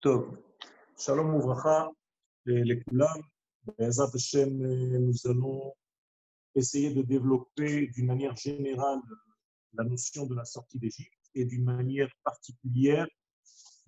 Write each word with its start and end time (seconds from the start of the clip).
טוב, 0.00 0.36
שלום 0.98 1.34
וברכה 1.34 1.86
לכולם. 2.46 3.20
בעזרת 3.78 4.14
השם, 4.14 4.48
nous 5.06 5.30
allons 5.30 5.72
essayer 6.58 6.94
de 6.94 7.02
développer 7.02 7.86
d'une 7.94 8.06
manière 8.06 8.36
générale 8.36 9.00
la 9.74 9.84
notion 9.84 10.26
de 10.26 10.34
la 10.34 10.44
sortie 10.44 10.78
d'Égypte 10.78 11.24
et 11.34 11.44
d'une 11.44 11.64
manière 11.64 12.10
particulière 12.22 13.08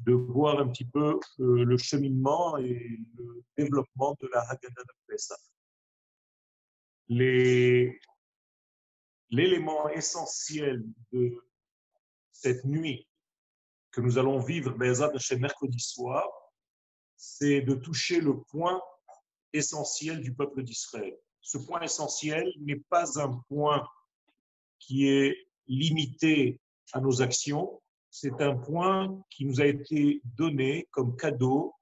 de 0.01 0.13
voir 0.13 0.55
un 0.61 0.69
petit 0.73 0.85
peu 0.85 1.09
euh, 1.41 1.65
le 1.73 1.77
cheminement 1.79 2.57
et 2.59 2.79
le 3.19 3.27
développement 3.57 4.13
de 4.21 4.27
la 4.35 4.41
Haggadah 4.51 4.85
de 4.91 4.95
Pesach. 5.07 5.43
Les- 7.09 7.99
L'élément 9.31 9.89
essentiel 10.01 10.77
de 11.13 11.23
cette 12.33 12.65
nuit 12.65 13.07
que 13.94 14.02
nous 14.02 14.18
allons 14.18 14.40
vivre 14.40 14.76
Hashem, 14.82 15.40
mercredi 15.40 15.80
soir, 15.80 16.28
c'est 17.16 17.62
de 17.62 17.76
toucher 17.76 18.20
le 18.20 18.42
point 18.42 18.82
essentiel 19.54 20.20
du 20.20 20.34
peuple 20.34 20.64
d'Israël. 20.64 21.16
Ce 21.42 21.60
point 21.60 21.82
essentiel 21.82 22.52
n'est 22.60 22.82
pas 22.90 23.22
un 23.22 23.38
point 23.48 23.88
qui 24.80 25.08
est 25.08 25.38
limité 25.68 26.60
à 26.92 27.00
nos 27.00 27.22
actions, 27.22 27.82
c'est 28.10 28.42
un 28.42 28.56
point 28.56 29.24
qui 29.30 29.46
nous 29.46 29.62
a 29.62 29.66
été 29.66 30.22
donné 30.24 30.88
comme 30.92 31.16
cadeau 31.16 31.74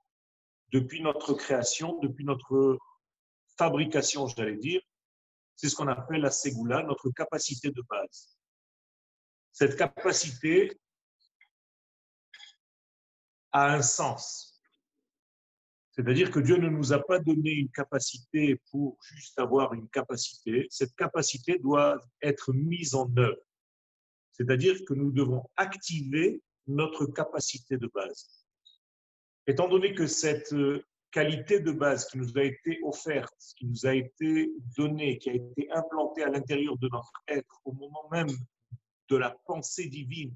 depuis 0.71 1.01
notre 1.01 1.33
création, 1.33 1.97
depuis 1.99 2.25
notre 2.25 2.77
fabrication, 3.57 4.27
j'allais 4.27 4.57
dire. 4.57 4.81
C'est 5.55 5.69
ce 5.69 5.75
qu'on 5.75 5.87
appelle 5.87 6.21
la 6.21 6.31
Ségoula, 6.31 6.83
notre 6.83 7.09
capacité 7.11 7.69
de 7.69 7.81
base. 7.89 8.37
Cette 9.51 9.77
capacité 9.77 10.79
a 13.51 13.73
un 13.73 13.81
sens. 13.81 14.51
C'est-à-dire 15.91 16.31
que 16.31 16.39
Dieu 16.39 16.57
ne 16.57 16.69
nous 16.69 16.93
a 16.93 16.99
pas 16.99 17.19
donné 17.19 17.51
une 17.51 17.69
capacité 17.69 18.59
pour 18.71 18.97
juste 19.01 19.37
avoir 19.37 19.73
une 19.73 19.89
capacité. 19.89 20.67
Cette 20.69 20.95
capacité 20.95 21.59
doit 21.59 21.99
être 22.21 22.53
mise 22.53 22.95
en 22.95 23.09
œuvre. 23.17 23.41
C'est-à-dire 24.31 24.83
que 24.85 24.93
nous 24.93 25.11
devons 25.11 25.43
activer 25.57 26.41
notre 26.67 27.05
capacité 27.07 27.77
de 27.77 27.87
base. 27.93 28.45
Étant 29.47 29.67
donné 29.67 29.93
que 29.93 30.07
cette 30.07 30.53
euh, 30.53 30.85
qualité 31.11 31.59
de 31.59 31.71
base 31.71 32.07
qui 32.07 32.17
nous 32.17 32.37
a 32.37 32.43
été 32.43 32.79
offerte, 32.83 33.35
qui 33.57 33.65
nous 33.65 33.85
a 33.85 33.93
été 33.93 34.51
donnée, 34.77 35.17
qui 35.17 35.29
a 35.29 35.33
été 35.33 35.69
implantée 35.71 36.23
à 36.23 36.29
l'intérieur 36.29 36.77
de 36.77 36.87
notre 36.87 37.11
être 37.27 37.59
au 37.65 37.73
moment 37.73 38.07
même 38.11 38.29
de 39.09 39.17
la 39.17 39.31
pensée 39.45 39.87
divine 39.87 40.33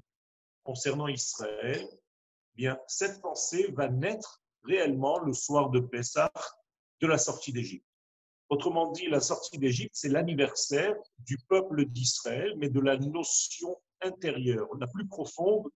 concernant 0.64 1.08
Israël, 1.08 1.88
bien, 2.56 2.78
cette 2.86 3.20
pensée 3.20 3.70
va 3.72 3.88
naître 3.88 4.42
réellement 4.64 5.18
le 5.18 5.32
soir 5.32 5.70
de 5.70 5.80
Pessah 5.80 6.32
de 7.00 7.06
la 7.06 7.18
sortie 7.18 7.52
d'Égypte. 7.52 7.86
Autrement 8.48 8.92
dit, 8.92 9.08
la 9.08 9.20
sortie 9.20 9.58
d'Égypte, 9.58 9.94
c'est 9.94 10.08
l'anniversaire 10.08 10.94
du 11.18 11.36
peuple 11.48 11.84
d'Israël, 11.86 12.54
mais 12.56 12.68
de 12.68 12.80
la 12.80 12.96
notion 12.96 13.76
intérieure, 14.00 14.68
la 14.78 14.86
plus 14.86 15.06
profonde, 15.06 15.68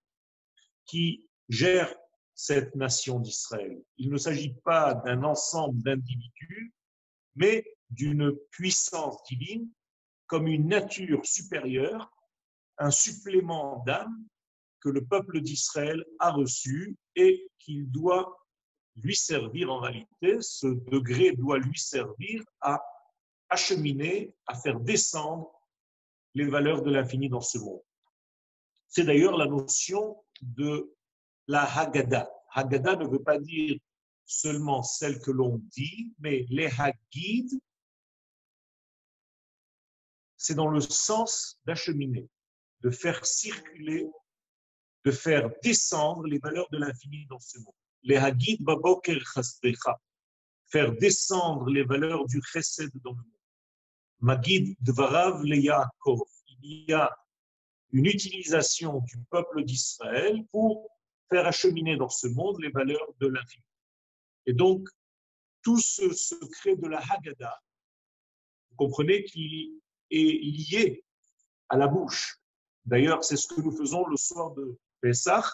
qui 0.86 1.28
gère 1.48 1.92
cette 2.34 2.75
nation 2.75 3.19
d'Israël. 3.19 3.83
Il 3.98 4.11
ne 4.11 4.17
s'agit 4.17 4.55
pas 4.64 4.95
d'un 4.95 5.25
ensemble 5.25 5.83
d'individus, 5.83 6.73
mais 7.34 7.64
d'une 7.91 8.36
puissance 8.51 9.23
divine 9.25 9.69
comme 10.27 10.47
une 10.47 10.69
nature 10.69 11.27
supérieure, 11.27 12.11
un 12.78 12.92
supplément 12.92 13.83
d'âme 13.84 14.25
que 14.81 14.89
le 14.89 15.05
peuple 15.05 15.41
d'Israël 15.41 16.05
a 16.19 16.33
reçu 16.33 16.97
et 17.17 17.50
qu'il 17.59 17.91
doit 17.91 18.36
lui 18.97 19.14
servir 19.14 19.70
en 19.70 19.81
réalité, 19.81 20.41
ce 20.41 20.67
degré 20.67 21.33
doit 21.33 21.59
lui 21.59 21.78
servir 21.78 22.42
à 22.61 22.83
acheminer, 23.48 24.34
à 24.47 24.55
faire 24.55 24.80
descendre 24.80 25.51
les 26.35 26.46
valeurs 26.46 26.83
de 26.83 26.91
l'infini 26.91 27.29
dans 27.29 27.41
ce 27.41 27.58
monde. 27.58 27.83
C'est 28.89 29.05
d'ailleurs 29.05 29.36
la 29.36 29.46
notion 29.46 30.23
de 30.41 30.95
la 31.47 31.64
Haggadah. 31.64 32.30
Haggadah 32.52 32.97
ne 32.97 33.07
veut 33.07 33.23
pas 33.23 33.39
dire 33.39 33.79
seulement 34.24 34.83
celle 34.83 35.20
que 35.20 35.30
l'on 35.30 35.58
dit, 35.58 36.12
mais 36.18 36.47
les 36.51 36.67
Haggid, 36.79 37.61
c'est 40.36 40.55
dans 40.55 40.68
le 40.68 40.80
sens 40.80 41.61
d'acheminer, 41.67 42.29
de 42.80 42.91
faire 42.91 43.27
circuler, 43.27 44.08
de 45.05 45.11
faire 45.11 45.50
descendre 45.62 46.24
les 46.24 46.38
valeurs 46.38 46.68
de 46.70 46.78
l'infini 46.78 47.27
dans 47.27 47.38
ce 47.40 47.58
monde. 47.58 47.74
Les 48.02 48.16
Haggid 48.16 48.62
Baboker 48.62 49.18
Chasdecha, 49.20 49.98
faire 50.66 50.92
descendre 50.92 51.68
les 51.70 51.83
valeurs 51.83 52.27
du 52.27 52.40
Chesed 52.42 52.90
dans 53.02 53.12
le 53.12 53.16
monde. 53.16 53.40
Magid 54.20 54.77
Dvarav 54.80 55.42
le 55.44 55.56
Yaakov, 55.56 56.20
il 56.62 56.84
y 56.88 56.92
a 56.92 57.11
une 57.92 58.06
utilisation 58.06 59.00
du 59.00 59.16
peuple 59.30 59.64
d'Israël 59.64 60.44
pour 60.50 60.90
faire 61.28 61.46
acheminer 61.46 61.96
dans 61.96 62.08
ce 62.08 62.27
monde 62.28 62.61
les 62.61 62.70
valeurs 62.70 63.12
de 63.18 63.28
l'infini. 63.28 63.64
Et 64.46 64.52
donc, 64.52 64.88
tout 65.62 65.78
ce 65.78 66.12
secret 66.12 66.77
de 66.77 66.86
la 66.86 66.98
Haggadah, 66.98 67.58
vous 68.70 68.77
comprenez 68.77 69.24
qu'il 69.24 69.80
est 70.11 70.42
lié 70.42 71.05
à 71.68 71.77
la 71.77 71.88
bouche. 71.88 72.38
D'ailleurs, 72.84 73.24
c'est 73.24 73.36
ce 73.36 73.48
que 73.48 73.61
nous 73.61 73.72
faisons 73.72 74.06
le 74.06 74.17
soir 74.17 74.52
de 74.52 74.78
Pessah. 75.00 75.44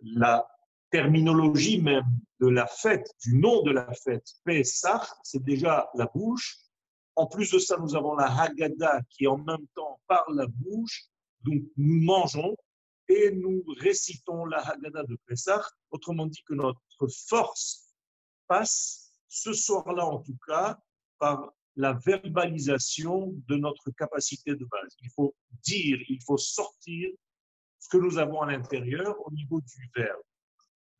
La 0.00 0.46
terminologie 0.90 1.80
même 1.80 2.04
de 2.40 2.48
la 2.48 2.66
fête, 2.66 3.08
du 3.24 3.38
nom 3.38 3.62
de 3.62 3.70
la 3.70 3.92
fête, 3.94 4.26
Pessah, 4.44 5.06
c'est 5.22 5.42
déjà 5.42 5.88
la 5.94 6.06
bouche. 6.06 6.58
En 7.14 7.26
plus 7.26 7.50
de 7.50 7.58
ça, 7.58 7.76
nous 7.78 7.94
avons 7.94 8.14
la 8.14 8.26
Haggadah 8.26 9.02
qui 9.08 9.26
en 9.26 9.38
même 9.38 9.66
temps 9.74 10.00
par 10.06 10.24
la 10.30 10.46
bouche. 10.46 11.04
Donc, 11.42 11.62
nous 11.76 12.02
mangeons 12.02 12.56
et 13.08 13.32
nous 13.32 13.62
récitons 13.78 14.44
la 14.44 14.58
Haggadah 14.58 15.04
de 15.04 15.16
Pessah. 15.26 15.62
Autrement 15.90 16.26
dit 16.26 16.42
que 16.44 16.54
notre 16.54 16.80
force 17.28 17.94
passe 18.46 19.12
ce 19.28 19.52
soir-là 19.52 20.04
en 20.04 20.18
tout 20.18 20.36
cas 20.46 20.78
par 21.18 21.52
la 21.76 21.94
verbalisation 21.94 23.32
de 23.48 23.56
notre 23.56 23.90
capacité 23.92 24.54
de 24.54 24.64
base. 24.64 24.94
Il 25.00 25.10
faut 25.10 25.34
dire, 25.62 25.98
il 26.08 26.22
faut 26.22 26.36
sortir 26.36 27.10
ce 27.82 27.88
que 27.88 27.96
nous 27.96 28.16
avons 28.18 28.42
à 28.42 28.46
l'intérieur 28.52 29.16
au 29.26 29.32
niveau 29.32 29.60
du 29.60 29.90
verbe. 29.96 30.22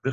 Et 0.04 0.10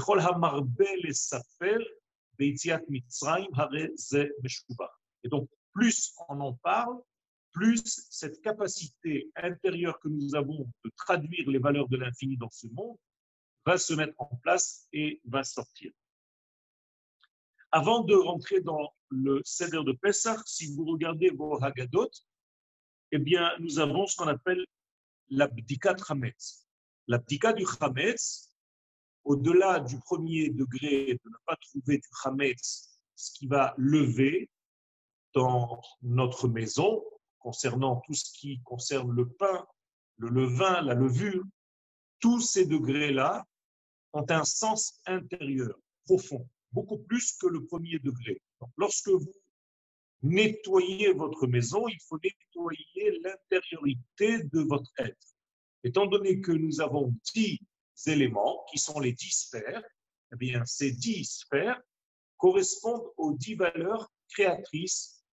donc, 5.29 5.49
plus 5.73 6.13
on 6.29 6.39
en 6.39 6.53
parle, 6.53 7.01
plus 7.51 7.81
cette 8.11 8.39
capacité 8.41 9.31
intérieure 9.35 9.99
que 9.99 10.09
nous 10.09 10.35
avons 10.35 10.71
de 10.85 10.91
traduire 10.95 11.49
les 11.49 11.57
valeurs 11.57 11.89
de 11.89 11.97
l'infini 11.97 12.37
dans 12.37 12.51
ce 12.51 12.67
monde 12.67 12.97
va 13.65 13.79
se 13.79 13.95
mettre 13.95 14.13
en 14.19 14.27
place 14.43 14.87
et 14.93 15.19
va 15.25 15.43
sortir. 15.43 15.91
Avant 17.71 18.03
de 18.03 18.13
rentrer 18.13 18.61
dans 18.61 18.93
le 19.09 19.41
Seder 19.43 19.83
de 19.83 19.93
Pessah, 19.93 20.39
si 20.45 20.75
vous 20.75 20.85
regardez 20.85 21.31
vos 21.31 21.57
Haggadot, 21.63 22.11
eh 23.11 23.17
bien, 23.17 23.57
nous 23.59 23.79
avons 23.79 24.05
ce 24.05 24.15
qu'on 24.15 24.27
appelle 24.27 24.63
l'abdika 25.29 25.93
de 25.93 26.03
Hametz. 26.07 26.65
L'abdika 27.07 27.53
du 27.53 27.65
Hametz, 27.79 28.53
au-delà 29.23 29.79
du 29.79 29.99
premier 29.99 30.49
degré 30.49 31.13
de 31.13 31.29
ne 31.29 31.37
pas 31.45 31.55
trouver 31.57 31.97
du 31.97 32.07
Hametz, 32.23 32.99
ce 33.15 33.31
qui 33.33 33.47
va 33.47 33.73
lever 33.77 34.49
dans 35.33 35.81
notre 36.01 36.47
maison, 36.47 37.03
concernant 37.39 38.01
tout 38.05 38.13
ce 38.13 38.31
qui 38.33 38.61
concerne 38.63 39.11
le 39.11 39.29
pain, 39.29 39.65
le 40.17 40.29
levain, 40.29 40.81
la 40.81 40.93
levure, 40.93 41.43
tous 42.19 42.41
ces 42.41 42.65
degrés-là 42.65 43.45
ont 44.13 44.25
un 44.29 44.43
sens 44.43 44.99
intérieur 45.05 45.77
profond, 46.05 46.47
beaucoup 46.71 46.97
plus 46.97 47.33
que 47.33 47.47
le 47.47 47.65
premier 47.65 47.99
degré. 47.99 48.41
Lorsque 48.77 49.09
vous 49.09 49.31
nettoyez 50.21 51.13
votre 51.13 51.47
maison, 51.47 51.87
il 51.87 51.99
faut 52.07 52.19
nettoyer 52.23 53.19
l'intériorité 53.23 54.43
de 54.43 54.61
votre 54.61 54.91
être. 54.99 55.35
Étant 55.83 56.05
donné 56.05 56.41
que 56.41 56.51
nous 56.51 56.81
avons 56.81 57.15
dix 57.33 57.59
éléments, 58.05 58.65
qui 58.71 58.77
sont 58.77 58.99
les 58.99 59.13
dix 59.13 59.47
sphères, 59.47 59.83
eh 60.33 60.35
bien, 60.35 60.63
ces 60.65 60.91
dix 60.91 61.25
sphères 61.25 61.81
correspondent 62.37 63.09
aux 63.17 63.33
dix 63.33 63.55
valeurs 63.55 64.11
créatrices 64.29 65.23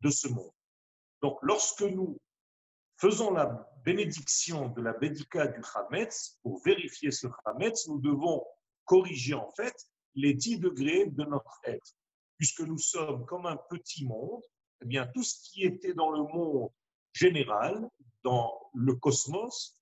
de 0.00 0.10
ce 0.10 0.28
monde. 0.28 0.52
Donc, 1.22 1.38
lorsque 1.42 1.82
nous 1.82 2.18
faisons 2.96 3.32
la 3.32 3.66
bénédiction 3.84 4.68
de 4.68 4.82
la 4.82 4.92
Bédika 4.92 5.46
du 5.46 5.60
Hametz, 5.74 6.38
pour 6.42 6.62
vérifier 6.62 7.10
ce 7.10 7.26
Hametz, 7.44 7.88
nous 7.88 8.00
devons 8.00 8.44
corriger 8.84 9.34
en 9.34 9.50
fait 9.52 9.74
les 10.14 10.34
10 10.34 10.60
degrés 10.60 11.06
de 11.06 11.24
notre 11.24 11.60
être. 11.64 11.94
Puisque 12.36 12.60
nous 12.60 12.78
sommes 12.78 13.24
comme 13.26 13.46
un 13.46 13.56
petit 13.70 14.04
monde, 14.04 14.42
eh 14.82 14.86
bien, 14.86 15.06
tout 15.14 15.22
ce 15.22 15.50
qui 15.50 15.64
était 15.64 15.94
dans 15.94 16.10
le 16.10 16.22
monde 16.22 16.70
général, 17.12 17.88
dans 18.22 18.52
le 18.74 18.94
cosmos, 18.94 19.80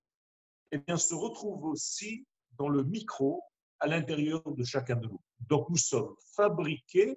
eh 0.70 0.78
bien, 0.78 0.96
se 0.96 1.14
retrouve 1.14 1.64
aussi 1.64 2.26
dans 2.58 2.68
le 2.68 2.84
micro 2.84 3.42
à 3.80 3.86
l'intérieur 3.86 4.42
de 4.46 4.64
chacun 4.64 4.96
de 4.96 5.08
nous. 5.08 5.20
Donc 5.40 5.68
nous 5.70 5.76
sommes 5.76 6.14
fabriqués 6.36 7.16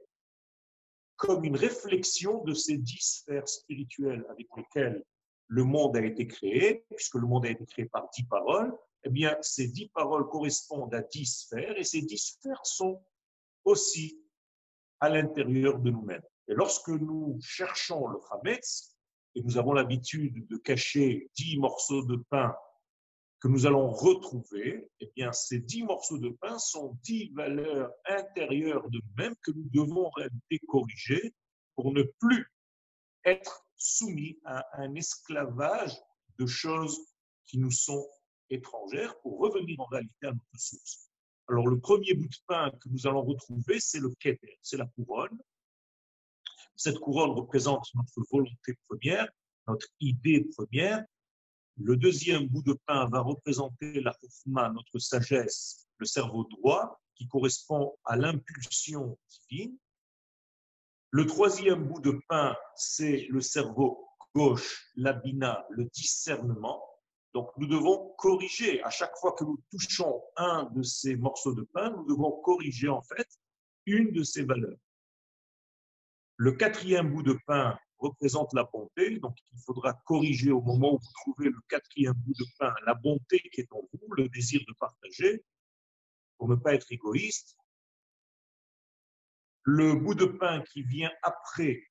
comme 1.16 1.46
une 1.46 1.56
réflexion 1.56 2.44
de 2.44 2.54
ces 2.54 2.78
dix 2.78 3.22
sphères 3.22 3.48
spirituelles 3.48 4.26
avec 4.30 4.48
lesquelles 4.58 5.04
le 5.48 5.64
monde 5.64 5.96
a 5.96 6.04
été 6.04 6.28
créé, 6.28 6.86
puisque 6.90 7.16
le 7.16 7.28
monde 7.28 7.46
a 7.46 7.52
été 7.52 7.66
créé 7.66 7.86
par 7.86 8.10
dix 8.16 8.24
paroles, 8.24 8.76
eh 9.04 9.10
bien, 9.10 9.38
ces 9.42 9.68
dix 9.68 9.88
paroles 9.90 10.28
correspondent 10.28 10.94
à 10.94 11.02
dix 11.02 11.26
sphères, 11.26 11.78
et 11.78 11.84
ces 11.84 12.02
dix 12.02 12.18
sphères 12.18 12.66
sont 12.66 13.04
aussi 13.64 14.20
à 15.00 15.10
l'intérieur 15.10 15.80
de 15.80 15.92
nous-mêmes. 15.92 16.24
Et 16.48 16.54
lorsque 16.54 16.90
nous 16.90 17.40
cherchons 17.42 18.08
le 18.08 18.20
Hametz, 18.32 18.96
et 19.36 19.42
nous 19.44 19.58
avons 19.58 19.74
l'habitude 19.74 20.48
de 20.48 20.58
cacher 20.58 21.30
dix 21.36 21.58
morceaux 21.58 22.04
de 22.06 22.16
pain 22.30 22.56
que 23.42 23.48
nous 23.50 23.66
allons 23.66 23.92
retrouver, 23.92 24.90
eh 25.02 25.12
bien, 25.16 25.32
ces 25.34 25.60
dix 25.60 25.84
morceaux 25.84 26.18
de 26.18 26.30
pain 26.30 26.58
sont 26.58 26.98
dix 27.04 27.30
valeurs 27.34 27.92
intérieures 28.08 28.90
de 28.90 29.00
nous-mêmes 29.06 29.36
que 29.44 29.52
nous 29.52 29.70
devons 29.72 30.10
corriger 30.68 31.34
pour 31.76 31.92
ne 31.94 32.04
plus 32.20 32.48
être 33.26 33.66
soumis 33.76 34.40
à 34.46 34.66
un 34.82 34.96
esclavage 34.96 35.96
de 36.40 36.46
choses 36.46 36.98
qui 37.46 37.60
nous 37.60 37.72
sont 37.72 38.08
étrangères 38.50 39.20
pour 39.22 39.40
revenir 39.40 39.80
en 39.80 39.86
réalité 39.86 40.28
à 40.28 40.32
notre 40.32 40.58
source. 40.58 41.05
Alors, 41.48 41.68
le 41.68 41.80
premier 41.80 42.14
bout 42.14 42.28
de 42.28 42.38
pain 42.48 42.72
que 42.82 42.90
nous 42.90 43.06
allons 43.06 43.24
retrouver, 43.24 43.80
c'est 43.80 44.00
le 44.00 44.10
keter, 44.20 44.58
c'est 44.62 44.78
la 44.78 44.88
couronne. 44.88 45.38
Cette 46.76 47.00
couronne 47.00 47.32
représente 47.32 47.88
notre 47.94 48.22
volonté 48.32 48.74
première, 48.88 49.30
notre 49.68 49.88
idée 50.00 50.48
première. 50.56 51.06
Le 51.78 51.98
deuxième 51.98 52.48
bout 52.48 52.64
de 52.64 52.74
pain 52.86 53.08
va 53.10 53.22
représenter 53.22 54.02
la 54.02 54.14
chokhmah, 54.22 54.70
notre 54.70 55.00
sagesse, 55.00 55.88
le 55.98 56.06
cerveau 56.06 56.46
droit, 56.46 57.00
qui 57.16 57.28
correspond 57.28 57.96
à 58.04 58.18
l'impulsion 58.18 59.18
divine. 59.30 59.78
Le 61.12 61.26
troisième 61.26 61.88
bout 61.88 62.02
de 62.02 62.20
pain, 62.28 62.56
c'est 62.76 63.28
le 63.30 63.40
cerveau 63.40 64.10
gauche, 64.34 64.92
l'abina, 64.96 65.66
le 65.70 65.86
discernement. 65.86 66.84
Donc 67.36 67.52
nous 67.58 67.68
devons 67.68 68.16
corriger, 68.18 68.82
à 68.84 68.90
chaque 68.90 69.14
fois 69.18 69.34
que 69.34 69.44
nous 69.44 69.62
touchons 69.70 70.24
un 70.38 70.72
de 70.74 70.82
ces 70.84 71.18
morceaux 71.18 71.54
de 71.54 71.64
pain, 71.64 71.90
nous 71.90 72.06
devons 72.06 72.32
corriger 72.40 72.88
en 72.88 73.02
fait 73.02 73.28
une 73.86 74.14
de 74.14 74.24
ces 74.24 74.46
valeurs. 74.46 74.80
Le 76.38 76.54
quatrième 76.54 77.12
bout 77.12 77.24
de 77.24 77.38
pain 77.46 77.78
représente 77.98 78.54
la 78.54 78.64
bonté, 78.64 79.20
donc 79.20 79.36
il 79.52 79.60
faudra 79.66 80.02
corriger 80.06 80.52
au 80.52 80.62
moment 80.62 80.94
où 80.94 80.98
vous 80.98 81.12
trouvez 81.24 81.50
le 81.50 81.60
quatrième 81.68 82.14
bout 82.14 82.34
de 82.40 82.46
pain 82.58 82.74
la 82.86 82.94
bonté 82.94 83.42
qui 83.52 83.60
est 83.60 83.74
en 83.74 83.82
vous, 83.82 84.14
le 84.14 84.30
désir 84.30 84.62
de 84.66 84.74
partager, 84.80 85.44
pour 86.38 86.48
ne 86.48 86.56
pas 86.56 86.74
être 86.74 86.90
égoïste, 86.90 87.58
le 89.64 89.94
bout 89.96 90.16
de 90.16 90.26
pain 90.26 90.62
qui 90.72 90.84
vient 90.84 91.12
après 91.22 91.84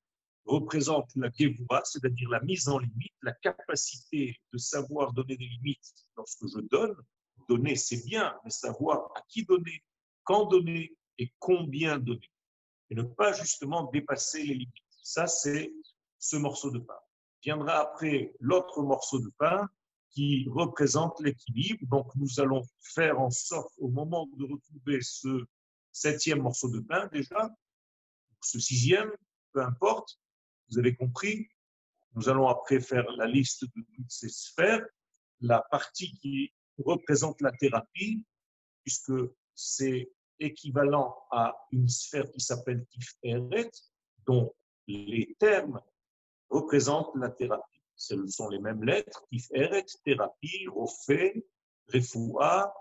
représente 0.45 1.11
la 1.15 1.29
Gevura, 1.37 1.81
c'est-à-dire 1.85 2.29
la 2.29 2.41
mise 2.41 2.67
en 2.67 2.79
limite, 2.79 3.13
la 3.21 3.33
capacité 3.33 4.37
de 4.53 4.57
savoir 4.57 5.13
donner 5.13 5.35
des 5.37 5.45
limites 5.45 5.93
lorsque 6.15 6.47
je 6.47 6.59
donne. 6.61 6.95
Donner, 7.49 7.75
c'est 7.75 8.03
bien, 8.05 8.35
mais 8.43 8.49
savoir 8.49 9.11
à 9.15 9.21
qui 9.27 9.45
donner, 9.45 9.83
quand 10.23 10.45
donner 10.45 10.95
et 11.17 11.31
combien 11.39 11.97
donner. 11.97 12.31
Et 12.89 12.95
ne 12.95 13.03
pas 13.03 13.33
justement 13.33 13.89
dépasser 13.91 14.43
les 14.43 14.53
limites. 14.53 14.73
Ça, 15.03 15.27
c'est 15.27 15.71
ce 16.17 16.37
morceau 16.37 16.71
de 16.71 16.79
pain. 16.79 16.99
Viendra 17.43 17.79
après 17.79 18.33
l'autre 18.39 18.81
morceau 18.81 19.19
de 19.19 19.31
pain 19.37 19.67
qui 20.11 20.47
représente 20.49 21.19
l'équilibre. 21.19 21.85
Donc, 21.87 22.15
nous 22.15 22.39
allons 22.39 22.63
faire 22.79 23.19
en 23.19 23.29
sorte, 23.29 23.73
au 23.77 23.89
moment 23.89 24.27
de 24.37 24.45
retrouver 24.45 25.01
ce 25.01 25.45
septième 25.91 26.41
morceau 26.41 26.69
de 26.69 26.79
pain 26.79 27.07
déjà, 27.07 27.49
ce 28.41 28.59
sixième, 28.59 29.11
peu 29.53 29.61
importe, 29.61 30.19
vous 30.69 30.79
avez 30.79 30.95
compris, 30.95 31.47
nous 32.15 32.29
allons 32.29 32.47
après 32.47 32.79
faire 32.79 33.09
la 33.17 33.27
liste 33.27 33.65
de 33.65 33.81
toutes 33.95 34.11
ces 34.11 34.29
sphères. 34.29 34.85
La 35.41 35.61
partie 35.69 36.17
qui 36.19 36.53
représente 36.77 37.41
la 37.41 37.51
thérapie, 37.51 38.23
puisque 38.83 39.13
c'est 39.53 40.09
équivalent 40.39 41.15
à 41.31 41.55
une 41.71 41.89
sphère 41.89 42.29
qui 42.31 42.39
s'appelle 42.39 42.85
Tiferet, 42.87 43.69
dont 44.25 44.53
les 44.87 45.35
termes 45.39 45.81
représentent 46.49 47.15
la 47.15 47.29
thérapie. 47.29 47.81
Ce 47.95 48.15
sont 48.27 48.49
les 48.49 48.59
mêmes 48.59 48.83
lettres, 48.83 49.25
Tiferet, 49.31 49.85
thérapie, 50.03 50.67
Rofé, 50.67 51.45
Refoua, 51.93 52.73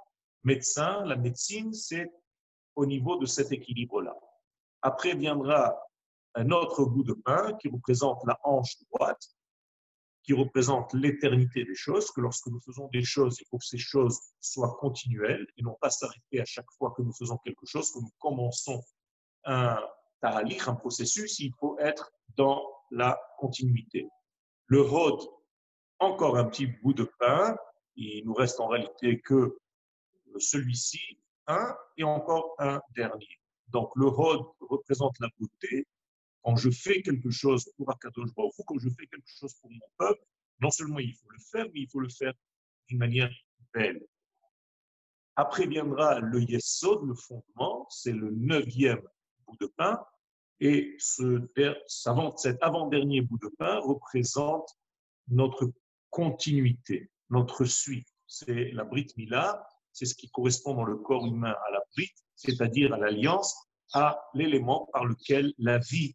médecin. 0.43 1.05
La 1.07 1.17
médecine, 1.17 1.73
c'est 1.73 2.11
au 2.77 2.87
niveau 2.87 3.17
de 3.19 3.27
cet 3.27 3.53
équilibre-là. 3.53 4.17
Après 4.83 5.15
viendra 5.15 5.77
un 6.35 6.51
autre 6.51 6.85
bout 6.85 7.05
de 7.05 7.13
pain 7.13 7.53
qui 7.61 7.69
représente 7.69 8.21
la 8.27 8.39
hanche 8.45 8.77
droite, 8.91 9.23
qui 10.23 10.33
représente 10.33 10.93
l'éternité 10.95 11.65
des 11.65 11.75
choses, 11.75 12.11
que 12.11 12.21
lorsque 12.21 12.47
nous 12.47 12.61
faisons 12.61 12.89
des 12.89 13.05
choses, 13.05 13.39
il 13.41 13.47
faut 13.49 13.59
que 13.59 13.67
ces 13.67 13.79
choses 13.79 14.19
soient 14.41 14.77
continuelles 14.81 15.47
et 15.57 15.63
non 15.63 15.77
pas 15.81 15.91
s'arrêter 15.91 16.41
à 16.41 16.45
chaque 16.45 16.71
fois 16.79 16.93
que 16.97 17.03
nous 17.03 17.13
faisons 17.13 17.39
quelque 17.39 17.67
chose, 17.67 17.91
que 17.93 17.99
nous 17.99 18.13
commençons 18.19 18.83
un 19.45 19.79
tahalik, 20.21 20.67
un 20.67 20.75
processus, 20.75 21.39
il 21.41 21.53
faut 21.59 21.79
être 21.79 22.11
dans 22.37 22.63
la 22.91 23.21
continuité. 23.39 24.09
Le 24.67 24.81
hod, 24.81 25.21
encore 25.99 26.37
un 26.37 26.45
petit 26.47 26.67
bout 26.67 26.95
de 26.95 27.09
pain, 27.19 27.57
il 27.97 28.25
nous 28.25 28.35
reste 28.35 28.61
en 28.61 28.69
réalité 28.69 29.21
que 29.21 29.57
celui-ci, 30.39 31.01
un 31.47 31.77
et 31.97 32.05
encore 32.05 32.55
un 32.59 32.81
dernier. 32.95 33.41
Donc 33.69 33.91
le 33.97 34.07
Hod 34.07 34.47
représente 34.61 35.19
la 35.21 35.29
beauté. 35.39 35.87
Quand 36.45 36.57
je 36.57 36.71
fais 36.71 37.01
quelque 37.01 37.31
chose 37.31 37.71
pour 37.77 37.91
Akadosh 37.91 38.35
Baruch 38.35 38.53
quand 38.67 38.79
je 38.79 38.91
fais 38.91 39.07
quelque 39.07 39.27
chose 39.27 39.55
pour 39.55 39.71
mon 39.71 39.89
peuple, 39.97 40.23
non 40.61 40.71
seulement 40.71 40.99
il 40.99 41.15
faut 41.15 41.31
le 41.31 41.39
faire, 41.39 41.67
mais 41.73 41.81
il 41.81 41.89
faut 41.89 42.01
le 42.01 42.11
faire 42.11 42.35
d'une 42.89 42.99
manière 42.99 43.33
belle. 43.73 44.07
Après 45.37 45.67
viendra 45.67 46.21
le 46.21 46.43
Yesod, 46.43 47.03
le 47.07 47.15
fondement, 47.15 47.87
c'est 47.89 48.13
le 48.13 48.31
neuvième 48.31 49.03
bout 49.47 49.57
de 49.59 49.67
pain. 49.67 50.05
Et 50.61 50.95
ce, 50.99 51.51
cet 52.37 52.63
avant-dernier 52.63 53.23
bout 53.23 53.39
de 53.39 53.49
pain 53.59 53.81
représente 53.81 54.69
notre 55.29 55.73
continuité, 56.11 57.11
notre 57.31 57.65
suite. 57.65 58.07
C'est 58.27 58.71
la 58.73 58.85
Brit 58.85 59.09
Mila, 59.17 59.67
c'est 59.93 60.05
ce 60.05 60.15
qui 60.15 60.31
correspond 60.31 60.75
dans 60.75 60.85
le 60.85 60.97
corps 60.97 61.27
humain 61.27 61.55
à 61.67 61.71
la 61.71 61.81
Brit, 61.97 62.13
c'est-à-dire 62.37 62.93
à 62.93 62.99
l'alliance, 62.99 63.57
à 63.95 64.23
l'élément 64.35 64.89
par 64.93 65.07
lequel 65.07 65.55
la 65.59 65.79
vie 65.79 66.15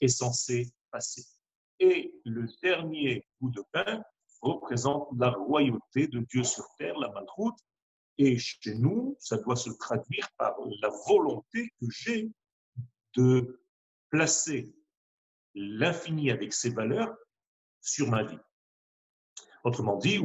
est 0.00 0.08
censée 0.08 0.72
passer. 0.90 1.24
Et 1.80 2.12
le 2.24 2.46
dernier 2.62 3.26
bout 3.40 3.50
de 3.50 3.62
pain 3.72 4.02
représente 4.40 5.08
la 5.16 5.30
royauté 5.30 6.06
de 6.08 6.20
Dieu 6.20 6.44
sur 6.44 6.64
terre, 6.78 6.98
la 6.98 7.10
malroute. 7.10 7.58
Et 8.18 8.36
chez 8.36 8.74
nous, 8.74 9.16
ça 9.20 9.36
doit 9.38 9.56
se 9.56 9.70
traduire 9.70 10.28
par 10.36 10.56
la 10.82 10.90
volonté 11.06 11.70
que 11.80 11.86
j'ai 11.90 12.30
de 13.14 13.62
placer 14.10 14.74
l'infini 15.54 16.30
avec 16.30 16.52
ses 16.52 16.70
valeurs 16.70 17.14
sur 17.80 18.08
ma 18.08 18.24
vie. 18.24 18.38
Autrement 19.64 19.96
dit, 19.96 20.20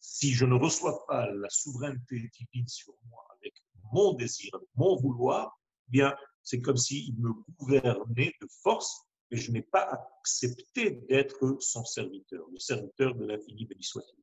si 0.00 0.32
je 0.32 0.44
ne 0.44 0.54
reçois 0.54 1.06
pas 1.06 1.30
la 1.30 1.50
souveraineté 1.50 2.30
divine 2.38 2.68
sur 2.68 2.94
moi 3.08 3.26
avec 3.36 3.54
mon 3.92 4.14
désir, 4.14 4.50
mon 4.74 4.96
vouloir, 4.96 5.58
bien, 5.88 6.16
c'est 6.42 6.60
comme 6.60 6.76
s'il 6.76 7.16
me 7.18 7.32
gouvernait 7.58 8.34
de 8.40 8.48
force 8.62 9.04
et 9.30 9.36
je 9.36 9.52
n'ai 9.52 9.62
pas 9.62 10.10
accepté 10.20 10.92
d'être 11.08 11.58
son 11.60 11.84
serviteur, 11.84 12.46
le 12.50 12.58
serviteur 12.58 13.14
de 13.14 13.26
l'infini 13.26 13.66
béni 13.66 13.82
soit-il. 13.82 14.22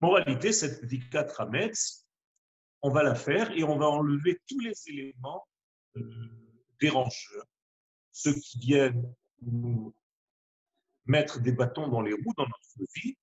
Moralité, 0.00 0.52
cette 0.52 0.80
petite 0.80 1.10
quatre 1.10 1.46
Metz, 1.46 2.06
on 2.82 2.90
va 2.90 3.02
la 3.02 3.14
faire 3.14 3.50
et 3.52 3.64
on 3.64 3.78
va 3.78 3.86
enlever 3.86 4.40
tous 4.48 4.60
les 4.60 4.74
éléments 4.86 5.46
euh, 5.96 6.02
dérangeurs, 6.80 7.46
ceux 8.12 8.34
qui 8.34 8.58
viennent 8.58 9.14
nous 9.42 9.94
mettre 11.06 11.40
des 11.40 11.52
bâtons 11.52 11.88
dans 11.88 12.02
les 12.02 12.12
roues 12.12 12.34
dans 12.36 12.46
notre 12.46 12.92
vie 12.94 13.16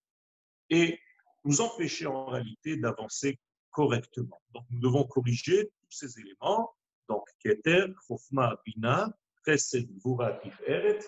et 0.69 0.99
nous 1.43 1.61
empêcher 1.61 2.07
en 2.07 2.25
réalité 2.25 2.77
d'avancer 2.77 3.39
correctement. 3.71 4.41
Donc, 4.53 4.65
nous 4.69 4.79
devons 4.79 5.03
corriger 5.05 5.69
tous 5.81 5.91
ces 5.91 6.19
éléments. 6.19 6.74
Donc, 7.09 7.27
Keter, 7.39 7.87
Chofma, 8.07 8.59
Bina, 8.65 9.11
Chesed, 9.45 9.89
Vura, 10.03 10.33
Tiferet, 10.39 10.99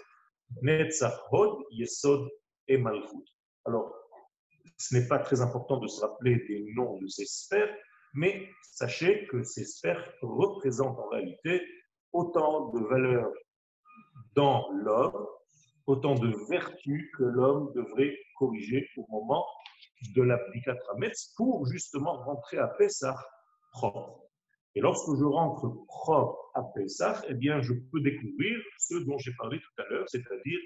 Netzach, 0.62 1.20
Hod, 1.32 1.64
Yesod 1.72 2.30
et 2.68 2.78
Malchut. 2.78 3.26
Alors, 3.66 3.94
ce 4.78 4.96
n'est 4.96 5.08
pas 5.08 5.20
très 5.20 5.42
important 5.42 5.78
de 5.78 5.88
se 5.88 6.02
rappeler 6.02 6.36
des 6.48 6.72
noms 6.76 6.98
de 7.00 7.08
ces 7.08 7.26
sphères, 7.26 7.74
mais 8.14 8.50
sachez 8.62 9.28
que 9.28 9.44
ces 9.44 9.66
sphères 9.66 10.14
représentent 10.22 11.00
en 11.00 11.10
réalité 11.10 11.62
autant 12.14 12.70
de 12.70 12.80
valeurs 12.80 13.32
dans 14.36 14.70
l'homme, 14.72 15.28
autant 15.88 16.16
de 16.16 16.34
vertus 16.50 17.12
que 17.18 17.24
l'homme 17.24 17.72
devrait 17.74 18.18
corrigé 18.38 18.88
au 18.98 19.06
moment 19.10 19.46
de 20.16 20.22
Rametz 20.90 21.34
pour 21.36 21.66
justement 21.68 22.24
rentrer 22.24 22.58
à 22.58 22.68
Pessah 22.68 23.18
propre. 23.72 24.27
Et 24.78 24.80
lorsque 24.80 25.10
je 25.18 25.24
rentre 25.24 25.72
propre 25.88 26.52
à 26.54 26.62
Pessah, 26.76 27.24
eh 27.28 27.34
bien, 27.34 27.64
je 27.64 27.74
peux 27.74 28.00
découvrir 28.00 28.60
ce 28.78 28.94
dont 29.06 29.18
j'ai 29.18 29.34
parlé 29.34 29.60
tout 29.60 29.82
à 29.82 29.86
l'heure, 29.90 30.08
c'est-à-dire 30.08 30.60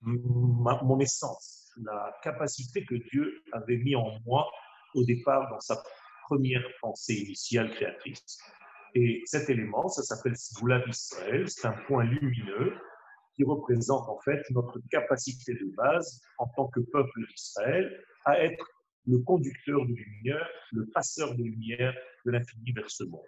mon 0.00 0.98
essence, 0.98 1.70
la 1.84 2.16
capacité 2.22 2.86
que 2.86 2.94
Dieu 3.10 3.42
avait 3.52 3.76
mis 3.76 3.94
en 3.94 4.18
moi 4.24 4.50
au 4.94 5.04
départ 5.04 5.50
dans 5.50 5.60
sa 5.60 5.82
première 6.24 6.64
pensée 6.80 7.16
initiale 7.16 7.70
créatrice. 7.74 8.38
Et 8.94 9.22
cet 9.26 9.50
élément, 9.50 9.88
ça 9.88 10.02
s'appelle 10.02 10.34
Svoula 10.34 10.80
d'Israël, 10.86 11.50
c'est 11.50 11.66
un 11.66 11.76
point 11.86 12.04
lumineux 12.04 12.78
qui 13.34 13.44
représente 13.44 14.08
en 14.08 14.20
fait 14.20 14.40
notre 14.52 14.80
capacité 14.90 15.52
de 15.52 15.70
base 15.76 16.22
en 16.38 16.46
tant 16.56 16.68
que 16.68 16.80
peuple 16.80 17.26
d'Israël 17.28 17.94
à 18.24 18.42
être 18.42 18.66
le 19.06 19.18
conducteur 19.18 19.84
de 19.84 19.92
lumière, 19.92 20.48
le 20.72 20.86
passeur 20.94 21.34
de 21.34 21.42
lumière 21.42 21.94
de 22.24 22.30
l'infini 22.30 22.72
vers 22.72 22.90
ce 22.90 23.04
monde. 23.04 23.26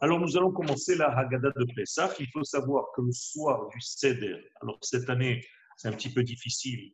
Alors 0.00 0.18
nous 0.18 0.36
allons 0.36 0.52
commencer 0.52 0.96
la 0.96 1.16
Haggadah 1.16 1.52
de 1.54 1.66
Pessah. 1.76 2.12
Il 2.18 2.28
faut 2.32 2.42
savoir 2.42 2.86
que 2.96 3.02
le 3.02 3.12
soir 3.12 3.68
du 3.68 3.80
Seder, 3.80 4.36
alors 4.60 4.78
cette 4.82 5.08
année 5.08 5.44
c'est 5.76 5.88
un 5.88 5.92
petit 5.92 6.12
peu 6.12 6.22
difficile, 6.22 6.92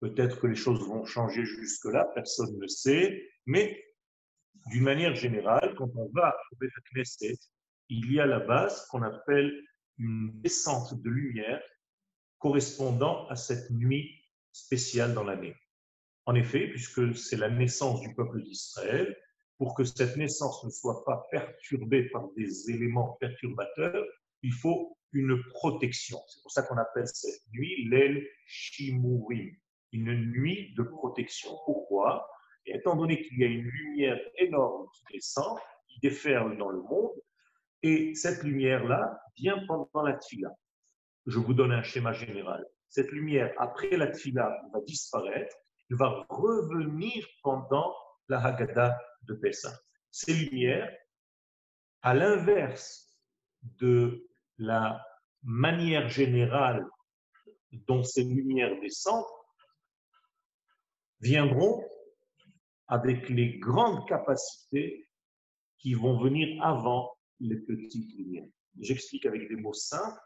peut-être 0.00 0.40
que 0.40 0.46
les 0.46 0.54
choses 0.54 0.86
vont 0.86 1.04
changer 1.04 1.44
jusque-là, 1.44 2.06
personne 2.14 2.58
ne 2.58 2.66
sait, 2.66 3.30
mais 3.46 3.84
d'une 4.66 4.84
manière 4.84 5.14
générale, 5.14 5.74
quand 5.76 5.90
on 5.96 6.10
va 6.12 6.36
au 6.52 6.56
Beth 6.56 6.70
Knesset, 6.92 7.38
il 7.88 8.12
y 8.12 8.20
a 8.20 8.26
la 8.26 8.40
base 8.40 8.86
qu'on 8.86 9.02
appelle 9.02 9.52
une 9.98 10.30
descente 10.40 11.00
de 11.00 11.10
lumière 11.10 11.62
correspondant 12.38 13.26
à 13.28 13.36
cette 13.36 13.70
nuit 13.70 14.22
spéciale 14.52 15.14
dans 15.14 15.24
l'année. 15.24 15.54
En 16.28 16.34
effet, 16.34 16.66
puisque 16.68 17.16
c'est 17.16 17.38
la 17.38 17.48
naissance 17.48 18.02
du 18.02 18.14
peuple 18.14 18.42
d'Israël, 18.42 19.16
pour 19.56 19.74
que 19.74 19.82
cette 19.82 20.18
naissance 20.18 20.62
ne 20.62 20.68
soit 20.68 21.02
pas 21.06 21.26
perturbée 21.30 22.10
par 22.10 22.28
des 22.36 22.70
éléments 22.70 23.16
perturbateurs, 23.18 24.04
il 24.42 24.52
faut 24.52 24.98
une 25.14 25.42
protection. 25.54 26.18
C'est 26.28 26.42
pour 26.42 26.50
ça 26.50 26.64
qu'on 26.64 26.76
appelle 26.76 27.06
cette 27.06 27.40
nuit 27.54 27.88
l'El 27.88 28.28
Shimurim, 28.44 29.56
une 29.92 30.14
nuit 30.30 30.74
de 30.76 30.82
protection. 30.82 31.48
Pourquoi? 31.64 32.28
Et 32.66 32.76
Étant 32.76 32.94
donné 32.94 33.22
qu'il 33.22 33.38
y 33.38 33.44
a 33.44 33.46
une 33.46 33.64
lumière 33.64 34.20
énorme 34.36 34.86
qui 34.92 35.14
descend, 35.14 35.58
qui 35.86 35.98
déferle 36.00 36.58
dans 36.58 36.68
le 36.68 36.82
monde, 36.82 37.14
et 37.82 38.14
cette 38.14 38.42
lumière-là 38.42 39.18
vient 39.38 39.64
pendant 39.66 40.02
la 40.02 40.12
tfila. 40.12 40.50
Je 41.24 41.38
vous 41.38 41.54
donne 41.54 41.72
un 41.72 41.82
schéma 41.82 42.12
général. 42.12 42.66
Cette 42.90 43.12
lumière, 43.12 43.54
après 43.56 43.96
la 43.96 44.08
tfila, 44.08 44.60
va 44.74 44.80
disparaître, 44.82 45.56
elle 45.90 45.96
va 45.96 46.26
revenir 46.28 47.26
pendant 47.42 47.94
la 48.28 48.44
Haggadah 48.44 48.98
de 49.22 49.34
Pessah. 49.34 49.78
Ces 50.10 50.34
lumières, 50.34 50.94
à 52.02 52.14
l'inverse 52.14 53.18
de 53.62 54.28
la 54.58 55.04
manière 55.42 56.08
générale 56.08 56.86
dont 57.72 58.02
ces 58.02 58.24
lumières 58.24 58.78
descendent, 58.80 59.24
viendront 61.20 61.84
avec 62.86 63.28
les 63.28 63.58
grandes 63.58 64.06
capacités 64.08 65.08
qui 65.78 65.94
vont 65.94 66.18
venir 66.18 66.62
avant 66.62 67.16
les 67.40 67.56
petites 67.56 68.14
lumières. 68.16 68.48
J'explique 68.80 69.26
avec 69.26 69.48
des 69.48 69.56
mots 69.56 69.74
simples. 69.74 70.20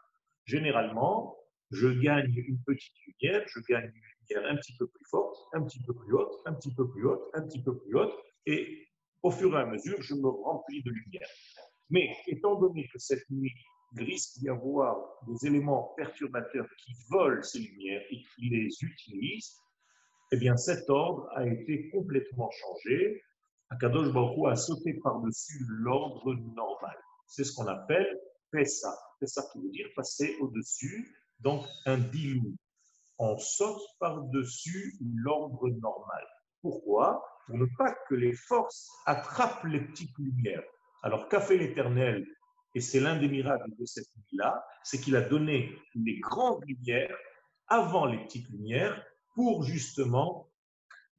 Généralement, 0.45 1.37
je 1.71 1.87
gagne 1.87 2.33
une 2.35 2.59
petite 2.63 2.93
lumière, 3.07 3.43
je 3.47 3.59
gagne 3.69 3.85
une 3.85 4.35
lumière 4.35 4.51
un 4.51 4.57
petit 4.57 4.75
peu 4.77 4.87
plus 4.87 5.05
forte, 5.09 5.37
un 5.53 5.61
petit 5.63 5.81
peu 5.83 5.93
plus 5.93 6.13
haute, 6.13 6.41
un 6.45 6.53
petit 6.53 6.73
peu 6.73 6.89
plus 6.89 7.05
haute, 7.07 7.29
un 7.33 7.41
petit 7.41 7.61
peu 7.61 7.77
plus 7.77 7.95
haute, 7.97 8.13
et 8.45 8.87
au 9.21 9.31
fur 9.31 9.55
et 9.57 9.61
à 9.61 9.65
mesure, 9.65 10.01
je 10.01 10.15
me 10.15 10.27
remplis 10.27 10.83
de 10.83 10.91
lumière. 10.91 11.29
Mais 11.89 12.09
étant 12.27 12.59
donné 12.59 12.87
que 12.87 12.99
cette 12.99 13.29
nuit, 13.29 13.53
il 13.95 14.03
risque 14.03 14.39
d'y 14.39 14.49
avoir 14.49 14.97
des 15.27 15.47
éléments 15.47 15.93
perturbateurs 15.95 16.67
qui 16.83 16.93
volent 17.09 17.41
ces 17.41 17.59
lumières 17.59 18.01
et 18.09 18.17
qui 18.35 18.49
les 18.49 18.69
utilisent, 18.81 19.55
eh 20.31 20.37
bien 20.37 20.57
cet 20.57 20.89
ordre 20.89 21.29
a 21.35 21.45
été 21.45 21.89
complètement 21.91 22.49
changé. 22.49 23.23
Akadosh 23.69 24.11
Baruch 24.11 24.51
a 24.51 24.55
sauté 24.55 24.95
par-dessus 24.95 25.63
l'ordre 25.67 26.33
normal. 26.33 26.97
C'est 27.27 27.43
ce 27.43 27.53
qu'on 27.53 27.67
appelle 27.67 28.19
Pessa. 28.51 28.97
Pessa 29.19 29.43
qui 29.51 29.59
veut 29.59 29.69
dire 29.69 29.87
passer 29.95 30.35
au-dessus, 30.39 31.15
donc 31.39 31.65
un 31.85 31.97
dilou. 31.97 32.55
On 33.19 33.37
saute 33.37 33.81
par-dessus 33.99 34.95
l'ordre 35.01 35.69
normal. 35.69 36.25
Pourquoi? 36.61 37.23
Pour 37.45 37.57
ne 37.57 37.65
pas 37.77 37.93
que 38.07 38.15
les 38.15 38.33
forces 38.33 38.89
attrapent 39.05 39.65
les 39.65 39.81
petites 39.81 40.17
lumières. 40.17 40.63
Alors 41.03 41.27
qu'a 41.27 41.41
fait 41.41 41.57
l'Éternel 41.57 42.25
Et 42.75 42.81
c'est 42.81 42.99
l'un 42.99 43.19
des 43.19 43.27
miracles 43.27 43.75
de 43.77 43.85
cette 43.85 44.07
nuit-là, 44.15 44.65
c'est 44.83 44.99
qu'il 44.99 45.15
a 45.15 45.21
donné 45.21 45.75
les 45.93 46.19
grandes 46.19 46.63
lumières 46.65 47.15
avant 47.67 48.05
les 48.05 48.17
petites 48.23 48.49
lumières 48.49 49.05
pour 49.35 49.63
justement 49.63 50.49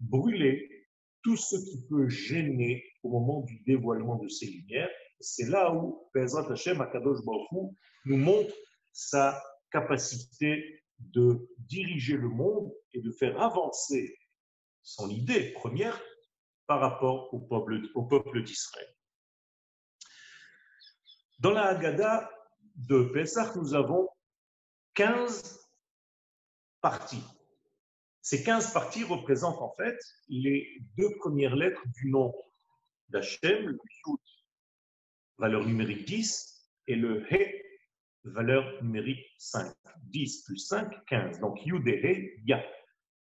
brûler 0.01 0.87
tout 1.23 1.37
ce 1.37 1.57
qui 1.57 1.87
peut 1.89 2.09
gêner 2.09 2.85
au 3.03 3.09
moment 3.09 3.41
du 3.43 3.59
dévoilement 3.67 4.17
de 4.17 4.29
ces 4.29 4.47
lumières. 4.47 4.91
C'est 5.21 5.49
là 5.49 5.73
où 5.73 6.09
Bezrat 6.15 6.51
Hashem 6.51 6.81
Akadosh 6.81 7.25
Baruch 7.25 7.75
nous 8.05 8.17
montre 8.17 8.55
sa 8.93 9.43
capacité 9.75 10.85
de 11.01 11.49
diriger 11.59 12.17
le 12.17 12.29
monde 12.29 12.73
et 12.93 13.01
de 13.01 13.11
faire 13.11 13.43
avancer 13.43 14.17
son 14.85 15.11
idée 15.11 15.53
première 15.53 16.01
par 16.69 16.79
rapport 16.79 17.35
au 17.35 17.41
peuple, 17.41 17.83
au 17.97 18.05
peuple 18.05 18.45
d'Israël. 18.45 18.87
Dans 21.41 21.51
la 21.51 21.65
Haggadah 21.71 22.31
de 22.77 23.03
Pesach, 23.13 23.57
nous 23.57 23.75
avons 23.75 24.09
15 24.95 25.61
parties. 26.81 27.25
Ces 28.23 28.45
15 28.45 28.73
parties 28.73 29.03
représentent 29.03 29.61
en 29.61 29.75
fait 29.77 29.99
les 30.29 30.79
deux 30.97 31.17
premières 31.17 31.57
lettres 31.57 31.83
du 31.97 32.11
nom 32.11 32.33
d'Hachem, 33.09 33.67
le 33.67 33.79
Yud, 34.07 34.21
valeur 35.39 35.67
numérique 35.67 36.05
10, 36.07 36.71
et 36.87 36.95
le 36.95 37.27
He, 37.33 37.64
valeur 38.25 38.83
numérique 38.83 39.27
5. 39.39 39.75
10 40.03 40.45
plus 40.45 40.59
5, 40.59 41.05
15. 41.07 41.41
Donc 41.41 41.65
Yud 41.65 41.87
et 41.89 42.01
He, 42.03 42.43
Ya. 42.47 42.65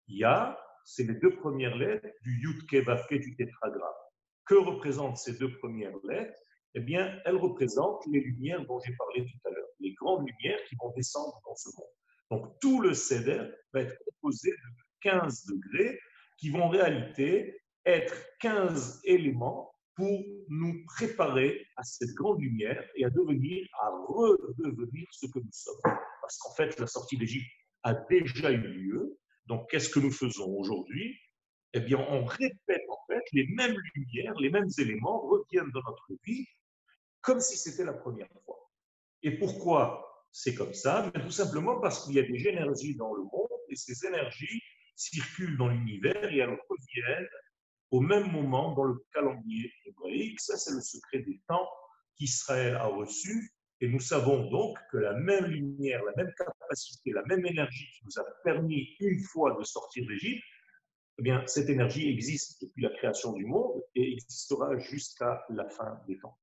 Ya, 0.08 0.58
c'est 0.86 1.04
les 1.04 1.16
deux 1.16 1.36
premières 1.36 1.76
lettres 1.76 2.08
du 2.22 2.40
Yud 2.42 2.66
Kevavke 2.68 3.20
du 3.20 3.36
tétragramme. 3.36 3.82
Que 4.46 4.56
représentent 4.56 5.18
ces 5.18 5.38
deux 5.38 5.52
premières 5.58 5.98
lettres? 6.06 6.40
Eh 6.76 6.80
bien, 6.80 7.20
elles 7.26 7.36
représentent 7.36 8.06
les 8.12 8.22
lumières 8.22 8.66
dont 8.66 8.80
j'ai 8.80 8.96
parlé 8.96 9.26
tout 9.26 9.48
à 9.48 9.52
l'heure, 9.52 9.68
les 9.80 9.94
grandes 9.96 10.28
lumières 10.28 10.64
qui 10.70 10.76
vont 10.82 10.94
descendre 10.96 11.42
dans 11.46 11.56
ce 11.56 11.70
monde. 11.76 11.88
Donc, 12.32 12.60
tout 12.62 12.82
le 12.82 12.94
Seder 12.94 13.50
va 13.74 13.82
être 13.82 13.98
composé 14.06 14.52
de 14.52 14.58
15 15.02 15.46
degrés 15.46 16.00
qui 16.38 16.50
vont 16.50 16.64
en 16.64 16.70
réalité 16.70 17.62
être 17.86 18.14
15 18.40 19.02
éléments 19.06 19.74
pour 19.98 20.24
nous 20.48 20.86
préparer 20.86 21.66
à 21.76 21.84
cette 21.84 22.14
grande 22.14 22.40
lumière 22.40 22.88
et 22.96 23.04
à 23.04 23.10
devenir, 23.10 23.68
à 23.82 23.90
redevenir 24.08 25.08
ce 25.12 25.26
que 25.26 25.40
nous 25.40 25.52
sommes. 25.52 25.82
Parce 26.22 26.38
qu'en 26.38 26.54
fait, 26.54 26.80
la 26.80 26.88
sortie 26.88 27.18
d'Égypte 27.18 27.50
a 27.84 27.94
déjà 27.94 28.52
eu 28.52 28.62
lieu, 28.62 29.18
donc, 29.48 29.70
qu'est-ce 29.70 29.90
que 29.90 30.00
nous 30.00 30.12
faisons 30.12 30.54
aujourd'hui? 30.58 31.18
Eh 31.74 31.80
bien, 31.80 31.98
on 31.98 32.26
répète 32.26 32.84
en 32.90 32.98
fait 33.08 33.24
les 33.34 33.48
mêmes 33.48 33.78
lumières, 33.96 34.34
les 34.36 34.50
mêmes 34.50 34.70
éléments 34.78 35.22
reviennent 35.22 35.72
dans 35.72 35.84
notre 35.84 36.14
vie 36.26 36.46
comme 37.22 37.40
si 37.40 37.58
c'était 37.58 37.86
la 37.86 37.94
première 37.94 38.30
fois. 38.46 38.70
Et 39.24 39.38
pourquoi 39.38 40.26
c'est 40.32 40.54
comme 40.54 40.74
ça? 40.74 41.12
Tout 41.14 41.32
simplement 41.32 41.80
parce 41.80 42.06
qu'il 42.06 42.16
y 42.16 42.20
a 42.20 42.24
des 42.24 42.48
énergies 42.48 42.96
dans 42.96 43.14
le 43.14 43.24
monde 43.24 43.50
et 43.70 43.76
ces 43.76 44.06
énergies 44.06 44.62
circulent 44.96 45.58
dans 45.58 45.70
l'univers 45.70 46.32
et 46.32 46.38
elles 46.38 46.58
reviennent 46.70 47.30
au 47.92 48.02
même 48.02 48.32
moment 48.32 48.74
dans 48.74 48.84
le 48.84 48.96
calendrier 49.14 49.72
hébraïque. 49.86 50.40
Ça, 50.40 50.58
c'est 50.58 50.74
le 50.74 50.82
secret 50.82 51.20
des 51.20 51.42
temps 51.48 51.68
qu'Israël 52.16 52.76
a 52.76 52.88
reçu 52.88 53.54
et 53.80 53.88
nous 53.88 54.00
savons 54.00 54.50
donc 54.50 54.78
que 54.92 54.98
la 54.98 55.14
même 55.14 55.46
lumière, 55.46 56.04
la 56.04 56.24
même 56.24 56.34
capacité, 56.36 57.12
la 57.12 57.24
même 57.26 57.46
énergie 57.46 57.88
qui 57.96 58.06
nous 58.06 58.20
a 58.20 58.26
permis 58.44 58.96
une 59.00 59.22
fois 59.24 59.56
de 59.58 59.64
sortir 59.64 60.06
d'Égypte, 60.08 60.44
eh 61.20 61.24
bien, 61.24 61.44
cette 61.46 61.70
énergie 61.70 62.10
existe 62.10 62.62
depuis 62.62 62.82
la 62.82 62.90
création 62.90 63.34
du 63.34 63.46
monde 63.46 63.82
et 63.96 64.14
existera 64.14 64.78
jusqu'à 64.78 65.46
la 65.50 65.68
fin 65.70 66.00
des 66.08 66.18
temps. 66.20 66.38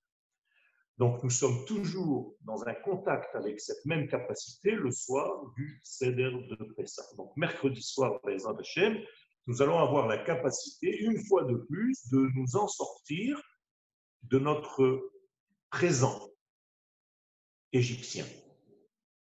Donc, 0.98 1.24
nous 1.24 1.30
sommes 1.30 1.64
toujours 1.64 2.36
dans 2.42 2.62
un 2.68 2.74
contact 2.74 3.34
avec 3.34 3.60
cette 3.60 3.84
même 3.84 4.06
capacité 4.06 4.70
le 4.72 4.92
soir 4.92 5.52
du 5.56 5.80
Seder 5.82 6.30
de 6.30 6.72
Pessah. 6.76 7.02
Donc, 7.16 7.36
mercredi 7.36 7.82
soir, 7.82 8.20
Bezrat 8.24 8.56
Hashem, 8.60 8.98
nous 9.46 9.62
allons 9.62 9.78
avoir 9.78 10.06
la 10.06 10.18
capacité, 10.18 10.96
une 10.98 11.22
fois 11.26 11.44
de 11.44 11.56
plus, 11.56 12.08
de 12.10 12.28
nous 12.34 12.56
en 12.56 12.68
sortir 12.68 13.40
de 14.22 14.38
notre 14.38 15.12
présent, 15.70 16.30
égyptien. 17.72 18.24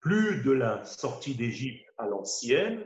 Plus 0.01 0.43
de 0.43 0.51
la 0.51 0.85
sortie 0.85 1.35
d'Égypte 1.35 1.87
à 1.99 2.07
l'ancienne, 2.07 2.85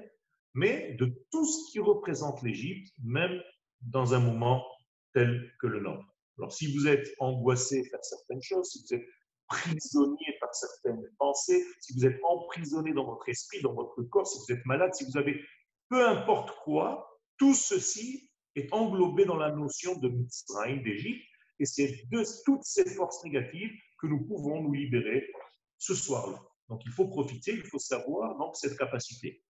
mais 0.54 0.94
de 0.94 1.06
tout 1.30 1.44
ce 1.44 1.72
qui 1.72 1.80
représente 1.80 2.42
l'Égypte, 2.42 2.92
même 3.02 3.42
dans 3.80 4.14
un 4.14 4.20
moment 4.20 4.64
tel 5.12 5.52
que 5.60 5.66
le 5.66 5.80
nôtre. 5.80 6.04
Alors, 6.38 6.52
si 6.52 6.72
vous 6.72 6.86
êtes 6.86 7.14
angoissé 7.18 7.88
par 7.90 8.04
certaines 8.04 8.42
choses, 8.42 8.70
si 8.70 8.84
vous 8.84 8.94
êtes 9.00 9.06
prisonnier 9.48 10.36
par 10.40 10.54
certaines 10.54 11.02
pensées, 11.18 11.64
si 11.80 11.94
vous 11.94 12.06
êtes 12.06 12.18
emprisonné 12.24 12.92
dans 12.92 13.04
votre 13.04 13.28
esprit, 13.28 13.60
dans 13.62 13.74
votre 13.74 14.02
corps, 14.04 14.26
si 14.26 14.38
vous 14.38 14.58
êtes 14.58 14.64
malade, 14.66 14.94
si 14.94 15.04
vous 15.04 15.16
avez 15.16 15.40
peu 15.88 16.06
importe 16.06 16.50
quoi, 16.64 17.13
tout 17.38 17.54
ceci 17.54 18.30
est 18.54 18.72
englobé 18.72 19.24
dans 19.24 19.36
la 19.36 19.50
notion 19.50 19.96
de 19.96 20.08
Mitzrayim, 20.08 20.82
d'Égypte, 20.82 21.24
et 21.58 21.66
c'est 21.66 22.04
de 22.10 22.24
toutes 22.44 22.64
ces 22.64 22.88
forces 22.94 23.22
négatives 23.24 23.72
que 24.00 24.06
nous 24.06 24.24
pouvons 24.26 24.62
nous 24.62 24.72
libérer 24.72 25.30
ce 25.78 25.94
soir-là. 25.94 26.40
Donc 26.68 26.82
il 26.84 26.92
faut 26.92 27.08
profiter, 27.08 27.52
il 27.52 27.64
faut 27.64 27.78
savoir 27.78 28.36
donc 28.38 28.56
cette 28.56 28.76
capacité. 28.76 29.42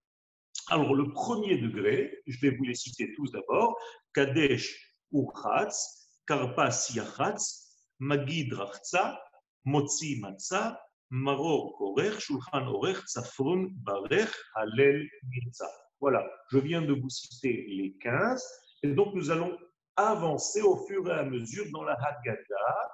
Alors 0.67 0.95
le 0.95 1.11
premier 1.11 1.57
degré, 1.57 2.21
je 2.27 2.39
vais 2.39 2.55
vous 2.55 2.63
les 2.63 2.75
citer 2.75 3.13
tous 3.13 3.31
d'abord, 3.31 3.77
Kadesh 4.13 4.97
Uchatz, 5.11 6.09
Karpas 6.27 6.91
Yachatz, 6.93 7.77
Magid 7.99 8.53
Rachza, 8.53 9.19
Motzi 9.65 10.19
Matza, 10.19 10.79
Maror 11.09 11.77
Korech, 11.77 12.19
Shulchan 12.19 12.67
Orech, 12.67 12.97
Tzafrun 13.05 13.69
Barech, 13.83 14.33
Halel 14.55 15.07
Mirza. 15.29 15.69
Voilà, 16.05 16.23
je 16.51 16.59
viens 16.59 16.83
de 16.83 16.93
vous 16.93 17.09
citer 17.09 17.65
les 17.67 17.97
15, 17.99 18.47
et 18.83 18.93
donc 18.93 19.15
nous 19.15 19.31
allons 19.31 19.57
avancer 19.95 20.61
au 20.61 20.85
fur 20.85 21.09
et 21.09 21.13
à 21.13 21.23
mesure 21.23 21.65
dans 21.73 21.81
la 21.81 21.93
Haggadah. 21.93 22.91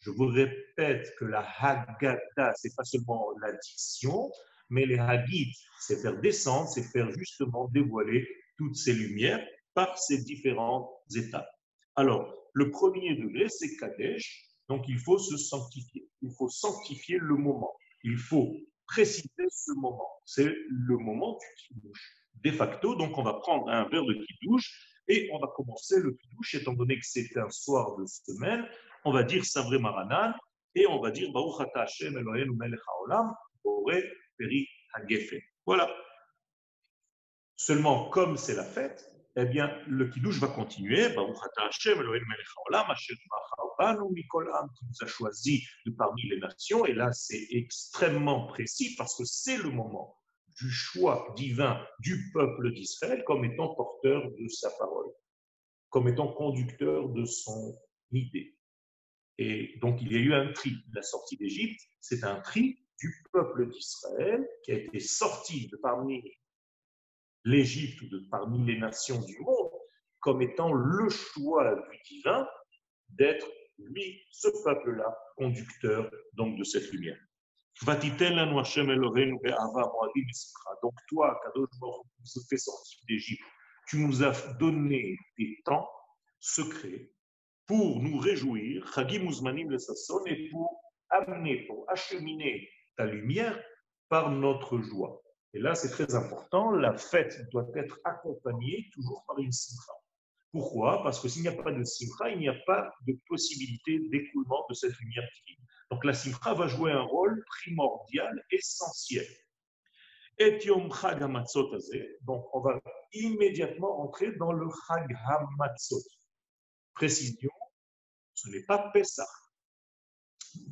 Je 0.00 0.10
vous 0.10 0.28
répète 0.28 1.14
que 1.18 1.26
la 1.26 1.46
Haggadah, 1.60 2.54
c'est 2.54 2.74
pas 2.74 2.84
seulement 2.84 3.26
l'addiction, 3.42 4.32
mais 4.70 4.86
les 4.86 4.98
Haggid, 4.98 5.52
c'est 5.78 6.00
faire 6.00 6.18
descendre, 6.22 6.66
c'est 6.70 6.84
faire 6.84 7.10
justement 7.10 7.68
dévoiler 7.68 8.26
toutes 8.56 8.76
ces 8.76 8.94
lumières 8.94 9.46
par 9.74 9.98
ces 9.98 10.24
différentes 10.24 10.88
étapes. 11.14 11.50
Alors, 11.96 12.34
le 12.54 12.70
premier 12.70 13.14
degré, 13.14 13.50
c'est 13.50 13.76
Kadesh, 13.76 14.42
donc 14.70 14.86
il 14.88 14.98
faut 14.98 15.18
se 15.18 15.36
sanctifier. 15.36 16.08
Il 16.22 16.30
faut 16.30 16.48
sanctifier 16.48 17.18
le 17.18 17.36
moment. 17.36 17.74
Il 18.04 18.16
faut 18.16 18.56
préciser 18.86 19.28
ce 19.50 19.72
moment. 19.72 20.08
C'est 20.24 20.50
le 20.70 20.96
moment 20.96 21.36
du 21.36 21.46
kidouche. 21.58 22.23
De 22.42 22.50
facto, 22.50 22.94
donc 22.94 23.16
on 23.16 23.22
va 23.22 23.34
prendre 23.34 23.68
un 23.68 23.88
verre 23.88 24.04
de 24.04 24.14
kidouche 24.14 24.94
et 25.08 25.28
on 25.32 25.38
va 25.38 25.48
commencer 25.54 26.00
le 26.00 26.12
kidouche, 26.12 26.54
étant 26.54 26.74
donné 26.74 26.98
que 26.98 27.06
c'est 27.06 27.36
un 27.36 27.50
soir 27.50 27.96
de 27.96 28.04
semaine, 28.06 28.66
on 29.04 29.12
va 29.12 29.22
dire 29.22 29.44
Savré 29.44 29.78
Maranan 29.78 30.34
et 30.74 30.86
on 30.86 31.00
va 31.00 31.10
dire 31.10 31.30
Baruch 31.32 31.60
Ata 31.60 31.82
Hashem 31.82 32.16
Eloheinu 32.16 32.56
Melech 32.56 32.80
HaOlam, 32.86 33.34
Peri 34.38 34.68
Hagefe. 34.94 35.40
Voilà. 35.66 35.88
Seulement, 37.56 38.10
comme 38.10 38.36
c'est 38.36 38.54
la 38.54 38.64
fête, 38.64 39.10
eh 39.36 39.46
bien, 39.46 39.70
le 39.86 40.08
kidouche 40.08 40.38
va 40.38 40.48
continuer. 40.48 41.10
Baruch 41.10 41.36
Ata 41.44 41.68
Hashem 41.68 42.00
Eloheinu 42.00 42.26
Melech 42.26 42.46
HaOlam, 42.56 42.90
Asher 42.90 43.14
Mikol 44.10 44.50
Am, 44.54 44.70
qui 44.78 44.84
nous 44.86 45.02
a 45.02 45.06
choisi 45.06 45.64
de 45.86 45.92
parmi 45.92 46.22
les 46.28 46.38
nations. 46.38 46.84
Et 46.86 46.94
là, 46.94 47.12
c'est 47.12 47.46
extrêmement 47.50 48.46
précis 48.46 48.94
parce 48.96 49.16
que 49.16 49.24
c'est 49.24 49.56
le 49.56 49.70
moment 49.70 50.16
du 50.60 50.70
choix 50.70 51.32
divin 51.36 51.84
du 52.00 52.30
peuple 52.32 52.72
d'Israël 52.72 53.24
comme 53.24 53.44
étant 53.44 53.74
porteur 53.74 54.30
de 54.30 54.48
sa 54.48 54.70
parole, 54.78 55.10
comme 55.90 56.08
étant 56.08 56.32
conducteur 56.32 57.08
de 57.08 57.24
son 57.24 57.78
idée. 58.12 58.56
Et 59.38 59.78
donc 59.80 60.00
il 60.00 60.12
y 60.12 60.16
a 60.16 60.20
eu 60.20 60.32
un 60.32 60.52
tri. 60.52 60.76
La 60.92 61.02
sortie 61.02 61.36
d'Égypte, 61.36 61.80
c'est 62.00 62.24
un 62.24 62.40
tri 62.40 62.78
du 62.98 63.24
peuple 63.32 63.68
d'Israël 63.70 64.48
qui 64.62 64.72
a 64.72 64.76
été 64.76 65.00
sorti 65.00 65.66
de 65.68 65.76
parmi 65.76 66.22
l'Égypte, 67.44 68.04
de 68.04 68.26
parmi 68.30 68.64
les 68.64 68.78
nations 68.78 69.20
du 69.20 69.38
monde, 69.40 69.70
comme 70.20 70.40
étant 70.40 70.72
le 70.72 71.08
choix 71.10 71.74
du 71.74 71.98
divin 72.08 72.48
d'être, 73.10 73.46
lui, 73.78 74.22
ce 74.30 74.48
peuple-là, 74.64 75.14
conducteur 75.36 76.10
donc 76.32 76.56
de 76.56 76.64
cette 76.64 76.90
lumière. 76.92 77.18
Donc 80.82 80.94
toi, 81.08 81.40
Kadosh 81.44 81.70
Baruch 81.80 82.06
nous 82.18 82.42
fait 82.48 82.56
sortir 82.56 83.00
d'Égypte, 83.08 83.42
tu 83.88 83.98
nous 83.98 84.22
as 84.22 84.52
donné 84.54 85.16
des 85.38 85.60
temps 85.64 85.88
secrets 86.38 87.10
pour 87.66 88.00
nous 88.00 88.18
réjouir, 88.18 88.98
et 90.26 90.48
pour 90.50 90.80
amener, 91.10 91.66
pour 91.66 91.84
acheminer 91.88 92.68
ta 92.96 93.06
lumière 93.06 93.60
par 94.08 94.30
notre 94.30 94.78
joie. 94.78 95.20
Et 95.52 95.60
là, 95.60 95.74
c'est 95.74 95.90
très 95.90 96.14
important, 96.14 96.70
la 96.72 96.96
fête 96.96 97.48
doit 97.50 97.68
être 97.74 97.98
accompagnée 98.04 98.90
toujours 98.92 99.24
par 99.26 99.38
une 99.38 99.52
simcha. 99.52 99.92
Pourquoi? 100.52 101.02
Parce 101.02 101.20
que 101.20 101.28
s'il 101.28 101.42
n'y 101.42 101.48
a 101.48 101.62
pas 101.62 101.72
de 101.72 101.82
simcha, 101.82 102.30
il 102.30 102.38
n'y 102.38 102.48
a 102.48 102.56
pas 102.66 102.92
de 103.06 103.18
possibilité 103.28 103.98
d'écoulement 104.10 104.64
de 104.68 104.74
cette 104.74 104.96
lumière 104.98 105.28
divine. 105.34 105.64
Donc 105.90 106.04
la 106.04 106.14
simcha 106.14 106.54
va 106.54 106.66
jouer 106.66 106.92
un 106.92 107.02
rôle 107.02 107.44
primordial, 107.46 108.44
essentiel. 108.50 109.26
Et 110.38 110.58
Yom 110.64 110.92
Chag 110.92 111.20
donc 112.22 112.46
on 112.52 112.60
va 112.60 112.80
immédiatement 113.12 114.02
entrer 114.02 114.32
dans 114.32 114.52
le 114.52 114.66
Chag 114.88 115.16
Hamatzot. 115.26 116.02
Précision, 116.94 117.50
ce 118.34 118.48
n'est 118.48 118.64
pas 118.64 118.90
Pessah. 118.92 119.28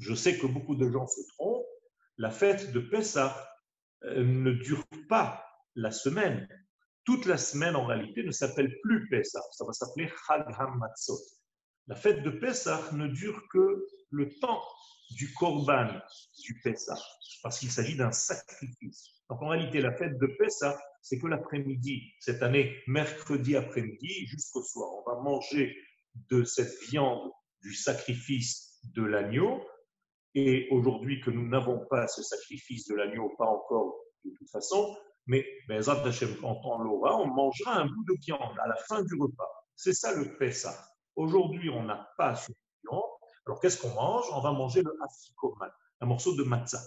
Je 0.00 0.14
sais 0.14 0.38
que 0.38 0.46
beaucoup 0.46 0.74
de 0.74 0.88
gens 0.90 1.06
se 1.06 1.20
trompent. 1.34 1.66
La 2.18 2.30
fête 2.30 2.72
de 2.72 2.80
Pessah 2.80 3.48
euh, 4.04 4.24
ne 4.24 4.52
dure 4.52 4.84
pas 5.08 5.44
la 5.74 5.90
semaine. 5.90 6.48
Toute 7.04 7.26
la 7.26 7.36
semaine, 7.36 7.74
en 7.74 7.86
réalité, 7.86 8.22
ne 8.22 8.30
s'appelle 8.30 8.76
plus 8.82 9.08
Pessah. 9.08 9.42
Ça 9.52 9.64
va 9.64 9.72
s'appeler 9.72 10.10
Chag 10.26 10.44
Hamatzot. 10.58 11.18
La 11.88 11.96
fête 11.96 12.22
de 12.22 12.30
Pessah 12.30 12.80
ne 12.92 13.08
dure 13.08 13.42
que 13.50 13.86
le 14.12 14.30
temps 14.38 14.62
du 15.10 15.32
Korban 15.34 15.88
du 16.44 16.60
Pessah, 16.62 16.98
parce 17.42 17.58
qu'il 17.58 17.70
s'agit 17.70 17.96
d'un 17.96 18.12
sacrifice. 18.12 19.22
Donc 19.28 19.42
en 19.42 19.48
réalité, 19.48 19.80
la 19.80 19.92
fête 19.92 20.18
de 20.18 20.26
Pessah, 20.38 20.78
c'est 21.02 21.18
que 21.18 21.26
l'après-midi, 21.26 22.12
cette 22.20 22.42
année, 22.42 22.76
mercredi 22.86 23.56
après-midi 23.56 24.26
jusqu'au 24.26 24.62
soir, 24.62 24.90
on 24.92 25.10
va 25.10 25.20
manger 25.20 25.76
de 26.30 26.44
cette 26.44 26.78
viande 26.90 27.30
du 27.62 27.74
sacrifice 27.74 28.80
de 28.94 29.02
l'agneau. 29.02 29.62
Et 30.34 30.68
aujourd'hui 30.70 31.20
que 31.20 31.30
nous 31.30 31.48
n'avons 31.48 31.84
pas 31.90 32.06
ce 32.06 32.22
sacrifice 32.22 32.86
de 32.88 32.94
l'agneau, 32.94 33.34
pas 33.36 33.46
encore 33.46 33.96
de 34.24 34.30
toute 34.30 34.50
façon, 34.50 34.96
mais 35.26 35.46
ben, 35.68 35.82
quand 35.82 36.60
on 36.64 36.78
l'aura, 36.78 37.16
on 37.16 37.26
mangera 37.26 37.80
un 37.80 37.86
bout 37.86 38.04
de 38.04 38.16
viande 38.24 38.58
à 38.62 38.68
la 38.68 38.76
fin 38.88 39.02
du 39.02 39.14
repas. 39.14 39.48
C'est 39.76 39.92
ça 39.92 40.14
le 40.14 40.36
Pessah. 40.36 40.76
Aujourd'hui, 41.16 41.70
on 41.70 41.84
n'a 41.84 42.08
pas 42.16 42.34
ce 42.34 42.52
alors 43.46 43.60
qu'est-ce 43.60 43.80
qu'on 43.80 43.94
mange? 43.94 44.24
On 44.32 44.40
va 44.40 44.52
manger 44.52 44.82
le 44.82 44.96
afikoman, 45.02 45.70
un 46.00 46.06
morceau 46.06 46.34
de 46.36 46.44
matzah. 46.44 46.82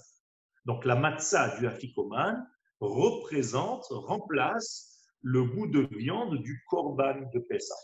Donc 0.66 0.86
la 0.86 0.96
matzah 0.96 1.58
du 1.58 1.68
afikoman 1.68 2.48
représente, 2.80 3.88
remplace 3.90 4.96
le 5.22 5.44
goût 5.44 5.68
de 5.68 5.82
viande 5.98 6.38
du 6.38 6.64
korban 6.70 7.30
de 7.34 7.40
Pessah. 7.40 7.76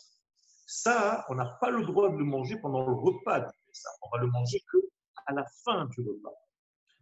Ça, 0.66 1.26
on 1.30 1.36
n'a 1.36 1.58
pas 1.60 1.70
le 1.70 1.84
droit 1.86 2.10
de 2.10 2.18
le 2.18 2.24
manger 2.24 2.58
pendant 2.62 2.86
le 2.86 2.94
repas 2.94 3.42
du 3.42 3.58
Pessah. 3.68 3.90
On 4.04 4.10
va 4.10 4.22
le 4.22 4.28
manger 4.28 4.62
que 4.72 4.78
à 5.26 5.34
la 5.34 5.46
fin 5.66 5.86
du 5.86 6.02
repas. 6.02 6.34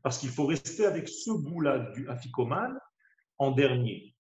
Parce 0.02 0.18
qu'il 0.18 0.30
faut 0.30 0.46
rester 0.46 0.86
avec 0.86 1.08
ce 1.08 1.32
goût-là 1.32 1.80
du 1.92 2.10
afikoman 2.10 2.80
en 3.38 3.52
dernier. 3.52 4.16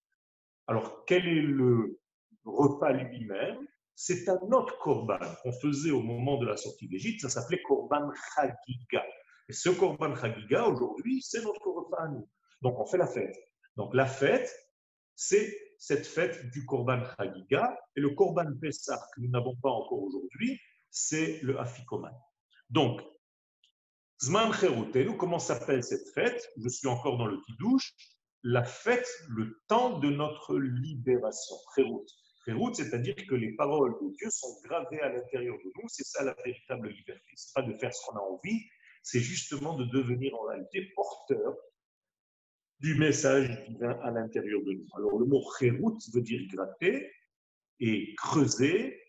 Alors, 0.67 1.05
quel 1.05 1.27
est 1.27 1.41
le 1.41 1.99
repas 2.45 2.91
lui-même? 2.91 3.67
C'est 4.01 4.29
un 4.29 4.39
autre 4.53 4.77
korban 4.77 5.19
qu'on 5.43 5.51
faisait 5.51 5.91
au 5.91 6.01
moment 6.01 6.37
de 6.37 6.45
la 6.45 6.55
sortie 6.55 6.87
d'Égypte, 6.87 7.19
ça 7.19 7.27
s'appelait 7.27 7.61
korban 7.63 8.09
chagiga. 8.33 9.03
Et 9.49 9.51
ce 9.51 9.67
korban 9.67 10.15
chagiga, 10.15 10.69
aujourd'hui, 10.69 11.21
c'est 11.21 11.43
notre 11.43 12.07
nous. 12.07 12.29
Donc 12.61 12.79
on 12.79 12.85
fait 12.85 12.97
la 12.97 13.07
fête. 13.07 13.35
Donc 13.75 13.93
la 13.93 14.05
fête, 14.05 14.49
c'est 15.15 15.53
cette 15.77 16.07
fête 16.07 16.49
du 16.51 16.65
korban 16.65 17.03
chagiga. 17.17 17.77
Et 17.97 17.99
le 17.99 18.11
korban 18.11 18.45
Pessah 18.61 19.05
que 19.13 19.19
nous 19.19 19.31
n'avons 19.31 19.57
pas 19.57 19.69
encore 19.69 20.01
aujourd'hui, 20.01 20.57
c'est 20.89 21.41
le 21.41 21.59
afikoman. 21.59 22.13
Donc, 22.69 23.01
Zman 24.23 24.53
nous 24.93 25.17
comment 25.17 25.39
s'appelle 25.39 25.83
cette 25.83 26.07
fête? 26.13 26.49
Je 26.63 26.69
suis 26.69 26.87
encore 26.87 27.17
dans 27.17 27.25
le 27.25 27.37
Kiddush. 27.41 27.93
La 28.43 28.63
fête, 28.63 29.09
le 29.27 29.59
temps 29.67 29.99
de 29.99 30.09
notre 30.09 30.57
libération. 30.57 31.57
Cherut 31.75 32.05
c'est-à-dire 32.73 33.15
que 33.27 33.35
les 33.35 33.53
paroles 33.53 33.93
de 34.01 34.15
Dieu 34.15 34.29
sont 34.29 34.59
gravées 34.63 35.01
à 35.01 35.09
l'intérieur 35.09 35.57
de 35.57 35.71
nous. 35.75 35.87
C'est 35.87 36.05
ça 36.05 36.23
la 36.23 36.33
véritable 36.45 36.89
liberté. 36.89 37.31
Ce 37.35 37.47
n'est 37.47 37.63
pas 37.63 37.71
de 37.71 37.77
faire 37.77 37.93
ce 37.93 38.05
qu'on 38.05 38.17
a 38.17 38.21
envie, 38.21 38.61
c'est 39.03 39.19
justement 39.19 39.75
de 39.75 39.85
devenir 39.85 40.35
en 40.35 40.43
réalité 40.43 40.91
porteur 40.95 41.55
du 42.79 42.95
message 42.95 43.49
divin 43.67 43.99
à 44.03 44.11
l'intérieur 44.11 44.61
de 44.61 44.73
nous. 44.73 44.87
Alors 44.95 45.19
le 45.19 45.25
mot 45.25 45.43
Khérout 45.59 45.97
veut 46.13 46.21
dire 46.21 46.41
gratter 46.53 47.11
et 47.79 48.13
creuser 48.15 49.01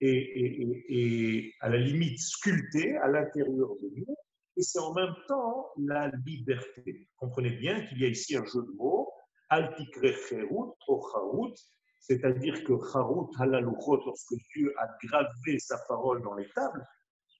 et, 0.00 1.52
à 1.60 1.68
la 1.68 1.78
limite 1.78 2.18
sculpter 2.18 2.96
à 2.96 3.08
l'intérieur 3.08 3.74
de 3.82 3.90
nous. 3.96 4.16
Et 4.56 4.62
c'est 4.62 4.78
en 4.78 4.94
même 4.94 5.14
temps 5.28 5.66
la 5.78 6.10
liberté. 6.24 7.08
Comprenez 7.16 7.50
bien 7.50 7.84
qu'il 7.86 8.00
y 8.00 8.04
a 8.04 8.08
ici 8.08 8.36
un 8.36 8.44
jeu 8.44 8.62
de 8.62 8.76
mots 8.76 9.12
Altikre 9.48 10.12
Charut, 10.28 11.54
c'est-à-dire 11.98 12.62
que 12.64 12.74
Charut 12.92 13.28
halaluchot, 13.38 14.04
lorsque 14.04 14.34
Dieu 14.54 14.72
a 14.78 14.88
gravé 15.02 15.58
sa 15.58 15.78
parole 15.88 16.22
dans 16.22 16.34
les 16.34 16.48
tables, 16.50 16.86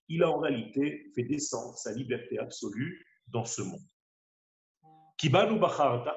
il 0.09 0.23
a 0.23 0.29
en 0.29 0.39
réalité 0.39 1.11
fait 1.15 1.23
descendre 1.23 1.77
sa 1.77 1.91
liberté 1.93 2.39
absolue 2.39 3.05
dans 3.27 3.45
ce 3.45 3.61
monde. 3.61 3.87
Kibanu 5.17 5.59
Bacharta, 5.59 6.15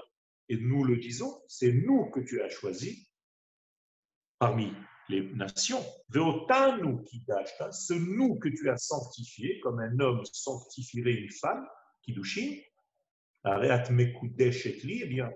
et 0.48 0.56
nous 0.56 0.84
le 0.84 0.96
disons, 0.96 1.42
c'est 1.48 1.72
nous 1.72 2.10
que 2.10 2.20
tu 2.20 2.42
as 2.42 2.48
choisi 2.48 3.08
parmi 4.38 4.72
les 5.08 5.22
nations. 5.34 5.84
Veotanu 6.08 7.02
Kidashta, 7.04 7.72
ce 7.72 7.94
nous 7.94 8.38
que 8.38 8.48
tu 8.48 8.68
as 8.70 8.76
sanctifié, 8.76 9.60
comme 9.60 9.80
un 9.80 9.98
homme 10.00 10.24
sanctifierait 10.24 11.14
une 11.14 11.30
femme, 11.30 11.66
Kiddushin, 12.02 12.56
eh 13.42 15.06
bien, 15.06 15.30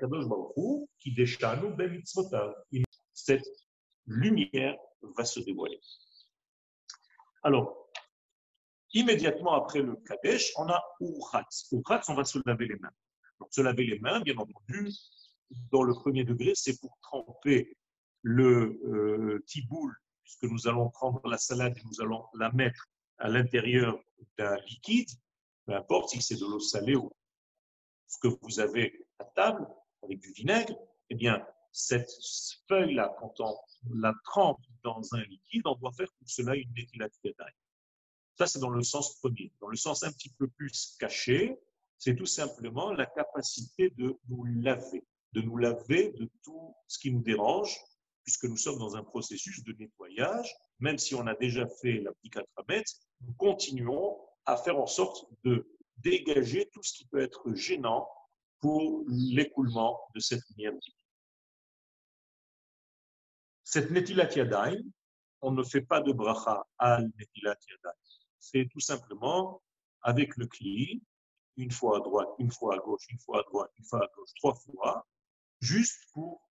cette 3.24 3.48
lumière 4.06 4.76
va 5.16 5.24
se 5.24 5.40
dévoiler. 5.40 5.80
Alors, 7.42 7.88
immédiatement 8.92 9.54
après 9.54 9.80
le 9.80 9.96
Kadesh, 9.96 10.52
on 10.56 10.68
a 10.68 10.82
Urhatz. 11.00 11.68
Urhatz, 11.72 12.08
on 12.10 12.14
va 12.14 12.24
se 12.24 12.38
laver 12.44 12.66
les 12.66 12.76
mains. 12.76 12.92
Se 13.50 13.62
laver 13.62 13.86
les 13.86 13.98
mains, 13.98 14.20
bien 14.20 14.36
entendu, 14.36 14.90
dans 15.72 15.82
le 15.82 15.94
premier 15.94 16.24
degré, 16.24 16.52
c'est 16.54 16.78
pour 16.80 16.98
tremper 17.00 17.76
le 18.22 18.78
euh, 18.84 19.42
tiboul, 19.46 19.94
puisque 20.22 20.44
nous 20.44 20.68
allons 20.68 20.90
prendre 20.90 21.26
la 21.26 21.38
salade 21.38 21.76
et 21.76 21.82
nous 21.84 22.00
allons 22.02 22.26
la 22.34 22.52
mettre 22.52 22.88
à 23.18 23.28
l'intérieur 23.28 23.98
d'un 24.38 24.56
liquide, 24.66 25.08
peu 25.66 25.74
importe 25.74 26.10
si 26.10 26.20
c'est 26.20 26.36
de 26.36 26.44
l'eau 26.44 26.60
salée 26.60 26.96
ou 26.96 27.10
ce 28.06 28.18
que 28.18 28.28
vous 28.28 28.60
avez 28.60 29.06
à 29.18 29.24
table 29.24 29.66
avec 30.02 30.20
du 30.20 30.30
vinaigre, 30.32 30.76
eh 31.10 31.14
bien, 31.14 31.46
cette 31.74 32.10
feuille-là, 32.68 33.16
quand 33.18 33.40
on 33.40 33.56
la 33.96 34.14
trempe 34.22 34.60
dans 34.84 35.02
un 35.12 35.22
liquide, 35.24 35.62
on 35.64 35.74
doit 35.74 35.92
faire 35.92 36.06
pour 36.18 36.28
cela 36.30 36.54
une 36.54 36.70
méthylatétaï. 36.70 37.52
Ça, 38.38 38.46
c'est 38.46 38.60
dans 38.60 38.70
le 38.70 38.84
sens 38.84 39.18
premier. 39.18 39.52
Dans 39.60 39.68
le 39.68 39.76
sens 39.76 40.04
un 40.04 40.12
petit 40.12 40.30
peu 40.38 40.46
plus 40.46 40.96
caché, 41.00 41.58
c'est 41.98 42.14
tout 42.14 42.26
simplement 42.26 42.92
la 42.92 43.06
capacité 43.06 43.90
de 43.90 44.16
nous 44.28 44.44
laver, 44.44 45.04
de 45.32 45.42
nous 45.42 45.56
laver 45.56 46.12
de 46.12 46.30
tout 46.44 46.74
ce 46.86 46.98
qui 47.00 47.10
nous 47.10 47.22
dérange, 47.22 47.76
puisque 48.22 48.44
nous 48.44 48.56
sommes 48.56 48.78
dans 48.78 48.94
un 48.94 49.02
processus 49.02 49.64
de 49.64 49.72
nettoyage. 49.72 50.54
Même 50.78 50.98
si 50.98 51.16
on 51.16 51.26
a 51.26 51.34
déjà 51.34 51.66
fait 51.82 52.00
la 52.00 52.12
petite 52.12 53.00
nous 53.20 53.34
continuons 53.34 54.16
à 54.46 54.56
faire 54.56 54.78
en 54.78 54.86
sorte 54.86 55.26
de 55.42 55.66
dégager 55.96 56.70
tout 56.72 56.84
ce 56.84 56.92
qui 56.92 57.06
peut 57.06 57.20
être 57.20 57.52
gênant 57.54 58.08
pour 58.60 59.02
l'écoulement 59.08 59.98
de 60.14 60.20
cette 60.20 60.42
lumière 60.50 60.72
divine. 60.72 61.03
Cette 63.74 63.90
Netilat 63.90 64.28
on 65.42 65.50
ne 65.50 65.64
fait 65.64 65.80
pas 65.80 66.00
de 66.00 66.12
bracha 66.12 66.64
al 66.78 67.10
Netilat. 67.18 67.58
C'est 68.38 68.68
tout 68.70 68.78
simplement 68.78 69.64
avec 70.02 70.36
le 70.36 70.46
cli, 70.46 71.02
une 71.56 71.72
fois 71.72 71.96
à 71.96 72.00
droite, 72.00 72.28
une 72.38 72.52
fois 72.52 72.76
à 72.76 72.78
gauche, 72.78 73.04
une 73.10 73.18
fois 73.18 73.40
à 73.40 73.42
droite, 73.42 73.72
une 73.76 73.84
fois 73.84 74.04
à 74.04 74.08
gauche, 74.14 74.30
trois 74.36 74.54
fois, 74.54 75.04
juste 75.58 75.98
pour 76.12 76.48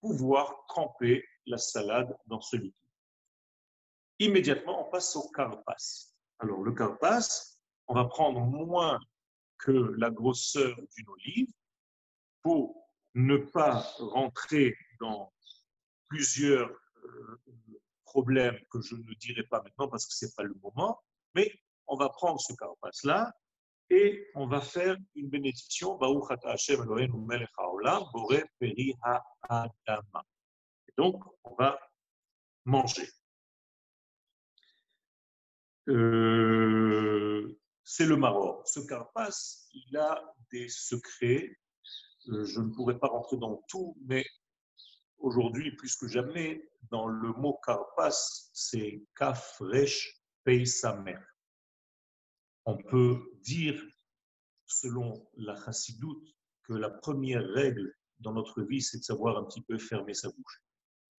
pouvoir 0.00 0.66
tremper 0.66 1.24
la 1.46 1.58
salade 1.58 2.12
dans 2.26 2.40
ce 2.40 2.56
liquide. 2.56 2.90
Immédiatement, 4.18 4.88
on 4.88 4.90
passe 4.90 5.14
au 5.14 5.30
carpas. 5.30 5.76
Alors, 6.40 6.60
le 6.64 6.72
carpas, 6.72 7.54
on 7.86 7.94
va 7.94 8.06
prendre 8.06 8.40
moins 8.40 8.98
que 9.58 9.94
la 9.96 10.10
grosseur 10.10 10.74
d'une 10.74 11.08
olive 11.08 11.52
pour 12.42 12.90
ne 13.14 13.36
pas 13.36 13.78
rentrer 14.00 14.76
dans 14.98 15.32
plusieurs 16.08 16.70
euh, 17.04 17.42
problèmes 18.04 18.58
que 18.70 18.80
je 18.80 18.94
ne 18.94 19.14
dirai 19.14 19.42
pas 19.44 19.62
maintenant 19.62 19.88
parce 19.88 20.06
que 20.06 20.14
ce 20.14 20.26
n'est 20.26 20.32
pas 20.36 20.42
le 20.44 20.54
moment, 20.62 21.00
mais 21.34 21.52
on 21.86 21.96
va 21.96 22.08
prendre 22.08 22.40
ce 22.40 22.52
carapace-là 22.54 23.32
et 23.90 24.26
on 24.34 24.46
va 24.46 24.60
faire 24.60 24.96
une 25.14 25.28
bénédiction. 25.28 25.98
Et 30.88 30.92
donc, 30.96 31.24
on 31.44 31.54
va 31.56 31.78
manger. 32.64 33.08
Euh, 35.88 37.58
c'est 37.82 38.06
le 38.06 38.16
Maroc. 38.16 38.66
Ce 38.66 38.80
carpas, 38.80 39.30
il 39.74 39.96
a 39.96 40.22
des 40.50 40.68
secrets. 40.68 41.58
Euh, 42.28 42.44
je 42.44 42.60
ne 42.60 42.70
pourrais 42.74 42.98
pas 42.98 43.08
rentrer 43.08 43.36
dans 43.36 43.62
tout, 43.68 43.96
mais 44.06 44.24
aujourd'hui, 45.18 45.74
plus 45.76 45.96
que 45.96 46.08
jamais, 46.08 46.68
dans 46.90 47.06
le 47.06 47.32
mot 47.32 47.58
carpas, 47.64 48.10
c'est 48.52 49.02
kafresh 49.16 50.20
peisamer. 50.44 51.18
On 52.66 52.76
peut 52.76 53.20
dire, 53.42 53.82
selon 54.66 55.28
la 55.36 55.56
chassidoute, 55.56 56.28
que 56.64 56.72
la 56.72 56.90
première 56.90 57.46
règle 57.46 57.94
dans 58.18 58.32
notre 58.32 58.62
vie, 58.62 58.80
c'est 58.80 58.98
de 58.98 59.04
savoir 59.04 59.36
un 59.36 59.44
petit 59.44 59.62
peu 59.62 59.78
fermer 59.78 60.14
sa 60.14 60.30
bouche. 60.30 60.62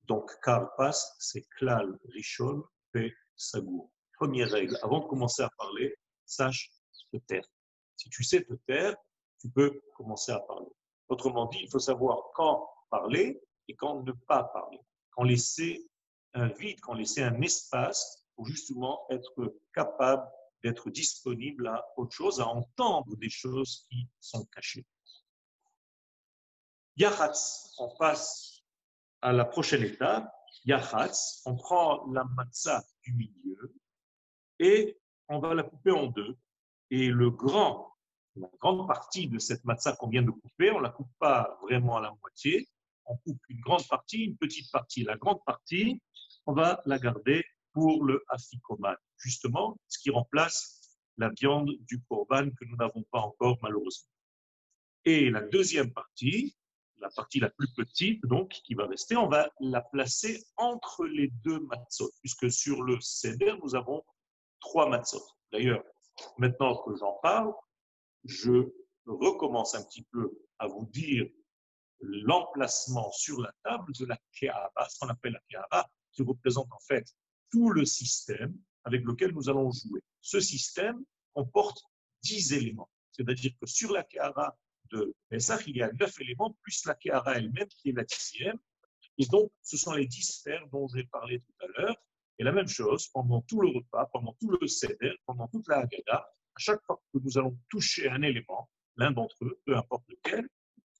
Donc, 0.03 0.31
carpas, 0.41 1.15
c'est 1.19 1.47
klal 1.57 1.97
rishon 2.09 2.63
pe 2.91 3.09
sagour. 3.35 3.91
Première 4.13 4.49
règle, 4.49 4.77
avant 4.81 4.99
de 5.01 5.07
commencer 5.07 5.43
à 5.43 5.49
parler, 5.57 5.95
sache 6.25 6.71
te 7.11 7.17
taire. 7.17 7.47
Si 7.97 8.09
tu 8.09 8.23
sais 8.23 8.43
te 8.43 8.53
taire, 8.67 8.95
tu 9.39 9.49
peux 9.49 9.81
commencer 9.95 10.31
à 10.31 10.39
parler. 10.39 10.71
Autrement 11.07 11.47
dit, 11.47 11.59
il 11.61 11.69
faut 11.69 11.79
savoir 11.79 12.31
quand 12.33 12.67
parler 12.89 13.41
et 13.67 13.75
quand 13.75 14.03
ne 14.03 14.11
pas 14.11 14.43
parler. 14.43 14.79
Quand 15.11 15.23
laisser 15.23 15.87
un 16.33 16.47
vide, 16.47 16.79
quand 16.81 16.93
laisser 16.93 17.23
un 17.23 17.41
espace 17.41 18.25
pour 18.35 18.45
justement 18.45 19.05
être 19.09 19.57
capable 19.73 20.27
d'être 20.63 20.89
disponible 20.89 21.67
à 21.67 21.85
autre 21.95 22.13
chose, 22.13 22.39
à 22.39 22.47
entendre 22.47 23.15
des 23.17 23.29
choses 23.29 23.85
qui 23.89 24.07
sont 24.19 24.45
cachées. 24.45 24.85
Yahatz, 26.97 27.75
on 27.77 27.95
passe 27.97 28.63
à 29.21 29.31
la 29.31 29.45
prochaine 29.45 29.83
étape. 29.83 30.31
Yahatz, 30.65 31.41
on 31.45 31.55
prend 31.55 32.05
la 32.11 32.23
matzah 32.23 32.83
du 33.03 33.13
milieu 33.13 33.75
et 34.59 34.97
on 35.27 35.39
va 35.39 35.53
la 35.53 35.63
couper 35.63 35.91
en 35.91 36.07
deux. 36.07 36.37
Et 36.89 37.07
le 37.07 37.29
grand, 37.31 37.95
la 38.35 38.49
grande 38.59 38.87
partie 38.87 39.27
de 39.27 39.39
cette 39.39 39.63
matzah 39.65 39.95
qu'on 39.95 40.09
vient 40.09 40.21
de 40.21 40.31
couper, 40.31 40.71
on 40.71 40.77
ne 40.77 40.83
la 40.83 40.89
coupe 40.89 41.11
pas 41.19 41.57
vraiment 41.63 41.97
à 41.97 42.01
la 42.01 42.15
moitié. 42.21 42.67
On 43.05 43.17
coupe 43.17 43.41
une 43.49 43.59
grande 43.59 43.87
partie, 43.87 44.25
une 44.25 44.37
petite 44.37 44.71
partie. 44.71 45.03
La 45.03 45.15
grande 45.15 45.43
partie, 45.45 46.01
on 46.45 46.53
va 46.53 46.81
la 46.85 46.99
garder 46.99 47.43
pour 47.73 48.03
le 48.03 48.23
afikoman, 48.29 48.95
justement, 49.17 49.77
ce 49.87 49.99
qui 49.99 50.09
remplace 50.09 50.99
la 51.17 51.29
viande 51.29 51.71
du 51.81 52.01
korban 52.03 52.49
que 52.49 52.65
nous 52.65 52.75
n'avons 52.77 53.03
pas 53.11 53.19
encore 53.19 53.57
malheureusement. 53.61 54.09
Et 55.05 55.29
la 55.29 55.41
deuxième 55.41 55.93
partie, 55.93 56.55
la 56.99 57.09
partie 57.09 57.39
la 57.39 57.49
plus 57.49 57.67
petite, 57.73 58.25
donc, 58.25 58.49
qui 58.49 58.73
va 58.73 58.87
rester, 58.87 59.15
on 59.15 59.27
va 59.27 59.51
la 59.59 59.81
placer 59.81 60.43
entre 60.57 61.05
les 61.05 61.29
deux 61.43 61.59
matzot, 61.59 62.09
puisque 62.21 62.51
sur 62.51 62.81
le 62.83 62.99
seder, 63.01 63.53
nous 63.63 63.75
avons 63.75 64.03
trois 64.59 64.89
matzot. 64.89 65.21
D'ailleurs, 65.51 65.83
maintenant 66.37 66.81
que 66.83 66.95
j'en 66.95 67.19
parle, 67.21 67.53
je 68.23 68.71
recommence 69.05 69.75
un 69.75 69.83
petit 69.83 70.03
peu 70.11 70.31
à 70.59 70.67
vous 70.67 70.85
dire 70.91 71.29
l'emplacement 72.01 73.11
sur 73.11 73.41
la 73.41 73.51
table 73.63 73.93
de 73.93 74.05
la 74.05 74.17
Keaba, 74.33 74.87
ce 74.89 74.99
qu'on 74.99 75.09
appelle 75.09 75.33
la 75.33 75.41
Keaba, 75.49 75.89
qui 76.11 76.23
représente 76.23 76.71
en 76.71 76.79
fait 76.87 77.05
tout 77.51 77.69
le 77.69 77.85
système 77.85 78.55
avec 78.83 79.03
lequel 79.03 79.31
nous 79.33 79.49
allons 79.49 79.71
jouer. 79.71 80.01
Ce 80.21 80.39
système 80.39 81.03
comporte 81.33 81.83
dix 82.21 82.53
éléments. 82.53 82.89
C'est-à-dire 83.11 83.51
que 83.59 83.65
sur 83.65 83.91
la 83.91 84.03
Keaba 84.03 84.57
de 84.91 85.13
Pesach, 85.29 85.63
il 85.67 85.77
y 85.77 85.81
a 85.81 85.91
neuf 85.93 86.19
éléments, 86.21 86.55
plus 86.61 86.85
la 86.85 86.95
Keaba 86.95 87.37
elle-même 87.37 87.67
qui 87.67 87.89
est 87.89 87.93
la 87.93 88.03
dixième. 88.03 88.57
Et 89.17 89.25
donc, 89.27 89.51
ce 89.61 89.77
sont 89.77 89.93
les 89.93 90.05
dix 90.05 90.23
sphères 90.23 90.67
dont 90.71 90.87
j'ai 90.87 91.05
parlé 91.05 91.39
tout 91.39 91.65
à 91.65 91.67
l'heure. 91.67 91.95
Et 92.37 92.43
la 92.43 92.51
même 92.51 92.67
chose, 92.67 93.07
pendant 93.07 93.41
tout 93.41 93.61
le 93.61 93.69
repas, 93.69 94.05
pendant 94.07 94.33
tout 94.39 94.51
le 94.51 94.67
seder, 94.67 95.15
pendant 95.25 95.47
toute 95.47 95.67
la 95.69 95.79
Haggadah, 95.79 96.17
à 96.55 96.59
chaque 96.59 96.81
fois 96.83 97.01
que 97.13 97.19
nous 97.19 97.37
allons 97.37 97.57
toucher 97.69 98.09
un 98.09 98.21
élément, 98.21 98.69
l'un 98.97 99.11
d'entre 99.11 99.35
eux, 99.43 99.61
peu 99.65 99.75
importe 99.77 100.03
lequel, 100.09 100.47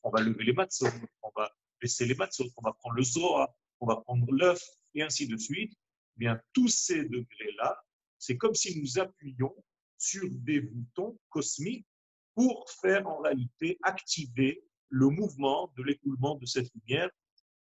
on 0.05 0.11
va 0.11 0.21
lever 0.21 0.43
les 0.43 0.53
matzot, 0.53 0.87
on 1.23 1.31
va 1.35 1.51
baisser 1.81 2.05
les 2.05 2.13
matzot, 2.13 2.45
on 2.57 2.61
va 2.61 2.73
prendre 2.73 2.95
le 2.95 3.03
zoa, 3.03 3.53
on 3.79 3.87
va 3.87 3.97
prendre 3.97 4.31
l'œuf, 4.31 4.61
et 4.93 5.01
ainsi 5.01 5.27
de 5.27 5.35
suite. 5.35 5.73
Eh 5.73 6.19
bien, 6.19 6.39
tous 6.53 6.67
ces 6.67 7.05
degrés-là, 7.05 7.83
c'est 8.19 8.37
comme 8.37 8.53
si 8.53 8.79
nous 8.79 8.99
appuyions 8.99 9.55
sur 9.97 10.29
des 10.29 10.61
boutons 10.61 11.17
cosmiques 11.29 11.87
pour 12.35 12.69
faire 12.69 13.07
en 13.07 13.17
réalité 13.17 13.79
activer 13.81 14.63
le 14.89 15.09
mouvement 15.09 15.73
de 15.75 15.83
l'écoulement 15.83 16.35
de 16.35 16.45
cette 16.45 16.71
lumière 16.75 17.09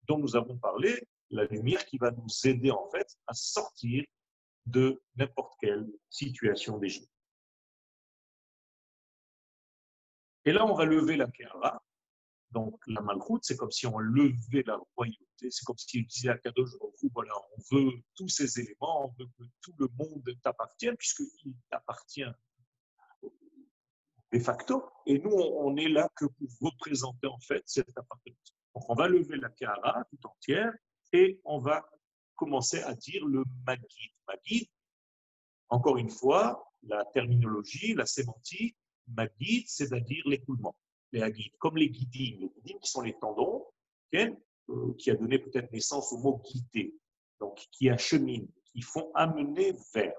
dont 0.09 0.19
nous 0.19 0.35
avons 0.35 0.59
parlé 0.59 1.01
la 1.31 1.45
lumière 1.45 1.87
qui 1.87 1.97
va 1.97 2.11
nous 2.11 2.29
aider 2.45 2.73
en 2.73 2.91
fait 2.91 3.07
à 3.29 3.35
sortir 3.35 4.05
de 4.67 5.01
n'importe 5.15 5.55
quelle 5.61 5.89
situation 6.11 6.79
d'Égypte. 6.79 7.09
Et 10.45 10.53
là, 10.53 10.67
on 10.67 10.75
va 10.75 10.85
lever 10.85 11.17
la 11.17 11.29
Kéara 11.29 11.81
Donc, 12.53 12.79
la 12.87 13.01
malchoute, 13.01 13.45
c'est 13.45 13.57
comme 13.57 13.71
si 13.71 13.87
on 13.87 13.99
levait 13.99 14.63
la 14.67 14.79
royauté. 14.95 15.51
C'est 15.51 15.65
comme 15.65 15.79
si 15.79 16.05
disait 16.05 16.29
à 16.29 16.39
Kadosh 16.39 16.71
voilà, 17.15 17.33
on 17.57 17.77
veut 17.77 17.93
tous 18.15 18.29
ces 18.29 18.61
éléments, 18.61 19.07
on 19.07 19.15
veut 19.19 19.29
que 19.39 19.45
tout 19.63 19.75
le 19.79 19.89
monde 19.99 20.23
t'appartienne, 20.43 20.97
puisqu'il 20.97 21.55
t'appartient 21.71 22.25
de 24.33 24.39
facto. 24.39 24.85
Et 25.07 25.19
nous, 25.19 25.31
on 25.33 25.77
est 25.77 25.89
là 25.89 26.09
que 26.15 26.27
pour 26.27 26.49
représenter 26.61 27.27
en 27.27 27.41
fait 27.41 27.63
cette 27.67 27.97
appartenance. 27.97 28.55
Donc, 28.75 28.89
on 28.89 28.95
va 28.95 29.09
lever 29.09 29.37
la 29.37 29.49
Kahara 29.49 30.05
tout 30.11 30.27
entière 30.27 30.73
et 31.13 31.41
on 31.45 31.59
va 31.59 31.89
commencer 32.37 32.83
à 32.83 32.95
dire 32.95 33.25
le 33.27 33.45
Magid. 33.67 34.13
Magid, 34.29 34.69
encore 35.71 35.97
une 35.97 36.11
fois, 36.11 36.71
la 36.83 37.05
terminologie, 37.07 37.95
la 37.95 38.07
sémantique, 38.07 38.77
Magid, 39.09 39.65
c'est-à-dire 39.69 40.23
l'écoulement 40.27 40.77
les 41.13 41.23
Hagidim, 41.23 41.57
comme 41.59 41.77
les 41.77 41.91
Guidim 41.91 42.49
qui 42.65 42.91
sont 42.91 43.03
les 43.03 43.17
tendons, 43.19 43.67
euh, 44.15 44.95
qui 44.99 45.11
a 45.11 45.15
donné 45.15 45.39
peut-être 45.39 45.73
naissance 45.73 46.13
au 46.13 46.19
mot 46.19 46.43
guider, 46.45 46.95
donc 47.41 47.57
qui 47.73 47.91
acheminent, 47.91 48.49
qui 48.65 48.81
font 48.81 49.11
amener 49.15 49.75
vers. 49.95 50.15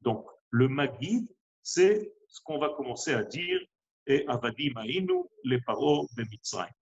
Donc 0.00 0.26
le 0.50 0.68
Magid, 0.68 1.28
c'est 1.62 2.12
ce 2.28 2.40
qu'on 2.42 2.58
va 2.58 2.70
commencer 2.70 3.12
à 3.12 3.24
dire, 3.24 3.60
et 4.06 4.26
Avadim 4.26 4.74
Ainu, 4.84 5.24
les 5.44 5.60
paroles 5.60 6.06
de 6.16 6.22
Mitzrayim. 6.24 6.72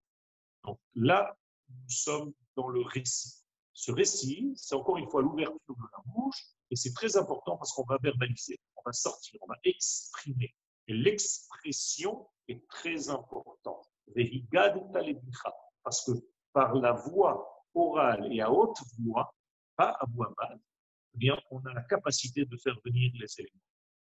Donc 0.65 0.79
là, 0.95 1.37
nous 1.69 1.89
sommes 1.89 2.33
dans 2.57 2.69
le 2.69 2.83
récit. 2.83 3.43
Ce 3.73 3.93
récit, 3.93 4.53
c'est 4.57 4.75
encore 4.75 4.99
une 4.99 5.09
fois 5.09 5.23
l'ouverture 5.23 5.61
de 5.69 5.83
la 5.93 6.03
bouche, 6.13 6.45
et 6.71 6.77
c'est 6.77 6.93
très 6.93 7.17
important 7.17 7.57
parce 7.57 7.73
qu'on 7.73 7.85
va 7.85 7.99
verbaliser, 8.03 8.59
on 8.77 8.83
va 8.85 8.93
sortir, 8.93 9.41
on 9.43 9.47
va 9.47 9.57
exprimer. 9.65 10.55
Et 10.89 10.95
l'expression 10.95 12.27
est 12.49 12.67
très 12.69 13.11
importante. 13.11 13.87
Parce 15.85 16.05
que 16.05 16.13
par 16.53 16.75
la 16.75 16.93
voix 16.93 17.67
orale 17.75 18.33
et 18.33 18.41
à 18.41 18.51
haute 18.51 18.79
voix, 18.99 19.35
pas 19.77 19.91
à 19.91 20.07
voix 20.07 20.35
basse, 20.37 20.59
eh 21.15 21.19
bien, 21.19 21.39
on 21.51 21.65
a 21.67 21.73
la 21.73 21.83
capacité 21.83 22.45
de 22.45 22.57
faire 22.57 22.79
venir 22.85 23.13
les 23.15 23.41
éléments. 23.41 23.61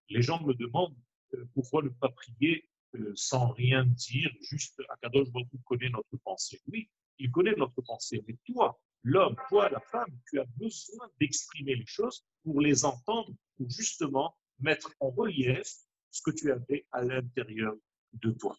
Les 0.10 0.22
gens 0.22 0.42
me 0.44 0.54
demandent 0.54 0.96
euh, 1.34 1.46
pourquoi 1.54 1.84
ne 1.84 1.90
pas 1.90 2.10
prier 2.10 2.70
euh, 2.96 3.12
sans 3.16 3.50
rien 3.50 3.86
dire, 3.86 4.32
juste 4.42 4.82
Akadosh 4.90 5.30
Baruch 5.32 5.48
connaît 5.66 5.90
notre 5.90 6.18
pensée. 6.24 6.60
Oui, 6.72 6.90
il 7.20 7.30
connaît 7.30 7.56
notre 7.56 7.82
pensée, 7.82 8.24
mais 8.28 8.36
toi, 8.46 8.80
l'homme, 9.04 9.36
toi, 9.50 9.70
la 9.70 9.80
femme, 9.80 10.10
tu 10.30 10.40
as 10.40 10.46
besoin 10.58 11.08
d'exprimer 11.20 11.76
les 11.76 11.86
choses 11.86 12.26
pour 12.44 12.62
les 12.62 12.86
entendre, 12.86 13.32
pour 13.58 13.70
justement 13.70 14.36
mettre 14.60 14.92
en 15.00 15.12
relief 15.12 15.72
ce 16.12 16.22
que 16.22 16.32
tu 16.32 16.52
avais 16.52 16.86
à 16.92 17.04
l'intérieur 17.04 17.76
de 18.14 18.32
toi. 18.32 18.58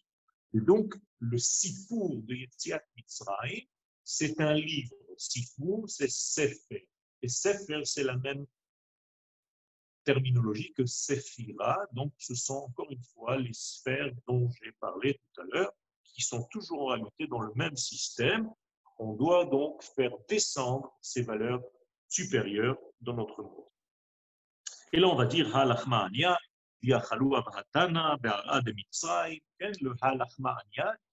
Et 0.53 0.59
donc, 0.59 0.95
le 1.19 1.37
Sifour 1.37 2.21
de 2.23 2.35
Yetziat 2.35 2.81
Mitzrayim, 2.95 3.65
c'est 4.03 4.39
un 4.41 4.53
livre. 4.53 4.95
Sifour, 5.17 5.89
c'est 5.89 6.09
Sefer. 6.09 6.87
Et 7.21 7.27
Sefer, 7.27 7.81
c'est 7.85 8.03
la 8.03 8.17
même 8.17 8.45
terminologie 10.03 10.73
que 10.73 10.85
Sephira. 10.85 11.77
Donc, 11.93 12.13
ce 12.17 12.35
sont 12.35 12.55
encore 12.55 12.91
une 12.91 13.03
fois 13.03 13.37
les 13.37 13.53
sphères 13.53 14.11
dont 14.27 14.49
j'ai 14.49 14.71
parlé 14.73 15.13
tout 15.13 15.41
à 15.41 15.43
l'heure, 15.45 15.73
qui 16.03 16.21
sont 16.21 16.43
toujours 16.45 16.89
réalité 16.89 17.27
dans 17.27 17.39
le 17.39 17.53
même 17.55 17.77
système. 17.77 18.49
On 18.97 19.13
doit 19.13 19.45
donc 19.45 19.83
faire 19.83 20.11
descendre 20.27 20.91
ces 21.01 21.21
valeurs 21.21 21.63
supérieures 22.07 22.77
dans 22.99 23.13
notre 23.13 23.41
monde. 23.41 23.65
Et 24.93 24.99
là, 24.99 25.07
on 25.07 25.15
va 25.15 25.25
dire 25.25 25.55
Le 26.83 26.97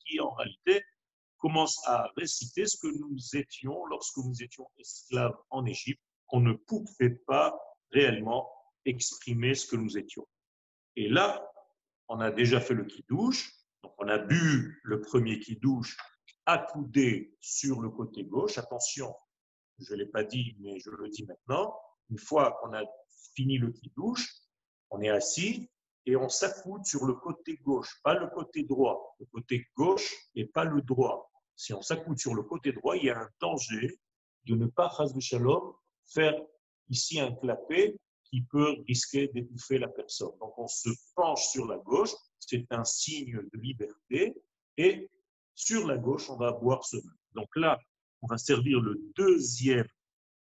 qui 0.05 0.21
en 0.21 0.31
réalité 0.31 0.85
commence 1.39 1.87
à 1.87 2.11
réciter 2.17 2.67
ce 2.67 2.77
que 2.79 2.89
nous 2.89 3.19
étions 3.35 3.85
lorsque 3.87 4.17
nous 4.17 4.43
étions 4.43 4.69
esclaves 4.79 5.37
en 5.51 5.67
Égypte. 5.67 6.03
On 6.31 6.41
ne 6.41 6.55
pouvait 6.55 7.17
pas 7.27 7.59
réellement 7.93 8.51
exprimer 8.85 9.55
ce 9.55 9.67
que 9.67 9.77
nous 9.77 9.97
étions. 9.99 10.27
Et 10.97 11.09
là, 11.09 11.49
on 12.09 12.21
a 12.21 12.31
déjà 12.31 12.61
fait 12.61 12.75
le 12.75 12.85
qui-douche. 12.85 13.53
Donc, 13.83 13.93
on 13.99 14.09
a 14.09 14.19
bu 14.19 14.81
le 14.83 15.01
premier 15.01 15.39
qui-douche 15.39 15.97
accoudé 16.47 17.37
sur 17.41 17.81
le 17.81 17.91
côté 17.91 18.25
gauche. 18.25 18.59
Attention, 18.59 19.15
je 19.79 19.93
ne 19.93 19.99
l'ai 19.99 20.07
pas 20.07 20.25
dit, 20.25 20.57
mais 20.61 20.81
je 20.81 20.91
le 20.91 21.09
dis 21.09 21.25
maintenant. 21.27 21.79
Une 22.11 22.19
fois 22.19 22.59
qu'on 22.61 22.73
a 22.73 22.83
fini 23.35 23.59
le 23.59 23.71
qui-douche, 23.71 24.48
on 24.91 25.01
est 25.03 25.09
assis 25.09 25.69
et 26.07 26.17
on 26.17 26.29
s'accoude 26.29 26.85
sur 26.87 27.05
le 27.05 27.15
côté 27.15 27.59
gauche, 27.59 28.01
pas 28.03 28.15
le 28.15 28.29
côté 28.29 28.65
droit. 28.65 29.15
Le 29.21 29.27
côté 29.27 29.67
gauche 29.77 30.15
et 30.35 30.47
pas 30.47 30.65
le 30.65 30.81
droit. 30.83 31.31
Si 31.55 31.75
on 31.75 31.83
s'accoude 31.83 32.19
sur 32.19 32.35
le 32.35 32.43
côté 32.43 32.73
droit, 32.73 32.97
il 32.97 33.05
y 33.05 33.11
a 33.11 33.19
un 33.19 33.29
danger 33.41 33.99
de 34.45 34.55
ne 34.55 34.67
pas, 34.67 34.91
shalom, 35.21 35.75
faire 36.07 36.35
ici 36.89 37.21
un 37.21 37.33
clapet 37.33 37.97
qui 38.25 38.43
peut 38.43 38.77
risquer 38.87 39.29
d'étouffer 39.29 39.79
la 39.79 39.89
personne. 39.89 40.33
Donc 40.41 40.59
on 40.59 40.69
se 40.69 40.89
penche 41.15 41.49
sur 41.49 41.67
la 41.67 41.79
gauche, 41.79 42.13
c'est 42.39 42.67
un 42.71 42.85
signe 42.85 43.41
de 43.53 43.59
liberté, 43.59 44.35
et 44.77 45.11
sur 45.55 45.87
la 45.87 45.99
gauche, 45.99 46.31
on 46.31 46.37
va 46.37 46.53
boire 46.53 46.85
ce 46.85 46.97
vin. 46.97 47.13
Donc 47.35 47.49
là, 47.57 47.79
on 48.23 48.27
va 48.29 48.39
servir 48.39 48.81
le 48.81 49.01
deuxième 49.17 49.87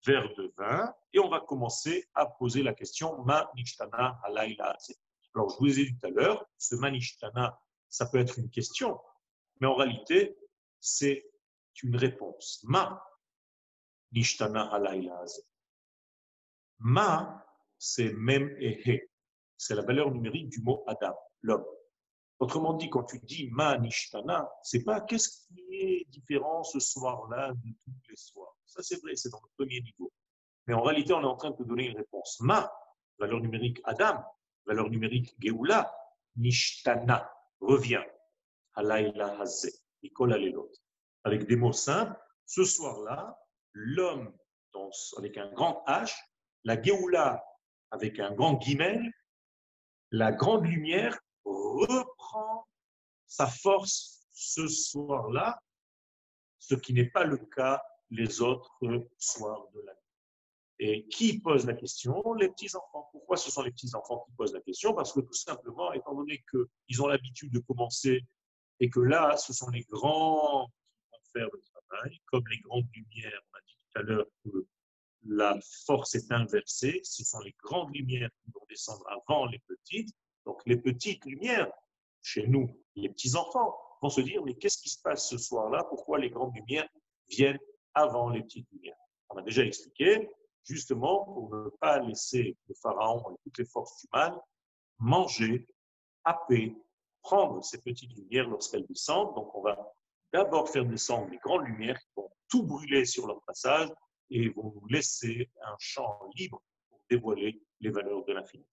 verre 0.05 0.33
de 0.35 0.53
vin 0.57 0.93
et 1.13 1.19
on 1.19 1.29
va 1.29 1.39
commencer 1.39 2.09
à 2.13 2.25
poser 2.25 2.63
la 2.63 2.73
question 2.73 3.23
Ma 3.23 3.51
nishtana 3.55 4.19
halayla 4.23 4.77
Alors, 5.35 5.49
je 5.49 5.57
vous 5.59 5.79
ai 5.79 5.85
dit 5.85 5.97
tout 5.97 6.07
à 6.07 6.09
l'heure, 6.09 6.45
ce 6.57 6.75
manishtana, 6.75 7.59
ça 7.89 8.05
peut 8.05 8.19
être 8.19 8.39
une 8.39 8.49
question, 8.49 8.99
mais 9.59 9.67
en 9.67 9.75
réalité, 9.75 10.37
c'est 10.79 11.25
une 11.83 11.95
réponse. 11.95 12.63
Ma 12.63 13.03
nishtana 14.11 14.73
halayla 14.73 15.23
Ma, 16.79 17.45
c'est 17.77 18.11
même 18.13 18.55
et 18.59 18.89
he. 18.89 19.09
C'est 19.57 19.75
la 19.75 19.83
valeur 19.83 20.09
numérique 20.11 20.49
du 20.49 20.61
mot 20.61 20.83
Adam, 20.87 21.15
l'homme. 21.41 21.65
Autrement 22.41 22.73
dit, 22.73 22.89
quand 22.89 23.03
tu 23.03 23.19
dis 23.19 23.49
ma 23.51 23.77
nishtana, 23.77 24.51
c'est 24.63 24.83
pas 24.83 24.99
qu'est-ce 24.99 25.45
qui 25.45 25.61
est 25.69 26.09
différent 26.09 26.63
ce 26.63 26.79
soir-là 26.79 27.53
de 27.53 27.69
tous 27.85 28.09
les 28.09 28.15
soirs. 28.15 28.57
Ça, 28.65 28.81
c'est 28.81 28.99
vrai, 28.99 29.15
c'est 29.15 29.29
dans 29.29 29.41
le 29.43 29.49
premier 29.55 29.79
niveau. 29.81 30.11
Mais 30.65 30.73
en 30.73 30.81
réalité, 30.81 31.13
on 31.13 31.21
est 31.21 31.25
en 31.25 31.35
train 31.35 31.51
de 31.51 31.55
te 31.57 31.61
donner 31.61 31.85
une 31.85 31.97
réponse. 31.97 32.39
Ma, 32.39 32.73
valeur 33.19 33.41
numérique 33.41 33.79
Adam, 33.83 34.23
valeur 34.65 34.89
numérique 34.89 35.35
Geoula, 35.39 35.95
nishtana, 36.35 37.31
revient. 37.59 38.03
Halayla 38.73 39.39
hazé, 39.39 39.71
Avec 41.23 41.45
des 41.45 41.55
mots 41.55 41.73
simples, 41.73 42.19
ce 42.47 42.63
soir-là, 42.63 43.39
l'homme 43.73 44.35
avec 45.17 45.37
un 45.37 45.51
grand 45.51 45.83
H, 45.85 46.15
la 46.63 46.81
Geoula 46.81 47.45
avec 47.91 48.19
un 48.19 48.31
grand 48.31 48.55
guimel, 48.55 49.13
la 50.09 50.31
grande 50.31 50.65
lumière 50.65 51.19
sa 53.27 53.47
force 53.47 54.27
ce 54.31 54.67
soir-là, 54.67 55.61
ce 56.59 56.75
qui 56.75 56.93
n'est 56.93 57.09
pas 57.09 57.23
le 57.23 57.37
cas 57.37 57.81
les 58.09 58.41
autres 58.41 58.77
soirs 59.17 59.67
de 59.73 59.81
l'année. 59.81 59.97
Et 60.79 61.07
qui 61.07 61.39
pose 61.39 61.65
la 61.65 61.75
question? 61.75 62.33
Les 62.33 62.49
petits-enfants. 62.49 63.07
Pourquoi 63.11 63.37
ce 63.37 63.51
sont 63.51 63.61
les 63.61 63.71
petits-enfants 63.71 64.25
qui 64.25 64.31
posent 64.35 64.53
la 64.53 64.61
question? 64.61 64.93
Parce 64.93 65.13
que 65.13 65.19
tout 65.19 65.33
simplement, 65.33 65.93
étant 65.93 66.15
donné 66.15 66.43
qu'ils 66.49 67.01
ont 67.01 67.07
l'habitude 67.07 67.53
de 67.53 67.59
commencer 67.59 68.25
et 68.79 68.89
que 68.89 68.99
là, 68.99 69.37
ce 69.37 69.53
sont 69.53 69.69
les 69.69 69.83
grands 69.83 70.67
qui 70.67 71.03
vont 71.11 71.23
faire 71.33 71.49
le 71.53 71.61
travail, 71.61 72.19
comme 72.25 72.47
les 72.47 72.59
grandes 72.61 72.87
lumières, 72.93 73.41
on 73.53 73.57
a 73.57 73.61
dit 73.61 73.77
tout 73.77 73.99
à 73.99 74.01
l'heure 74.01 74.25
que 74.43 74.67
la 75.27 75.59
force 75.85 76.15
est 76.15 76.31
inversée, 76.31 76.99
ce 77.03 77.23
sont 77.23 77.39
les 77.41 77.55
grandes 77.63 77.93
lumières 77.95 78.31
qui 78.43 78.51
vont 78.51 78.65
descendre 78.67 79.05
avant 79.07 79.45
les 79.45 79.59
petites, 79.59 80.09
donc 80.45 80.61
les 80.65 80.77
petites 80.77 81.23
lumières, 81.25 81.71
chez 82.21 82.47
nous, 82.47 82.69
les 82.95 83.09
petits-enfants, 83.09 83.77
vont 84.01 84.09
se 84.09 84.21
dire, 84.21 84.43
mais 84.43 84.55
qu'est-ce 84.55 84.81
qui 84.81 84.89
se 84.89 85.01
passe 85.01 85.29
ce 85.29 85.37
soir-là? 85.37 85.83
Pourquoi 85.85 86.19
les 86.19 86.29
grandes 86.29 86.55
lumières 86.55 86.87
viennent 87.29 87.59
avant 87.93 88.29
les 88.29 88.41
petites 88.41 88.67
lumières? 88.71 88.97
On 89.29 89.37
a 89.37 89.41
déjà 89.41 89.63
expliqué, 89.63 90.29
justement, 90.63 91.23
pour 91.25 91.55
ne 91.55 91.69
pas 91.79 91.99
laisser 91.99 92.57
le 92.67 92.75
Pharaon 92.81 93.23
et 93.31 93.35
toutes 93.43 93.59
les 93.59 93.65
forces 93.65 94.01
du 94.01 94.07
mal 94.11 94.39
manger, 95.01 95.67
happer, 96.23 96.75
prendre 97.21 97.63
ces 97.63 97.81
petites 97.81 98.15
lumières 98.15 98.47
lorsqu'elles 98.47 98.85
descendent. 98.85 99.35
Donc 99.35 99.53
on 99.55 99.61
va 99.61 99.93
d'abord 100.31 100.69
faire 100.69 100.85
descendre 100.85 101.29
les 101.29 101.37
grandes 101.37 101.65
lumières 101.65 101.99
qui 101.99 102.09
vont 102.15 102.29
tout 102.49 102.63
brûler 102.63 103.05
sur 103.05 103.27
leur 103.27 103.41
passage 103.43 103.89
et 104.29 104.49
vont 104.49 104.73
nous 104.75 104.87
laisser 104.87 105.49
un 105.63 105.75
champ 105.79 106.19
libre 106.35 106.61
pour 106.89 106.99
dévoiler 107.09 107.61
les 107.79 107.89
valeurs 107.89 108.23
de 108.25 108.33
l'infini. 108.33 108.65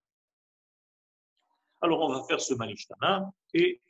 Alors, 1.80 2.00
on 2.00 2.12
va 2.12 2.24
faire 2.24 2.40
ce 2.40 2.54
Manishtana 2.54 3.30
et 3.54 3.80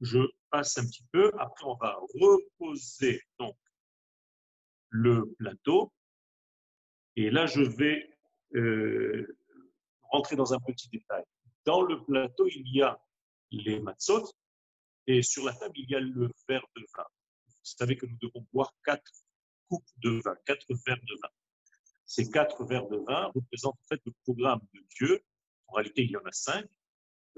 je 0.00 0.18
passe 0.50 0.78
un 0.78 0.86
petit 0.86 1.04
peu. 1.12 1.32
Après, 1.38 1.64
on 1.64 1.76
va 1.76 1.96
reposer 2.20 3.22
donc 3.38 3.56
le 4.90 5.34
plateau. 5.38 5.92
Et 7.16 7.30
là, 7.30 7.46
je 7.46 7.62
vais 7.62 8.08
euh, 8.54 9.38
rentrer 10.02 10.36
dans 10.36 10.54
un 10.54 10.60
petit 10.60 10.88
détail. 10.88 11.24
Dans 11.64 11.82
le 11.82 12.02
plateau, 12.04 12.46
il 12.48 12.66
y 12.74 12.82
a 12.82 12.98
les 13.50 13.80
matzot 13.80 14.24
et 15.06 15.22
sur 15.22 15.44
la 15.44 15.54
table, 15.54 15.72
il 15.76 15.90
y 15.90 15.94
a 15.94 16.00
le 16.00 16.30
verre 16.48 16.66
de 16.76 16.84
vin. 16.96 17.06
savez 17.62 17.96
que 17.96 18.06
nous 18.06 18.18
devons 18.20 18.46
boire 18.52 18.72
quatre 18.84 19.10
coupes 19.68 19.88
de 19.98 20.20
vin, 20.22 20.36
quatre 20.44 20.66
verres 20.86 21.02
de 21.02 21.14
vin. 21.22 21.30
Ces 22.04 22.30
quatre 22.30 22.64
verres 22.64 22.88
de 22.88 22.98
vin 22.98 23.30
représentent 23.34 23.78
en 23.82 23.86
fait 23.88 24.00
le 24.04 24.12
programme 24.24 24.60
de 24.74 24.80
Dieu. 24.96 25.24
En 25.66 25.74
réalité, 25.74 26.04
il 26.04 26.10
y 26.10 26.16
en 26.16 26.24
a 26.24 26.32
cinq. 26.32 26.66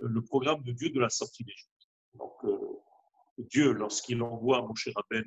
Le 0.01 0.23
programme 0.23 0.63
de 0.63 0.73
Dieu 0.73 0.91
de 0.91 1.01
la 1.01 1.09
sortie 1.09 1.45
d'Égypte. 1.45 1.89
Donc, 2.15 2.33
euh, 2.45 2.59
Dieu, 3.39 3.73
lorsqu'il 3.73 4.23
envoie 4.23 4.63
Moshe 4.63 4.89
Rabben 4.95 5.25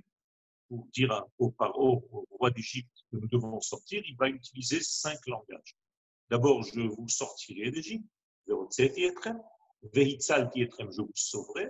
pour 0.68 0.88
dire 0.94 1.26
au 1.38 1.54
roi 2.32 2.52
d'Égypte, 2.52 2.92
que 3.12 3.18
nous 3.18 3.28
devons 3.28 3.60
sortir, 3.62 4.02
il 4.06 4.16
va 4.18 4.30
utiliser 4.30 4.80
cinq 4.82 5.20
langages. 5.28 5.76
D'abord, 6.30 6.64
je 6.64 6.82
vous 6.82 7.08
sortirai 7.08 7.72
d'Égypte, 7.72 8.06
Tietrem, 10.52 10.92
je 10.92 11.02
vous 11.02 11.12
sauverai, 11.14 11.70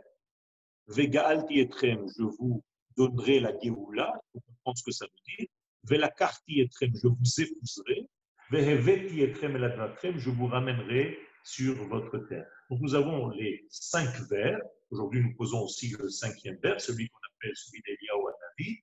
Vegaal 0.88 1.46
Tietrem, 1.46 2.08
je 2.18 2.24
vous 2.24 2.64
donnerai 2.96 3.40
la 3.40 3.58
Géoula, 3.60 4.22
pour 4.32 4.44
comprendre 4.44 4.78
ce 4.78 4.84
que 4.84 4.92
ça 4.92 5.06
veut 5.06 5.38
dire, 5.38 5.48
Velakarti 5.84 6.62
Etrem, 6.62 6.92
je 6.96 7.08
vous 7.08 7.42
épouserai, 7.42 8.08
Veheveti 8.52 9.22
Etrem 9.22 9.56
Eladnatrem, 9.56 10.18
je 10.18 10.30
vous 10.30 10.48
ramènerai 10.48 11.18
sur 11.44 11.76
votre 11.88 12.20
terre. 12.30 12.48
Donc 12.74 12.82
nous 12.82 12.96
avons 12.96 13.30
les 13.30 13.68
cinq 13.70 14.10
vers. 14.32 14.60
Aujourd'hui, 14.90 15.22
nous 15.22 15.36
posons 15.36 15.62
aussi 15.62 15.96
le 15.96 16.10
cinquième 16.10 16.58
vers, 16.64 16.82
celui 16.82 17.08
qu'on 17.08 17.20
appelle 17.36 17.56
celui 17.56 17.84
d'Eliyahu 17.84 18.34
Hanavi, 18.34 18.80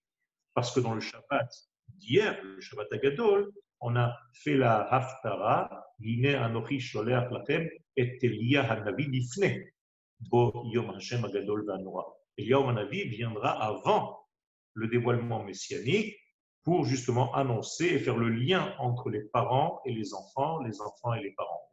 parce 0.55 0.72
que 0.72 0.79
dans 0.79 0.94
le 0.94 1.00
Shabbat 1.00 1.50
d'hier, 1.88 2.40
le 2.40 2.61
Shabbat 2.61 2.87
Agadol, 2.92 3.50
on 3.81 3.96
a 3.96 4.16
fait 4.33 4.55
la 4.55 4.83
Haftara, 4.83 5.85
Yine 5.98 6.37
Anochi 6.37 6.79
Sholeach 6.79 7.33
Lachem, 7.33 7.68
et 7.96 8.16
Eliyahu 8.24 8.64
Hanavi 8.64 9.07
Lifne, 9.07 9.61
Bo 10.20 10.53
Yom 10.72 10.90
Hashem 10.90 11.24
Agadol 11.24 11.66
Vanora. 11.66 12.05
Eliyahu 12.38 12.68
Hanavi 12.68 13.09
viendra 13.09 13.61
avant 13.61 14.20
le 14.74 14.87
dévoilement 14.87 15.42
messianique 15.42 16.16
pour 16.64 16.85
justement 16.85 17.35
annoncer 17.35 17.87
et 17.87 17.99
faire 17.99 18.16
le 18.16 18.29
lien 18.29 18.75
entre 18.79 19.09
les 19.11 19.23
parents 19.23 19.81
et 19.87 19.92
les 19.92 20.12
enfants, 20.14 20.61
les 20.62 20.81
enfants 20.81 21.14
et 21.14 21.23
les 21.23 21.33
parents. 21.33 21.68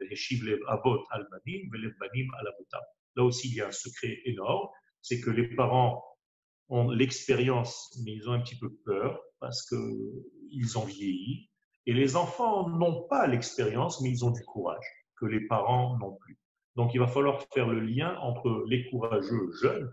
Là 3.16 3.24
aussi, 3.24 3.50
il 3.50 3.56
y 3.56 3.62
a 3.62 3.68
un 3.68 3.72
secret 3.72 4.20
énorme, 4.26 4.70
c'est 5.02 5.20
que 5.20 5.30
les 5.30 5.56
parents 5.56 6.04
ont 6.70 6.90
l'expérience, 6.90 7.98
mais 8.04 8.14
ils 8.14 8.30
ont 8.30 8.34
un 8.34 8.42
petit 8.42 8.58
peu 8.58 8.74
peur 8.86 9.22
parce 9.40 9.68
qu'ils 9.68 10.78
ont 10.78 10.86
vieilli. 10.86 11.50
Et 11.86 11.94
les 11.94 12.16
enfants 12.16 12.70
n'ont 12.70 13.08
pas 13.08 13.28
l'expérience, 13.28 14.02
mais 14.02 14.10
ils 14.10 14.26
ont 14.26 14.32
du 14.32 14.44
courage, 14.44 14.86
que 15.20 15.26
les 15.26 15.42
parents 15.48 15.98
n'ont 15.98 16.16
plus. 16.16 16.38
Donc 16.76 16.94
il 16.94 17.00
va 17.00 17.08
falloir 17.08 17.42
faire 17.54 17.68
le 17.68 17.80
lien 17.80 18.18
entre 18.20 18.64
les 18.68 18.90
courageux 18.90 19.52
jeunes 19.62 19.92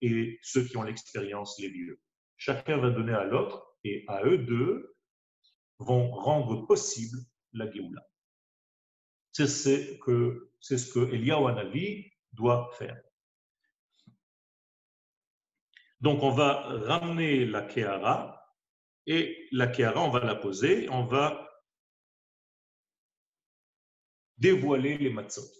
et 0.00 0.38
ceux 0.42 0.64
qui 0.64 0.76
ont 0.76 0.82
l'expérience, 0.82 1.58
les 1.60 1.68
vieux. 1.68 2.00
Chacun 2.36 2.78
va 2.78 2.90
donner 2.90 3.12
à 3.12 3.24
l'autre 3.24 3.73
et 3.84 4.04
à 4.08 4.24
eux 4.24 4.38
deux 4.38 4.96
vont 5.78 6.10
rendre 6.10 6.66
possible 6.66 7.18
la 7.52 7.70
Géoula. 7.70 8.02
C'est 9.32 9.46
ce 9.46 9.98
que, 9.98 10.50
c'est 10.60 10.78
ce 10.78 10.98
Eliyahu 11.12 12.10
doit 12.32 12.70
faire. 12.78 13.00
Donc 16.00 16.22
on 16.22 16.30
va 16.30 16.60
ramener 16.86 17.46
la 17.46 17.62
Kehara 17.62 18.40
et 19.06 19.48
la 19.52 19.66
Kehara, 19.66 20.02
on 20.02 20.10
va 20.10 20.24
la 20.24 20.34
poser, 20.34 20.88
on 20.90 21.06
va 21.06 21.48
dévoiler 24.38 24.98
les 24.98 25.10
matzot. 25.10 25.50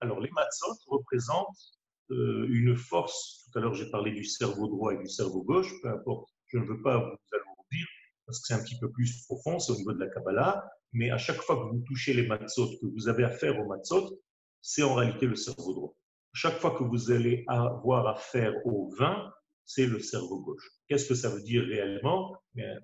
Alors 0.00 0.20
les 0.20 0.30
matzot 0.30 0.76
représentent 0.88 1.78
euh, 2.10 2.46
une 2.50 2.76
force. 2.76 3.48
Tout 3.52 3.58
à 3.58 3.62
l'heure 3.62 3.74
j'ai 3.74 3.90
parlé 3.90 4.10
du 4.12 4.24
cerveau 4.24 4.68
droit 4.68 4.92
et 4.94 4.98
du 4.98 5.08
cerveau 5.08 5.42
gauche, 5.42 5.72
peu 5.82 5.88
importe, 5.88 6.28
je 6.48 6.58
ne 6.58 6.64
veux 6.64 6.82
pas 6.82 6.98
vous 6.98 7.16
alourdir 7.70 7.86
parce 8.26 8.40
que 8.40 8.46
c'est 8.48 8.54
un 8.54 8.62
petit 8.62 8.78
peu 8.78 8.90
plus 8.90 9.22
profond, 9.24 9.58
c'est 9.58 9.72
au 9.72 9.76
niveau 9.76 9.92
de 9.92 10.00
la 10.00 10.08
Kabbalah, 10.08 10.68
mais 10.92 11.10
à 11.10 11.18
chaque 11.18 11.40
fois 11.42 11.56
que 11.56 11.76
vous 11.76 11.82
touchez 11.86 12.12
les 12.12 12.26
matzot, 12.26 12.76
que 12.80 12.86
vous 12.86 13.08
avez 13.08 13.22
affaire 13.22 13.58
aux 13.58 13.66
matzot, 13.66 14.20
c'est 14.60 14.82
en 14.82 14.94
réalité 14.94 15.26
le 15.26 15.36
cerveau 15.36 15.74
droit. 15.74 15.96
Chaque 16.32 16.58
fois 16.58 16.76
que 16.76 16.82
vous 16.82 17.12
allez 17.12 17.44
avoir 17.46 18.08
affaire 18.08 18.52
au 18.66 18.90
vin, 18.98 19.32
c'est 19.64 19.86
le 19.86 20.00
cerveau 20.00 20.40
gauche. 20.40 20.68
Qu'est-ce 20.88 21.08
que 21.08 21.14
ça 21.14 21.28
veut 21.30 21.42
dire 21.42 21.62
réellement? 21.62 22.36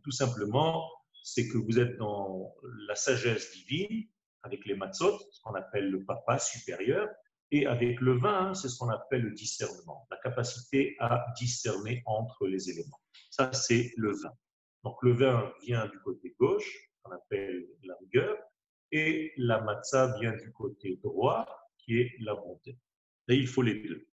Tout 0.04 0.12
simplement, 0.12 0.88
c'est 1.24 1.48
que 1.48 1.58
vous 1.58 1.78
êtes 1.78 1.96
dans 1.96 2.54
la 2.86 2.94
sagesse 2.94 3.50
divine 3.52 4.06
avec 4.42 4.64
les 4.64 4.74
matzot, 4.74 5.18
ce 5.32 5.40
qu'on 5.42 5.54
appelle 5.54 5.90
le 5.90 6.04
papa 6.04 6.38
supérieur, 6.38 7.08
et 7.50 7.66
avec 7.66 8.00
le 8.00 8.16
vin, 8.16 8.54
c'est 8.54 8.68
ce 8.68 8.78
qu'on 8.78 8.88
appelle 8.88 9.22
le 9.22 9.32
discernement, 9.32 10.06
la 10.10 10.18
capacité 10.18 10.96
à 11.00 11.26
discerner 11.36 12.02
entre 12.06 12.46
les 12.46 12.70
éléments. 12.70 13.00
Ça, 13.30 13.52
c'est 13.52 13.92
le 13.96 14.12
vin. 14.12 14.32
Donc 14.84 14.96
le 15.02 15.12
vin 15.12 15.52
vient 15.62 15.86
du 15.86 15.98
côté 16.00 16.34
gauche, 16.38 16.90
qu'on 17.02 17.12
appelle 17.12 17.66
la 17.84 17.94
rigueur, 18.00 18.36
et 18.90 19.32
la 19.36 19.60
matzah 19.60 20.14
vient 20.20 20.36
du 20.36 20.52
côté 20.52 20.98
droit, 21.02 21.46
qui 21.78 21.98
est 21.98 22.10
la 22.20 22.34
bonté. 22.34 22.76
Et 23.28 23.34
il 23.34 23.46
faut 23.46 23.62
les 23.62 23.82
deux. 23.82 24.06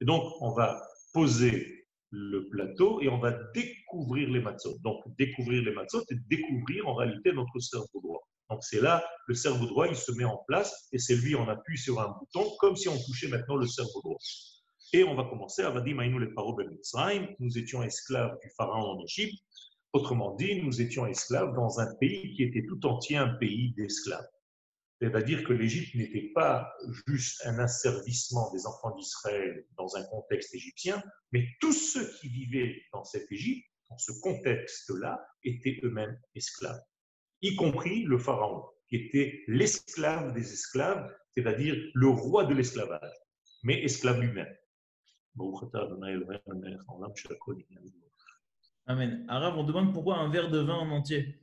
Et 0.00 0.04
donc, 0.04 0.32
on 0.40 0.52
va 0.52 0.82
poser 1.12 1.86
le 2.10 2.48
plateau 2.48 3.00
et 3.02 3.08
on 3.08 3.18
va 3.18 3.32
découvrir 3.54 4.30
les 4.30 4.40
matzot. 4.40 4.78
Donc, 4.82 5.02
découvrir 5.16 5.62
les 5.62 5.72
matzot 5.72 6.02
et 6.10 6.16
découvrir 6.28 6.86
en 6.88 6.94
réalité 6.94 7.32
notre 7.32 7.58
cerveau 7.58 8.00
droit. 8.00 8.26
Donc, 8.48 8.62
c'est 8.62 8.80
là, 8.80 9.04
le 9.26 9.34
cerveau 9.34 9.66
droit, 9.66 9.88
il 9.88 9.96
se 9.96 10.12
met 10.12 10.24
en 10.24 10.38
place 10.46 10.88
et 10.92 10.98
c'est 10.98 11.16
lui, 11.16 11.34
on 11.34 11.48
appuie 11.48 11.78
sur 11.78 12.00
un 12.00 12.08
bouton 12.08 12.48
comme 12.60 12.76
si 12.76 12.88
on 12.88 12.96
touchait 12.96 13.28
maintenant 13.28 13.56
le 13.56 13.66
cerveau 13.66 14.00
droit. 14.02 14.18
Et 14.92 15.02
on 15.02 15.16
va 15.16 15.24
commencer 15.24 15.62
à 15.62 15.70
Vadim 15.70 16.00
les 16.00 17.36
Nous 17.40 17.58
étions 17.58 17.82
esclaves 17.82 18.38
du 18.40 18.50
pharaon 18.56 18.96
en 18.96 19.02
Égypte. 19.02 19.42
Autrement 19.96 20.34
dit, 20.34 20.62
nous 20.62 20.82
étions 20.82 21.06
esclaves 21.06 21.54
dans 21.54 21.80
un 21.80 21.94
pays 21.94 22.34
qui 22.34 22.42
était 22.42 22.66
tout 22.66 22.84
entier 22.84 23.16
un 23.16 23.30
pays 23.36 23.72
d'esclaves. 23.78 24.28
C'est-à-dire 25.00 25.42
que 25.42 25.54
l'Égypte 25.54 25.94
n'était 25.94 26.32
pas 26.34 26.70
juste 27.06 27.40
un 27.46 27.58
asservissement 27.60 28.52
des 28.52 28.66
enfants 28.66 28.94
d'Israël 28.94 29.64
dans 29.78 29.96
un 29.96 30.04
contexte 30.04 30.54
égyptien, 30.54 31.02
mais 31.32 31.46
tous 31.62 31.72
ceux 31.72 32.06
qui 32.18 32.28
vivaient 32.28 32.82
dans 32.92 33.04
cette 33.04 33.32
Égypte, 33.32 33.64
dans 33.88 33.96
ce 33.96 34.12
contexte-là, 34.20 35.26
étaient 35.44 35.80
eux-mêmes 35.82 36.20
esclaves, 36.34 36.82
y 37.40 37.56
compris 37.56 38.02
le 38.02 38.18
pharaon, 38.18 38.66
qui 38.90 38.96
était 38.96 39.44
l'esclave 39.46 40.34
des 40.34 40.52
esclaves, 40.52 41.10
c'est-à-dire 41.34 41.74
le 41.94 42.08
roi 42.08 42.44
de 42.44 42.52
l'esclavage, 42.52 43.16
mais 43.62 43.82
esclave 43.82 44.20
lui-même. 44.20 44.54
Amen. 48.88 49.26
Arabe, 49.28 49.56
on 49.56 49.64
demande 49.64 49.92
pourquoi 49.92 50.18
un 50.18 50.30
verre 50.30 50.48
de 50.48 50.58
vin 50.58 50.76
en 50.76 50.90
entier 50.90 51.40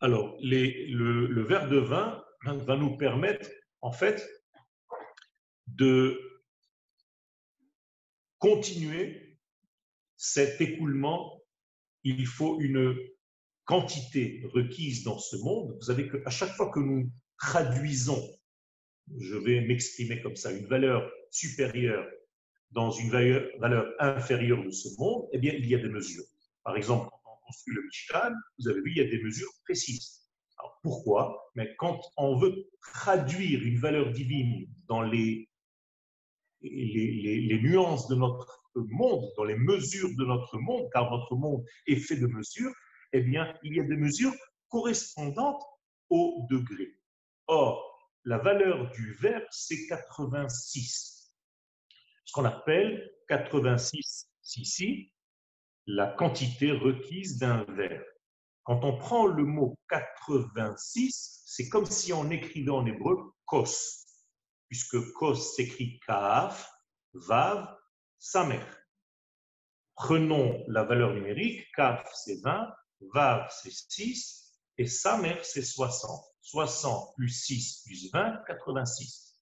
Alors, 0.00 0.34
le, 0.40 1.42
verre 1.42 1.68
de 1.68 1.76
vin 1.76 2.24
va 2.42 2.76
nous 2.76 2.96
permettre, 2.96 3.50
en 3.82 3.92
fait, 3.92 4.26
de 5.66 6.18
continuer 8.38 9.38
cet 10.16 10.58
écoulement. 10.62 11.42
Il 12.02 12.26
faut 12.26 12.58
une 12.60 12.96
quantité 13.66 14.40
requise 14.54 15.04
dans 15.04 15.18
ce 15.18 15.36
monde. 15.36 15.74
Vous 15.74 15.82
savez 15.82 16.08
qu'à 16.08 16.30
chaque 16.30 16.54
fois 16.54 16.70
que 16.70 16.80
nous 16.80 17.12
traduisons, 17.38 18.22
je 19.20 19.36
vais 19.36 19.60
m'exprimer 19.60 20.22
comme 20.22 20.36
ça, 20.36 20.50
une 20.50 20.66
valeur 20.66 21.10
supérieure 21.30 22.08
dans 22.72 22.90
une 22.90 23.10
valeur 23.10 23.86
inférieure 23.98 24.62
de 24.62 24.70
ce 24.70 24.88
monde, 24.98 25.26
eh 25.32 25.38
bien, 25.38 25.54
il 25.54 25.66
y 25.66 25.74
a 25.74 25.78
des 25.78 25.88
mesures. 25.88 26.24
Par 26.64 26.76
exemple, 26.76 27.08
quand 27.10 27.30
on 27.32 27.46
construit 27.46 27.74
le 27.74 27.82
Mishkan, 27.82 28.32
vous 28.58 28.68
avez 28.68 28.80
vu, 28.82 28.90
il 28.90 28.96
y 28.98 29.00
a 29.00 29.10
des 29.10 29.22
mesures 29.22 29.50
précises. 29.64 30.22
Alors, 30.58 30.78
pourquoi? 30.82 31.50
Mais 31.54 31.74
quand 31.78 32.00
on 32.16 32.36
veut 32.36 32.68
traduire 32.82 33.62
une 33.62 33.78
valeur 33.78 34.12
divine 34.12 34.68
dans 34.86 35.02
les, 35.02 35.48
les, 36.60 37.60
nuances 37.62 38.08
de 38.08 38.16
notre 38.16 38.62
monde, 38.74 39.24
dans 39.36 39.44
les 39.44 39.56
mesures 39.56 40.14
de 40.16 40.24
notre 40.24 40.58
monde, 40.58 40.88
car 40.92 41.10
notre 41.10 41.36
monde 41.36 41.64
est 41.86 41.96
fait 41.96 42.16
de 42.16 42.26
mesures, 42.26 42.72
eh 43.12 43.20
bien, 43.22 43.54
il 43.62 43.76
y 43.76 43.80
a 43.80 43.84
des 43.84 43.96
mesures 43.96 44.34
correspondantes 44.68 45.62
au 46.10 46.46
degré. 46.50 46.88
Or, 47.46 47.82
la 48.24 48.38
valeur 48.38 48.90
du 48.90 49.14
verre, 49.14 49.46
c'est 49.50 49.86
86 49.86 51.17
ce 52.28 52.32
qu'on 52.34 52.44
appelle 52.44 53.10
86 53.28 54.28
ici, 54.56 55.14
la 55.86 56.08
quantité 56.08 56.72
requise 56.72 57.38
d'un 57.38 57.64
verre. 57.64 58.04
Quand 58.64 58.84
on 58.84 58.98
prend 58.98 59.26
le 59.26 59.44
mot 59.44 59.78
86, 59.88 61.42
c'est 61.46 61.70
comme 61.70 61.86
si 61.86 62.12
on 62.12 62.30
écrivait 62.30 62.70
en 62.70 62.84
hébreu 62.84 63.32
kos, 63.46 64.04
puisque 64.68 65.10
kos 65.14 65.56
s'écrit 65.56 65.98
kaf, 66.06 66.70
vav, 67.14 67.74
samer. 68.18 68.60
Prenons 69.94 70.62
la 70.68 70.84
valeur 70.84 71.14
numérique, 71.14 71.64
kaf 71.74 72.06
c'est 72.14 72.42
20, 72.42 72.68
vav 73.14 73.48
c'est 73.50 73.72
6, 73.72 74.52
et 74.76 74.86
samer 74.86 75.38
c'est 75.42 75.62
60. 75.62 76.26
60 76.42 77.14
plus 77.16 77.30
6 77.30 77.84
plus 77.86 78.12
20, 78.12 78.42
86. 78.46 79.38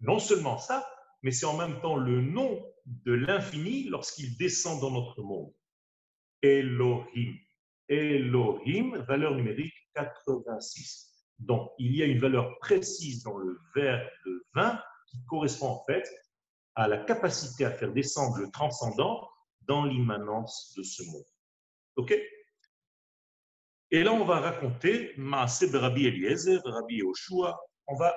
Non 0.00 0.18
seulement 0.18 0.56
ça, 0.56 0.88
mais 1.22 1.30
c'est 1.30 1.46
en 1.46 1.56
même 1.56 1.80
temps 1.80 1.96
le 1.96 2.20
nom 2.20 2.64
de 2.86 3.12
l'infini 3.12 3.84
lorsqu'il 3.84 4.36
descend 4.36 4.80
dans 4.80 4.90
notre 4.90 5.22
monde. 5.22 5.52
Elohim. 6.42 7.36
Elohim, 7.88 8.96
valeur 9.06 9.34
numérique 9.34 9.74
86. 9.94 11.12
Donc, 11.38 11.70
il 11.78 11.96
y 11.96 12.02
a 12.02 12.06
une 12.06 12.18
valeur 12.18 12.58
précise 12.58 13.22
dans 13.22 13.36
le 13.38 13.58
verre 13.74 14.08
de 14.26 14.44
vin 14.54 14.80
qui 15.06 15.24
correspond 15.26 15.68
en 15.68 15.84
fait 15.84 16.08
à 16.74 16.88
la 16.88 16.98
capacité 16.98 17.64
à 17.64 17.70
faire 17.70 17.92
descendre 17.92 18.38
le 18.38 18.50
transcendant 18.50 19.28
dans 19.62 19.84
l'immanence 19.84 20.74
de 20.76 20.82
ce 20.82 21.02
monde. 21.04 21.24
OK? 21.96 22.14
Et 23.90 24.02
là, 24.02 24.12
on 24.12 24.24
va 24.24 24.40
raconter 24.40 25.12
Maaseh 25.18 25.76
Rabbi 25.76 26.06
Eliezer, 26.06 26.60
Rabbi 26.64 26.96
Yoshua. 26.96 27.60
On 27.86 27.96
va 27.96 28.16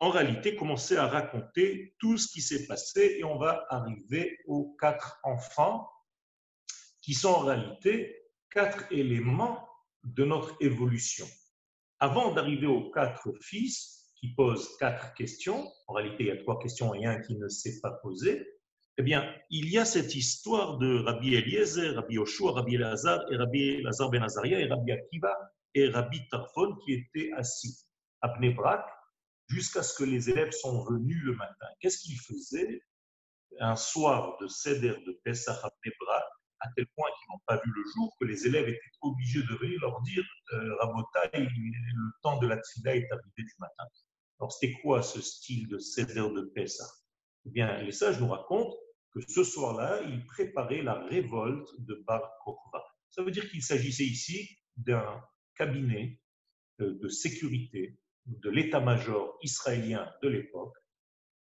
en 0.00 0.10
réalité 0.10 0.54
commencer 0.54 0.96
à 0.96 1.06
raconter 1.06 1.94
tout 1.98 2.16
ce 2.16 2.28
qui 2.28 2.40
s'est 2.40 2.66
passé 2.66 3.16
et 3.18 3.24
on 3.24 3.38
va 3.38 3.66
arriver 3.68 4.38
aux 4.46 4.76
quatre 4.80 5.18
enfants 5.24 5.88
qui 7.02 7.14
sont 7.14 7.30
en 7.30 7.40
réalité 7.40 8.16
quatre 8.50 8.90
éléments 8.92 9.68
de 10.04 10.24
notre 10.24 10.56
évolution. 10.60 11.26
Avant 11.98 12.32
d'arriver 12.32 12.66
aux 12.66 12.90
quatre 12.90 13.32
fils 13.40 14.12
qui 14.14 14.34
posent 14.34 14.76
quatre 14.78 15.14
questions, 15.14 15.70
en 15.88 15.94
réalité 15.94 16.24
il 16.24 16.26
y 16.26 16.30
a 16.30 16.36
trois 16.36 16.58
questions 16.58 16.94
et 16.94 17.04
un 17.04 17.20
qui 17.20 17.36
ne 17.36 17.48
s'est 17.48 17.80
pas 17.80 17.92
posé, 18.02 18.46
eh 19.00 19.02
bien, 19.02 19.32
il 19.50 19.70
y 19.70 19.78
a 19.78 19.84
cette 19.84 20.16
histoire 20.16 20.78
de 20.78 21.04
Rabbi 21.04 21.34
Eliezer, 21.34 21.94
Rabbi 21.94 22.14
Yoshua, 22.14 22.52
Rabbi 22.52 22.74
Elazar 22.74 23.20
et 23.30 23.36
Rabbi 23.36 23.80
Lazar 23.82 24.10
ben 24.10 24.22
Azaria 24.24 24.58
et 24.58 24.66
Rabbi 24.66 24.90
Akiva 24.90 25.36
et 25.74 25.88
Rabbi 25.88 26.28
Tarfon 26.28 26.74
qui 26.84 26.94
étaient 26.94 27.30
assis 27.36 27.86
à 28.22 28.28
Pnebrak 28.30 28.84
jusqu'à 29.48 29.82
ce 29.82 29.94
que 29.94 30.04
les 30.04 30.30
élèves 30.30 30.52
sont 30.52 30.84
venus 30.84 31.22
le 31.24 31.34
matin. 31.34 31.66
Qu'est-ce 31.80 31.98
qu'ils 31.98 32.20
faisaient 32.20 32.82
un 33.60 33.76
soir 33.76 34.36
de 34.40 34.46
Seder 34.46 34.94
de 35.06 35.20
Pesach 35.24 35.58
à 35.64 35.70
Pnebrak 35.82 36.24
à 36.60 36.68
tel 36.74 36.86
point 36.96 37.08
qu'ils 37.08 37.28
n'ont 37.32 37.40
pas 37.46 37.56
vu 37.64 37.70
le 37.74 37.82
jour 37.94 38.16
que 38.20 38.26
les 38.26 38.46
élèves 38.46 38.68
étaient 38.68 38.80
obligés 39.00 39.42
de 39.42 39.54
venir 39.54 39.78
leur 39.80 40.00
dire 40.02 40.24
euh, 40.52 40.58
le 40.58 42.22
temps 42.22 42.38
de 42.38 42.46
la 42.46 42.56
Tfila 42.56 42.96
est 42.96 43.08
arrivé 43.10 43.32
du 43.36 43.54
matin. 43.58 43.84
Alors, 44.40 44.52
c'était 44.52 44.74
quoi 44.80 45.02
ce 45.02 45.20
style 45.20 45.68
de 45.68 45.78
Seder 45.78 46.28
de 46.34 46.50
Pessah 46.54 46.90
Eh 47.46 47.50
bien, 47.50 47.80
les 47.82 47.92
sages 47.92 48.20
nous 48.20 48.28
racontent 48.28 48.76
que 49.12 49.20
ce 49.28 49.44
soir-là, 49.44 50.02
ils 50.02 50.24
préparaient 50.26 50.82
la 50.82 50.94
révolte 51.06 51.68
de 51.78 52.02
Bar 52.06 52.22
Kokhba. 52.44 52.84
Ça 53.10 53.22
veut 53.22 53.30
dire 53.30 53.48
qu'il 53.50 53.62
s'agissait 53.62 54.04
ici 54.04 54.58
d'un 54.76 55.22
cabinet 55.56 56.20
euh, 56.80 56.98
de 57.00 57.08
sécurité 57.08 57.98
de 58.28 58.50
l'état-major 58.50 59.38
israélien 59.42 60.10
de 60.22 60.28
l'époque. 60.28 60.76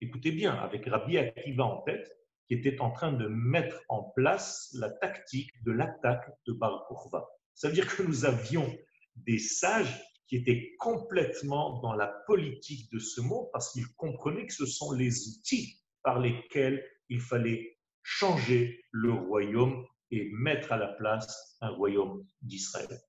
Écoutez 0.00 0.30
bien, 0.30 0.54
avec 0.54 0.86
Rabbi 0.86 1.18
Akiva 1.18 1.64
en 1.64 1.82
tête, 1.82 2.08
qui 2.46 2.54
était 2.54 2.80
en 2.80 2.90
train 2.90 3.12
de 3.12 3.26
mettre 3.26 3.82
en 3.88 4.04
place 4.16 4.70
la 4.74 4.90
tactique 4.90 5.50
de 5.64 5.72
l'attaque 5.72 6.30
de 6.46 6.52
Bar 6.52 6.86
Kokhba. 6.88 7.26
Ça 7.54 7.68
veut 7.68 7.74
dire 7.74 7.94
que 7.94 8.02
nous 8.02 8.24
avions 8.24 8.72
des 9.16 9.38
sages 9.38 10.00
qui 10.28 10.36
étaient 10.36 10.74
complètement 10.78 11.80
dans 11.80 11.94
la 11.94 12.06
politique 12.26 12.90
de 12.92 12.98
ce 12.98 13.20
monde 13.20 13.48
parce 13.52 13.72
qu'ils 13.72 13.88
comprenaient 13.96 14.46
que 14.46 14.54
ce 14.54 14.66
sont 14.66 14.92
les 14.92 15.28
outils 15.28 15.80
par 16.02 16.20
lesquels 16.20 16.84
il 17.08 17.20
fallait 17.20 17.78
changer 18.02 18.84
le 18.92 19.12
royaume 19.12 19.84
et 20.10 20.30
mettre 20.32 20.72
à 20.72 20.76
la 20.76 20.88
place 20.88 21.56
un 21.60 21.70
royaume 21.70 22.24
d'Israël. 22.40 23.00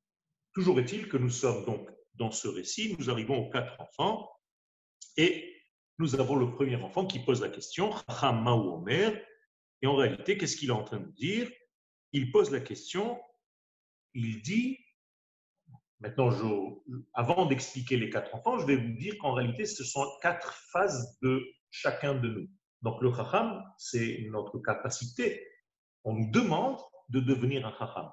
Toujours 0.53 0.79
est-il 0.79 1.07
que 1.07 1.17
nous 1.17 1.29
sommes 1.29 1.63
donc 1.65 1.89
dans 2.19 2.31
ce 2.31 2.47
récit, 2.47 2.95
nous 2.99 3.09
arrivons 3.09 3.37
aux 3.37 3.49
quatre 3.49 3.79
enfants 3.79 4.29
et 5.17 5.55
nous 5.97 6.19
avons 6.19 6.35
le 6.35 6.51
premier 6.51 6.75
enfant 6.75 7.05
qui 7.05 7.19
pose 7.19 7.41
la 7.41 7.49
question, 7.49 7.91
Omer, 8.07 9.19
et 9.81 9.87
en 9.87 9.95
réalité, 9.95 10.37
qu'est-ce 10.37 10.57
qu'il 10.57 10.69
est 10.69 10.73
en 10.73 10.83
train 10.83 10.99
de 10.99 11.11
dire? 11.13 11.49
Il 12.11 12.31
pose 12.31 12.51
la 12.51 12.59
question, 12.59 13.19
il 14.13 14.41
dit, 14.41 14.77
maintenant, 15.99 16.29
avant 17.13 17.45
d'expliquer 17.45 17.97
les 17.97 18.09
quatre 18.09 18.33
enfants, 18.35 18.59
je 18.59 18.65
vais 18.65 18.75
vous 18.75 18.93
dire 18.93 19.17
qu'en 19.19 19.33
réalité, 19.33 19.65
ce 19.65 19.83
sont 19.83 20.05
quatre 20.21 20.53
phases 20.71 21.17
de 21.21 21.45
chacun 21.71 22.15
de 22.15 22.29
nous. 22.29 22.47
Donc 22.81 23.01
le 23.01 23.13
chacham, 23.13 23.63
c'est 23.77 24.25
notre 24.31 24.59
capacité. 24.59 25.45
On 26.03 26.13
nous 26.13 26.31
demande 26.31 26.77
de 27.09 27.19
devenir 27.19 27.65
un 27.65 27.77
chacham. 27.77 28.09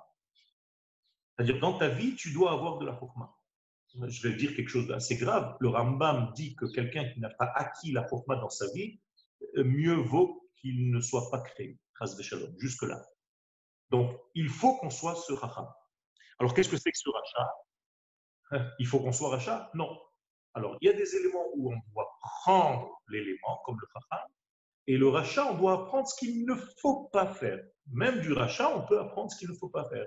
C'est-à-dire, 1.37 1.61
dans 1.61 1.79
ta 1.79 1.89
vie, 1.89 2.17
tu 2.17 2.33
dois 2.33 2.53
avoir 2.53 2.79
de 2.79 2.87
la 2.87 2.99
chokma. 2.99 3.36
Je 3.95 4.29
vais 4.29 4.37
dire 4.37 4.55
quelque 4.55 4.69
chose 4.69 4.87
d'assez 4.87 5.17
grave. 5.17 5.57
Le 5.61 5.69
Rambam 5.69 6.33
dit 6.35 6.55
que 6.57 6.67
quelqu'un 6.67 7.09
qui 7.09 7.21
n'a 7.21 7.31
pas 7.31 7.51
acquis 7.55 7.93
la 7.93 8.07
chokma 8.09 8.37
dans 8.37 8.51
sa 8.51 8.67
vie, 8.73 9.01
mieux 9.57 9.95
vaut 9.95 10.51
qu'il 10.57 10.91
ne 10.91 11.01
soit 11.01 11.31
pas 11.31 11.41
créé, 11.41 11.79
jusque-là. 12.59 13.03
Donc, 13.91 14.19
il 14.35 14.49
faut 14.49 14.77
qu'on 14.77 14.91
soit 14.91 15.15
ce 15.15 15.33
racham. 15.33 15.67
Alors, 16.39 16.53
qu'est-ce 16.53 16.69
que 16.69 16.77
c'est 16.77 16.91
que 16.91 16.99
ce 16.99 17.09
rachat 17.11 17.53
Il 18.79 18.87
faut 18.87 19.01
qu'on 19.01 19.13
soit 19.13 19.31
rachat 19.31 19.71
Non. 19.75 19.99
Alors, 20.55 20.77
il 20.81 20.89
y 20.89 20.91
a 20.91 20.95
des 20.95 21.15
éléments 21.17 21.47
où 21.55 21.73
on 21.73 21.77
doit 21.93 22.11
prendre 22.21 22.91
l'élément, 23.09 23.63
comme 23.65 23.77
le 23.81 23.87
racham, 23.95 24.27
et 24.87 24.97
le 24.97 25.09
rachat, 25.09 25.51
on 25.51 25.59
doit 25.59 25.73
apprendre 25.73 26.09
ce 26.09 26.17
qu'il 26.17 26.45
ne 26.47 26.55
faut 26.81 27.09
pas 27.13 27.27
faire. 27.27 27.63
Même 27.93 28.21
du 28.21 28.33
rachat, 28.33 28.75
on 28.77 28.87
peut 28.87 28.99
apprendre 28.99 29.31
ce 29.31 29.39
qu'il 29.39 29.51
ne 29.51 29.55
faut 29.55 29.69
pas 29.69 29.89
faire. 29.89 30.07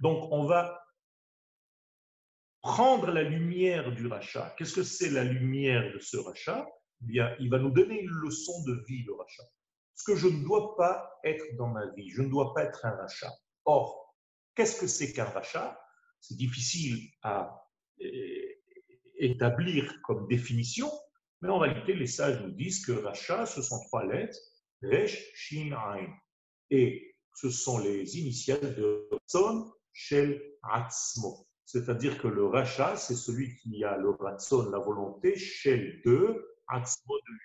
Donc, 0.00 0.28
on 0.32 0.46
va 0.46 0.80
prendre 2.62 3.10
la 3.10 3.22
lumière 3.22 3.92
du 3.92 4.06
rachat. 4.06 4.54
Qu'est-ce 4.58 4.74
que 4.74 4.82
c'est 4.82 5.10
la 5.10 5.24
lumière 5.24 5.92
de 5.92 5.98
ce 5.98 6.16
rachat? 6.16 6.66
Eh 7.02 7.06
Bien, 7.06 7.34
il 7.38 7.50
va 7.50 7.58
nous 7.58 7.70
donner 7.70 8.00
une 8.00 8.10
leçon 8.10 8.64
de 8.66 8.84
vie, 8.86 9.04
le 9.04 9.14
rachat 9.14 9.44
ce 9.98 10.04
que 10.04 10.16
je 10.16 10.28
ne 10.28 10.44
dois 10.44 10.76
pas 10.76 11.18
être 11.24 11.56
dans 11.56 11.68
ma 11.68 11.86
vie. 11.94 12.08
Je 12.10 12.22
ne 12.22 12.28
dois 12.28 12.54
pas 12.54 12.64
être 12.64 12.86
un 12.86 12.92
rachat. 12.92 13.32
Or, 13.64 14.14
qu'est-ce 14.54 14.80
que 14.80 14.86
c'est 14.86 15.12
qu'un 15.12 15.24
rachat? 15.24 15.78
C'est 16.20 16.36
difficile 16.36 17.10
à 17.22 17.64
euh, 18.00 18.54
établir 19.16 20.00
comme 20.02 20.28
définition, 20.28 20.90
mais 21.40 21.48
en 21.48 21.58
réalité, 21.58 21.94
les 21.94 22.06
sages 22.06 22.40
nous 22.40 22.52
disent 22.52 22.86
que 22.86 22.92
rachat, 22.92 23.46
ce 23.46 23.60
sont 23.60 23.80
trois 23.86 24.06
lettres, 24.06 24.38
resh, 24.82 25.32
shin, 25.34 25.72
ain. 25.72 26.06
Et 26.70 27.16
ce 27.34 27.50
sont 27.50 27.78
les 27.78 28.18
initiales 28.18 28.76
de 28.76 29.08
son, 29.26 29.72
shel, 29.92 30.40
atzmo. 30.62 31.47
C'est-à-dire 31.68 32.18
que 32.18 32.28
le 32.28 32.46
rachat, 32.46 32.96
c'est 32.96 33.14
celui 33.14 33.54
qui 33.56 33.84
a 33.84 33.98
le 33.98 34.08
ratson, 34.08 34.70
la 34.70 34.78
volonté, 34.78 35.36
shel 35.36 36.00
de, 36.02 36.56
atzmo 36.66 37.14
de 37.14 37.30
lui. 37.30 37.40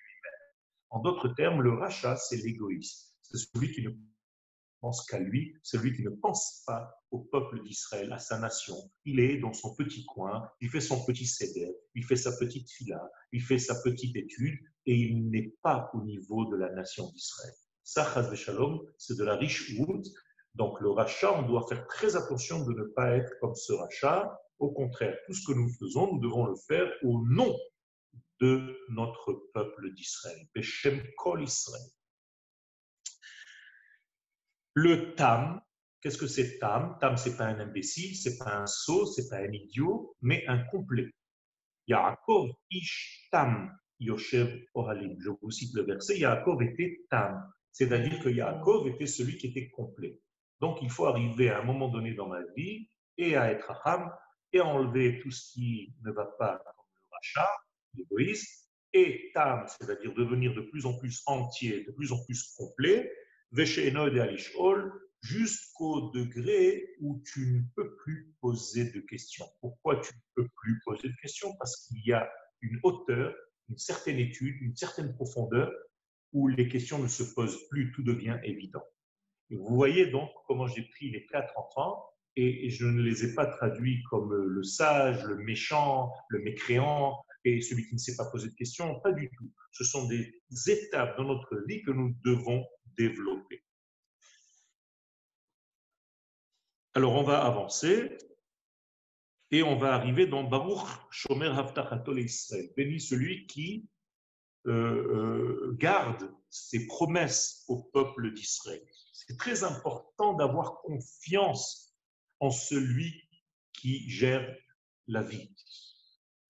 En 0.88 1.00
d'autres 1.00 1.28
termes, 1.28 1.60
le 1.60 1.74
rachat, 1.74 2.16
c'est 2.16 2.38
l'égoïsme. 2.38 3.12
C'est 3.20 3.36
celui 3.36 3.70
qui 3.70 3.82
ne 3.82 3.90
pense 4.80 5.04
qu'à 5.04 5.18
lui, 5.18 5.54
celui 5.62 5.94
qui 5.94 6.02
ne 6.02 6.08
pense 6.08 6.62
pas 6.66 6.90
au 7.10 7.18
peuple 7.18 7.62
d'Israël, 7.64 8.10
à 8.14 8.18
sa 8.18 8.38
nation. 8.38 8.76
Il 9.04 9.20
est 9.20 9.40
dans 9.40 9.52
son 9.52 9.74
petit 9.74 10.06
coin, 10.06 10.48
il 10.62 10.70
fait 10.70 10.80
son 10.80 11.04
petit 11.04 11.26
céder, 11.26 11.76
il 11.94 12.02
fait 12.02 12.16
sa 12.16 12.34
petite 12.38 12.70
fila, 12.70 13.06
il 13.30 13.42
fait 13.42 13.58
sa 13.58 13.74
petite 13.82 14.16
étude, 14.16 14.58
et 14.86 14.96
il 14.96 15.28
n'est 15.28 15.52
pas 15.60 15.90
au 15.92 16.00
niveau 16.02 16.46
de 16.46 16.56
la 16.56 16.72
nation 16.72 17.10
d'Israël. 17.10 17.52
Ça, 17.82 18.34
Shalom, 18.34 18.80
c'est 18.96 19.18
de 19.18 19.24
la 19.24 19.36
riche 19.36 19.76
route. 19.76 20.06
Donc 20.54 20.80
le 20.80 20.90
rachat, 20.90 21.32
on 21.32 21.42
doit 21.42 21.66
faire 21.68 21.86
très 21.86 22.16
attention 22.16 22.64
de 22.64 22.72
ne 22.72 22.84
pas 22.94 23.16
être 23.16 23.32
comme 23.40 23.54
ce 23.54 23.72
rachat. 23.72 24.40
Au 24.58 24.70
contraire, 24.72 25.16
tout 25.26 25.32
ce 25.32 25.44
que 25.46 25.52
nous 25.52 25.68
faisons, 25.68 26.14
nous 26.14 26.20
devons 26.20 26.46
le 26.46 26.54
faire 26.68 26.90
au 27.02 27.24
nom 27.26 27.56
de 28.40 28.76
notre 28.90 29.48
peuple 29.52 29.92
d'Israël. 29.94 30.46
Kol 31.16 31.42
Israël. 31.42 31.82
Le 34.74 35.14
Tam, 35.14 35.60
qu'est-ce 36.00 36.18
que 36.18 36.26
c'est 36.26 36.58
Tam? 36.58 36.96
Tam, 37.00 37.16
c'est 37.16 37.36
pas 37.36 37.46
un 37.46 37.58
imbécile, 37.60 38.16
c'est 38.16 38.38
pas 38.38 38.56
un 38.56 38.66
sot, 38.66 39.06
c'est 39.06 39.28
pas 39.28 39.38
un 39.38 39.52
idiot, 39.52 40.16
mais 40.20 40.44
un 40.46 40.58
complet. 40.64 41.10
Yaakov 41.86 42.50
Ish 42.70 43.28
Tam 43.30 43.76
Yoshev 43.98 44.66
Ohalim. 44.74 45.16
Je 45.20 45.30
vous 45.30 45.50
cite 45.50 45.74
le 45.74 45.82
verset. 45.82 46.18
Yaakov 46.18 46.62
était 46.62 47.04
Tam, 47.10 47.42
c'est-à-dire 47.72 48.22
que 48.22 48.28
Yaakov 48.28 48.88
était 48.88 49.06
celui 49.06 49.36
qui 49.36 49.48
était 49.48 49.70
complet. 49.70 50.20
Donc 50.64 50.80
il 50.80 50.88
faut 50.88 51.04
arriver 51.04 51.50
à 51.50 51.58
un 51.60 51.62
moment 51.62 51.90
donné 51.90 52.14
dans 52.14 52.26
ma 52.26 52.40
vie 52.56 52.88
et 53.18 53.36
à 53.36 53.52
être 53.52 53.70
Ham 53.84 54.10
et 54.50 54.60
à 54.60 54.64
enlever 54.64 55.20
tout 55.20 55.30
ce 55.30 55.52
qui 55.52 55.92
ne 56.02 56.10
va 56.10 56.24
pas 56.38 56.56
comme 56.56 56.86
le 56.94 57.08
rachat 57.12 57.50
l'égoïsme, 57.92 58.48
et 58.94 59.30
tam, 59.34 59.66
c'est-à-dire 59.68 60.14
devenir 60.14 60.54
de 60.54 60.62
plus 60.62 60.86
en 60.86 60.96
plus 60.96 61.22
entier, 61.26 61.84
de 61.84 61.92
plus 61.92 62.12
en 62.12 62.24
plus 62.24 62.54
complet, 62.56 63.12
veshenod 63.52 64.16
et 64.16 64.20
alishol, 64.20 64.90
jusqu'au 65.20 66.10
degré 66.12 66.94
où 66.98 67.22
tu 67.26 67.40
ne 67.52 67.60
peux 67.76 67.94
plus 67.96 68.34
poser 68.40 68.90
de 68.90 69.00
questions. 69.00 69.44
Pourquoi 69.60 70.00
tu 70.00 70.14
ne 70.14 70.42
peux 70.42 70.48
plus 70.62 70.80
poser 70.86 71.08
de 71.08 71.16
questions? 71.20 71.54
Parce 71.58 71.76
qu'il 71.86 72.00
y 72.06 72.14
a 72.14 72.26
une 72.62 72.80
hauteur, 72.84 73.34
une 73.68 73.76
certaine 73.76 74.18
étude, 74.18 74.56
une 74.62 74.76
certaine 74.76 75.14
profondeur 75.14 75.70
où 76.32 76.48
les 76.48 76.68
questions 76.70 77.00
ne 77.00 77.08
se 77.08 77.22
posent 77.34 77.68
plus, 77.68 77.92
tout 77.92 78.02
devient 78.02 78.38
évident. 78.44 78.82
Vous 79.56 79.74
voyez 79.74 80.06
donc 80.06 80.30
comment 80.46 80.66
j'ai 80.66 80.82
pris 80.82 81.10
les 81.10 81.26
quatre 81.26 81.56
enfants 81.58 82.04
et 82.36 82.68
je 82.68 82.86
ne 82.86 83.00
les 83.00 83.24
ai 83.24 83.34
pas 83.34 83.46
traduits 83.46 84.02
comme 84.10 84.34
le 84.34 84.62
sage, 84.64 85.22
le 85.24 85.36
méchant, 85.36 86.12
le 86.30 86.40
mécréant, 86.40 87.24
et 87.44 87.60
celui 87.60 87.86
qui 87.86 87.94
ne 87.94 87.98
s'est 87.98 88.16
pas 88.16 88.24
posé 88.30 88.48
de 88.48 88.54
questions, 88.54 89.00
pas 89.00 89.12
du 89.12 89.30
tout. 89.36 89.52
Ce 89.72 89.84
sont 89.84 90.08
des 90.08 90.42
étapes 90.66 91.16
dans 91.16 91.24
notre 91.24 91.56
vie 91.66 91.82
que 91.82 91.90
nous 91.90 92.16
devons 92.24 92.64
développer. 92.96 93.62
Alors, 96.94 97.14
on 97.14 97.22
va 97.22 97.44
avancer 97.44 98.16
et 99.50 99.62
on 99.62 99.76
va 99.76 99.94
arriver 99.94 100.26
dans 100.26 100.44
Baruch 100.44 100.88
Shomer 101.10 101.48
Haftachatol 101.48 102.20
Israël. 102.20 102.70
Béni 102.76 103.00
celui 103.00 103.46
qui 103.46 103.88
euh, 104.66 104.72
euh, 104.72 105.76
garde 105.78 106.32
ses 106.48 106.86
promesses 106.86 107.64
au 107.68 107.82
peuple 107.82 108.32
d'Israël. 108.32 108.80
C'est 109.26 109.38
très 109.38 109.64
important 109.64 110.34
d'avoir 110.34 110.80
confiance 110.82 111.94
en 112.40 112.50
celui 112.50 113.22
qui 113.72 114.08
gère 114.08 114.46
la 115.06 115.22
vie. 115.22 115.50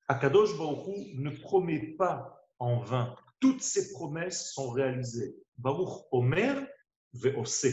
Akadosh 0.08 0.56
Baruch 0.58 1.14
ne 1.14 1.30
promet 1.30 1.94
pas 1.96 2.46
en 2.58 2.80
vain. 2.80 3.16
Toutes 3.40 3.62
ses 3.62 3.92
promesses 3.92 4.52
sont 4.52 4.70
réalisées. 4.70 5.36
Baruch 5.58 6.04
Omer 6.10 6.66
ve'ose. 7.14 7.66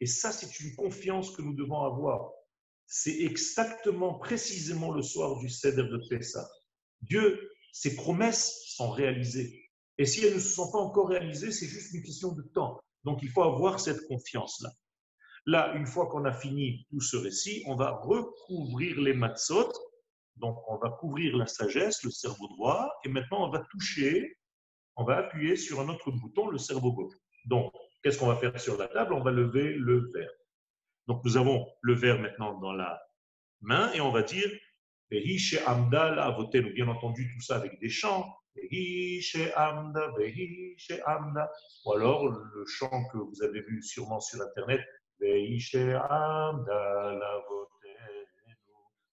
Et 0.00 0.06
ça, 0.06 0.32
c'est 0.32 0.60
une 0.60 0.74
confiance 0.76 1.30
que 1.30 1.42
nous 1.42 1.54
devons 1.54 1.82
avoir. 1.82 2.32
C'est 2.86 3.20
exactement, 3.20 4.14
précisément 4.14 4.92
le 4.92 5.02
soir 5.02 5.38
du 5.38 5.48
Seder 5.48 5.84
de 5.84 6.00
Pessah. 6.08 6.48
Dieu, 7.02 7.50
ses 7.72 7.94
promesses 7.94 8.62
sont 8.66 8.90
réalisées. 8.90 9.70
Et 9.98 10.06
si 10.06 10.24
elles 10.24 10.34
ne 10.34 10.40
se 10.40 10.50
sont 10.50 10.70
pas 10.70 10.78
encore 10.78 11.08
réalisées, 11.08 11.52
c'est 11.52 11.66
juste 11.66 11.92
une 11.92 12.02
question 12.02 12.32
de 12.32 12.42
temps. 12.42 12.80
Donc 13.08 13.22
il 13.22 13.30
faut 13.30 13.42
avoir 13.42 13.80
cette 13.80 14.06
confiance-là. 14.06 14.68
Là, 15.46 15.72
une 15.76 15.86
fois 15.86 16.08
qu'on 16.08 16.26
a 16.26 16.32
fini 16.32 16.86
tout 16.90 17.00
ce 17.00 17.16
récit, 17.16 17.62
on 17.66 17.74
va 17.74 17.92
recouvrir 17.92 19.00
les 19.00 19.14
matzot. 19.14 19.72
Donc 20.36 20.58
on 20.68 20.76
va 20.76 20.90
couvrir 20.90 21.34
la 21.34 21.46
sagesse, 21.46 22.02
le 22.04 22.10
cerveau 22.10 22.46
droit, 22.48 22.92
et 23.06 23.08
maintenant 23.08 23.48
on 23.48 23.50
va 23.50 23.60
toucher, 23.70 24.36
on 24.96 25.04
va 25.04 25.16
appuyer 25.16 25.56
sur 25.56 25.80
un 25.80 25.88
autre 25.88 26.10
bouton, 26.10 26.48
le 26.48 26.58
cerveau 26.58 26.92
gauche. 26.92 27.14
Donc, 27.46 27.72
qu'est-ce 28.02 28.18
qu'on 28.18 28.26
va 28.26 28.36
faire 28.36 28.60
sur 28.60 28.76
la 28.76 28.88
table? 28.88 29.14
On 29.14 29.22
va 29.22 29.30
lever 29.30 29.72
le 29.72 30.10
verre. 30.12 30.34
Donc 31.06 31.24
nous 31.24 31.38
avons 31.38 31.66
le 31.80 31.94
verre 31.94 32.20
maintenant 32.20 32.60
dans 32.60 32.74
la 32.74 33.00
main 33.62 33.90
et 33.94 34.02
on 34.02 34.12
va 34.12 34.20
dire 34.22 34.50
Bien 35.10 36.88
entendu, 36.88 37.32
tout 37.32 37.40
ça 37.40 37.56
avec 37.56 37.80
des 37.80 37.88
chants. 37.88 38.36
Ou 41.84 41.92
alors 41.92 42.28
le 42.28 42.64
chant 42.66 43.08
que 43.12 43.18
vous 43.18 43.42
avez 43.42 43.60
vu 43.62 43.82
sûrement 43.82 44.20
sur 44.20 44.40
Internet, 44.40 44.80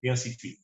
et 0.04 0.10
ainsi 0.10 0.36
de 0.36 0.39
suite. 0.39 0.60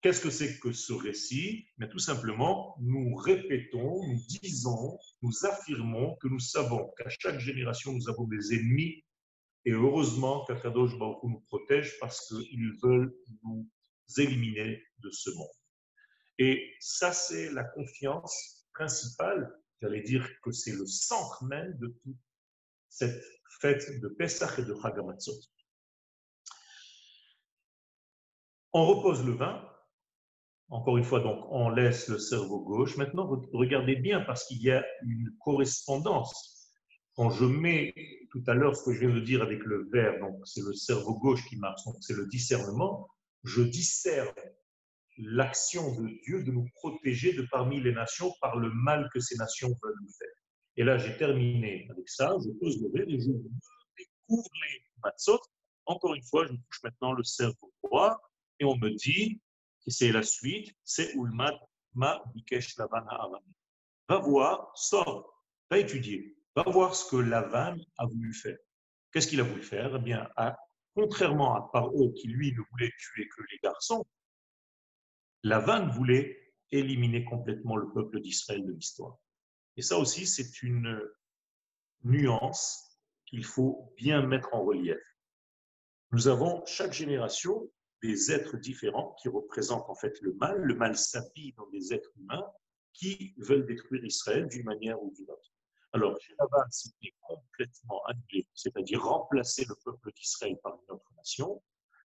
Qu'est-ce 0.00 0.20
que 0.20 0.30
c'est 0.30 0.58
que 0.58 0.72
ce 0.72 0.92
récit? 0.92 1.66
Mais 1.78 1.88
tout 1.88 2.00
simplement, 2.00 2.76
nous 2.80 3.14
répétons, 3.14 4.04
nous 4.04 4.20
disons, 4.42 4.98
nous 5.20 5.46
affirmons 5.46 6.16
que 6.16 6.26
nous 6.26 6.40
savons 6.40 6.90
qu'à 6.98 7.08
chaque 7.08 7.38
génération, 7.38 7.92
nous 7.92 8.08
avons 8.08 8.24
des 8.24 8.52
ennemis. 8.54 9.04
Et 9.64 9.70
heureusement 9.70 10.44
qu'Akadosh 10.46 10.98
Baruch 10.98 11.22
nous 11.22 11.40
protège 11.46 11.96
parce 12.00 12.26
qu'ils 12.26 12.72
veulent 12.82 13.14
nous 13.44 13.68
éliminer 14.18 14.82
de 14.98 15.10
ce 15.10 15.30
monde. 15.30 15.61
Et 16.44 16.74
ça, 16.80 17.12
c'est 17.12 17.52
la 17.52 17.62
confiance 17.62 18.66
principale. 18.74 19.56
J'allais 19.80 20.02
dire 20.02 20.28
que 20.42 20.50
c'est 20.50 20.72
le 20.72 20.86
centre 20.86 21.44
même 21.44 21.78
de 21.78 21.86
toute 22.02 22.16
cette 22.88 23.22
fête 23.60 24.00
de 24.00 24.08
Pesach 24.08 24.58
et 24.58 24.64
de 24.64 24.74
Chagamatzot. 24.74 25.38
On 28.72 28.86
repose 28.86 29.24
le 29.24 29.34
vin. 29.34 29.64
Encore 30.68 30.96
une 30.96 31.04
fois, 31.04 31.20
donc, 31.20 31.46
on 31.50 31.68
laisse 31.68 32.08
le 32.08 32.18
cerveau 32.18 32.58
gauche. 32.58 32.96
Maintenant, 32.96 33.28
regardez 33.52 33.94
bien 33.94 34.22
parce 34.22 34.44
qu'il 34.44 34.62
y 34.62 34.72
a 34.72 34.84
une 35.04 35.30
correspondance. 35.38 36.72
Quand 37.14 37.30
je 37.30 37.44
mets 37.44 37.94
tout 38.32 38.42
à 38.48 38.54
l'heure 38.54 38.74
ce 38.74 38.82
que 38.82 38.94
je 38.94 38.98
viens 38.98 39.14
de 39.14 39.20
dire 39.20 39.42
avec 39.42 39.60
le 39.60 39.88
verbe, 39.92 40.18
donc 40.18 40.44
c'est 40.44 40.64
le 40.64 40.72
cerveau 40.72 41.14
gauche 41.20 41.46
qui 41.48 41.56
marche, 41.56 41.82
c'est 42.00 42.16
le 42.16 42.26
discernement, 42.26 43.06
je 43.44 43.62
discerne 43.62 44.34
l'action 45.18 45.94
de 46.00 46.08
Dieu 46.24 46.42
de 46.42 46.50
nous 46.50 46.66
protéger 46.74 47.32
de 47.32 47.46
parmi 47.50 47.80
les 47.80 47.92
nations 47.92 48.32
par 48.40 48.56
le 48.56 48.70
mal 48.70 49.08
que 49.12 49.20
ces 49.20 49.36
nations 49.36 49.68
veulent 49.82 49.98
nous 50.02 50.12
faire. 50.18 50.34
Et 50.76 50.84
là, 50.84 50.98
j'ai 50.98 51.16
terminé 51.16 51.86
avec 51.90 52.08
ça. 52.08 52.34
Je 52.44 52.50
pose 52.58 52.80
le 52.82 52.90
verre 52.90 53.08
et 53.08 53.20
je 53.20 53.30
découvre 53.98 54.48
les 54.68 54.82
matzot. 55.04 55.40
Encore 55.86 56.14
une 56.14 56.22
fois, 56.22 56.46
je 56.46 56.52
touche 56.52 56.82
maintenant 56.84 57.12
le 57.12 57.24
cerveau 57.24 57.72
droit 57.82 58.18
et 58.58 58.64
on 58.64 58.76
me 58.76 58.90
dit, 58.90 59.40
et 59.86 59.90
c'est 59.90 60.12
la 60.12 60.22
suite, 60.22 60.74
c'est 60.84 61.12
Ulmat 61.14 61.58
Ma 61.94 62.22
Bikesh 62.34 62.76
Lavan 62.78 63.04
Va 64.08 64.18
voir, 64.18 64.72
sors, 64.74 65.44
va 65.70 65.78
étudier, 65.78 66.36
va 66.56 66.62
voir 66.62 66.94
ce 66.94 67.10
que 67.10 67.16
Lavan 67.16 67.76
a 67.98 68.06
voulu 68.06 68.32
faire. 68.32 68.56
Qu'est-ce 69.12 69.28
qu'il 69.28 69.40
a 69.40 69.42
voulu 69.42 69.62
faire? 69.62 69.94
Eh 69.96 69.98
bien, 69.98 70.28
contrairement 70.94 71.54
à 71.54 71.70
Paro 71.72 72.12
qui 72.12 72.28
lui 72.28 72.52
ne 72.52 72.62
voulait 72.70 72.90
tuer 72.98 73.28
que 73.28 73.42
les 73.50 73.58
garçons, 73.62 74.06
Lavan 75.42 75.88
voulait 75.88 76.38
éliminer 76.70 77.24
complètement 77.24 77.76
le 77.76 77.90
peuple 77.90 78.20
d'Israël 78.20 78.64
de 78.64 78.72
l'histoire. 78.72 79.18
Et 79.76 79.82
ça 79.82 79.98
aussi, 79.98 80.26
c'est 80.26 80.62
une 80.62 81.00
nuance 82.04 82.98
qu'il 83.26 83.44
faut 83.44 83.92
bien 83.96 84.26
mettre 84.26 84.54
en 84.54 84.64
relief. 84.64 85.00
Nous 86.12 86.28
avons 86.28 86.64
chaque 86.66 86.92
génération 86.92 87.70
des 88.02 88.32
êtres 88.32 88.56
différents 88.56 89.14
qui 89.20 89.28
représentent 89.28 89.88
en 89.88 89.94
fait 89.94 90.20
le 90.20 90.34
mal. 90.34 90.60
Le 90.60 90.74
mal 90.74 90.96
s'habille 90.96 91.52
dans 91.54 91.68
des 91.70 91.94
êtres 91.94 92.12
humains 92.16 92.46
qui 92.92 93.34
veulent 93.38 93.66
détruire 93.66 94.04
Israël 94.04 94.48
d'une 94.48 94.64
manière 94.64 95.02
ou 95.02 95.12
d'une 95.16 95.30
autre. 95.30 95.52
Alors, 95.94 96.18
chez 96.20 96.34
Lavan, 96.38 96.64
c'était 96.70 97.14
complètement 97.20 98.02
annulé, 98.06 98.46
c'est-à-dire 98.54 99.02
remplacer 99.02 99.64
le 99.66 99.74
peuple 99.84 100.12
d'Israël 100.12 100.58
par 100.62 100.74
une 100.74 100.94
autre 100.94 101.12
nation. 101.16 101.62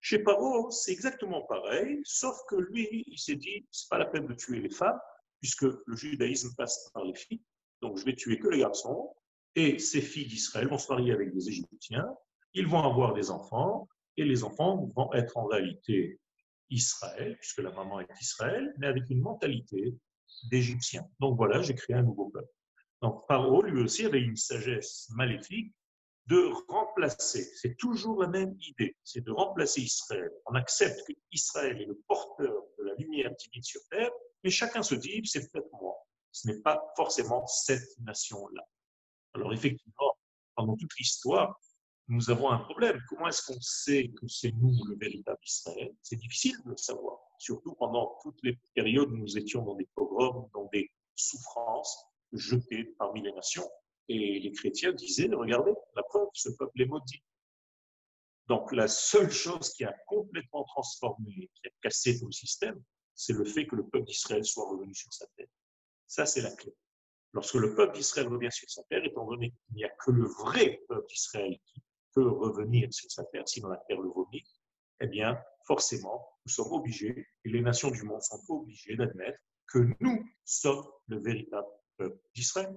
Chez 0.08 0.20
Paro, 0.20 0.70
c'est 0.70 0.92
exactement 0.92 1.42
pareil, 1.48 2.00
sauf 2.04 2.38
que 2.48 2.56
lui, 2.58 3.04
il 3.08 3.18
s'est 3.18 3.38
dit, 3.38 3.66
c'est 3.72 3.90
pas 3.90 3.98
la 3.98 4.06
peine 4.06 4.28
de 4.28 4.36
tuer 4.36 4.60
les 4.60 4.70
femmes, 4.70 5.00
puisque 5.42 5.64
le 5.64 5.96
judaïsme 5.96 6.54
passe 6.56 6.92
par 6.94 7.06
les 7.06 7.16
filles. 7.16 7.42
Donc, 7.82 7.98
je 7.98 8.06
vais 8.06 8.16
tuer 8.16 8.38
que 8.38 8.48
les 8.50 8.60
garçons. 8.60 9.16
Et 9.56 9.80
ces 9.80 10.02
filles 10.02 10.28
d'Israël 10.28 10.68
vont 10.68 10.78
se 10.78 10.92
marier 10.94 11.12
avec 11.12 11.34
des 11.34 11.50
Égyptiens. 11.50 12.08
Ils 12.54 12.68
vont 12.68 12.84
avoir 12.84 13.16
des 13.16 13.32
enfants. 13.32 13.90
Et 14.16 14.26
les 14.26 14.44
enfants 14.44 14.92
vont 14.96 15.12
être 15.14 15.38
en 15.38 15.48
réalité 15.48 16.20
Israël, 16.70 17.36
puisque 17.40 17.64
la 17.64 17.72
maman 17.72 18.00
est 18.00 18.22
Israël, 18.22 18.76
mais 18.78 18.86
avec 18.86 19.10
une 19.10 19.22
mentalité 19.22 19.98
d'Égyptien. 20.52 21.10
Donc 21.20 21.36
voilà, 21.36 21.64
j'ai 21.64 21.74
créé 21.74 21.96
un 21.96 22.04
nouveau 22.04 22.30
peuple. 22.30 22.54
Donc 23.02 23.28
Paro, 23.28 23.64
lui 23.64 23.82
aussi, 23.82 24.06
avait 24.06 24.22
une 24.22 24.36
sagesse 24.36 25.10
maléfique 25.16 25.74
de 26.28 26.52
remplacer. 26.68 27.44
C'est 27.56 27.78
toujours 27.78 28.22
la 28.22 28.28
même 28.28 28.58
idée, 28.68 28.96
c'est 29.04 29.24
de 29.24 29.32
remplacer 29.32 29.82
Israël. 29.82 30.32
On 30.48 30.56
accepte 30.56 31.00
qu'Israël 31.30 31.82
est 31.82 31.86
le 31.86 32.02
porteur 32.08 32.64
de 32.80 32.84
la 32.84 32.96
lumière 32.96 33.32
divine 33.36 33.64
sur 33.64 33.82
terre, 33.90 34.12
mais 34.44 34.50
chacun 34.50 34.82
se 34.82 34.96
dit, 34.96 35.22
c'est 35.26 35.52
peut-être 35.52 35.72
moi 35.74 35.96
ce 36.36 36.50
n'est 36.50 36.60
pas 36.60 36.86
forcément 36.98 37.48
cette 37.48 37.98
nation-là. 38.00 38.68
Alors 39.34 39.54
effectivement, 39.54 40.18
pendant 40.54 40.76
toute 40.76 40.94
l'histoire, 41.00 41.58
nous 42.10 42.30
avons 42.30 42.50
un 42.50 42.60
problème. 42.60 43.02
Comment 43.08 43.30
est-ce 43.30 43.46
qu'on 43.46 43.62
sait 43.62 44.10
que 44.10 44.28
c'est 44.28 44.52
nous 44.52 44.84
le 44.86 44.98
véritable 44.98 45.40
Israël? 45.44 45.96
C'est 46.04 46.18
difficile 46.18 46.58
de 46.66 46.72
le 46.72 46.78
savoir, 46.78 47.20
surtout 47.40 47.74
pendant 47.76 48.20
toutes 48.22 48.40
les 48.44 48.60
périodes 48.74 49.10
où 49.12 49.18
nous 49.18 49.38
étions 49.38 49.64
dans 49.64 49.76
des 49.76 49.88
pogroms, 49.96 50.50
dans 50.54 50.70
des 50.74 50.92
souffrances 51.16 52.06
jetées 52.34 52.94
parmi 53.00 53.22
les 53.22 53.32
nations. 53.32 53.70
Et 54.08 54.40
les 54.40 54.52
chrétiens 54.52 54.92
disaient, 54.94 55.30
regardez, 55.34 55.74
la 55.96 56.04
preuve, 56.04 56.28
ce 56.34 56.50
peuple 56.50 56.82
est 56.82 56.86
maudit. 56.86 57.24
Donc 58.48 58.72
la 58.72 58.88
seule 58.88 59.32
chose 59.32 59.74
qui 59.74 59.84
a 59.84 59.96
complètement 60.06 60.64
transformé, 60.66 61.50
qui 61.56 61.68
a 61.68 61.72
cassé 61.82 62.20
tout 62.20 62.28
le 62.28 62.32
système, 62.32 62.80
c'est 63.16 63.34
le 63.34 63.46
fait 63.46 63.66
que 63.66 63.76
le 63.76 63.88
peuple 63.88 64.06
d'Israël 64.06 64.46
soit 64.46 64.70
revenu 64.70 64.94
sur 64.94 65.12
sa 65.12 65.26
tête. 65.38 65.50
Ça, 66.08 66.26
c'est 66.26 66.42
la 66.42 66.52
clé. 66.52 66.74
Lorsque 67.34 67.56
le 67.56 67.74
peuple 67.76 67.96
d'Israël 67.96 68.28
revient 68.28 68.52
sur 68.52 68.70
sa 68.70 68.84
terre, 68.84 69.04
étant 69.04 69.26
donné 69.26 69.52
qu'il 69.52 69.76
n'y 69.76 69.84
a 69.84 69.90
que 69.90 70.12
le 70.12 70.26
vrai 70.26 70.82
peuple 70.88 71.08
d'Israël 71.08 71.58
qui 71.66 71.82
peut 72.14 72.30
revenir 72.30 72.94
sur 72.94 73.12
sa 73.12 73.24
terre, 73.26 73.44
sinon 73.48 73.70
la 73.70 73.84
terre 73.88 74.00
le 74.00 74.10
vomit, 74.10 74.44
eh 75.02 75.08
bien, 75.08 75.38
forcément, 75.66 76.26
nous 76.46 76.52
sommes 76.52 76.72
obligés, 76.72 77.28
et 77.44 77.50
les 77.50 77.62
nations 77.62 77.92
du 77.92 78.04
monde 78.04 78.22
sont 78.22 78.42
obligées 78.50 78.96
d'admettre 78.96 79.40
que 79.68 79.80
nous 80.00 80.26
sommes 80.46 80.86
le 81.08 81.20
véritable 81.20 81.68
peuple 81.98 82.20
d'Israël. 82.34 82.74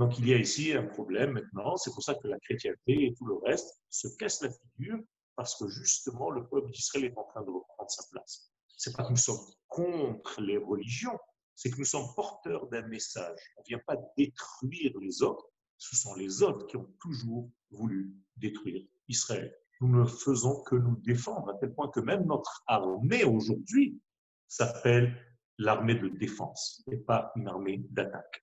Donc 0.00 0.18
il 0.18 0.26
y 0.26 0.32
a 0.32 0.38
ici 0.38 0.72
un 0.72 0.86
problème 0.86 1.32
maintenant, 1.32 1.76
c'est 1.76 1.92
pour 1.92 2.02
ça 2.02 2.14
que 2.14 2.26
la 2.26 2.38
chrétienté 2.40 3.04
et 3.04 3.14
tout 3.18 3.26
le 3.26 3.34
reste 3.44 3.82
se 3.90 4.08
cassent 4.16 4.40
la 4.40 4.48
figure, 4.50 4.98
parce 5.36 5.54
que 5.58 5.68
justement 5.68 6.30
le 6.30 6.48
peuple 6.48 6.70
d'Israël 6.70 7.04
est 7.04 7.18
en 7.18 7.24
train 7.24 7.42
de 7.42 7.50
reprendre 7.50 7.90
sa 7.90 8.02
place. 8.10 8.50
C'est 8.78 8.96
pas 8.96 9.04
que 9.04 9.10
nous 9.10 9.16
sommes 9.16 9.44
contre 9.68 10.40
les 10.40 10.56
religions, 10.56 11.18
c'est 11.54 11.70
que 11.70 11.76
nous 11.76 11.84
sommes 11.84 12.06
porteurs 12.16 12.66
d'un 12.68 12.86
message. 12.88 13.38
On 13.58 13.60
ne 13.60 13.66
vient 13.66 13.82
pas 13.86 13.96
détruire 14.16 14.98
les 15.02 15.22
autres, 15.22 15.50
ce 15.76 15.94
sont 15.94 16.14
les 16.14 16.42
autres 16.42 16.66
qui 16.66 16.78
ont 16.78 16.90
toujours 16.98 17.50
voulu 17.70 18.14
détruire 18.38 18.82
Israël. 19.08 19.54
Nous 19.82 19.94
ne 19.94 20.06
faisons 20.06 20.62
que 20.62 20.76
nous 20.76 20.96
défendre, 20.96 21.50
à 21.50 21.58
tel 21.58 21.74
point 21.74 21.90
que 21.90 22.00
même 22.00 22.24
notre 22.24 22.62
armée 22.66 23.24
aujourd'hui 23.24 24.00
s'appelle 24.48 25.14
l'armée 25.58 25.96
de 25.96 26.08
défense 26.08 26.82
et 26.90 26.96
pas 26.96 27.32
une 27.36 27.48
armée 27.48 27.84
d'attaque. 27.90 28.42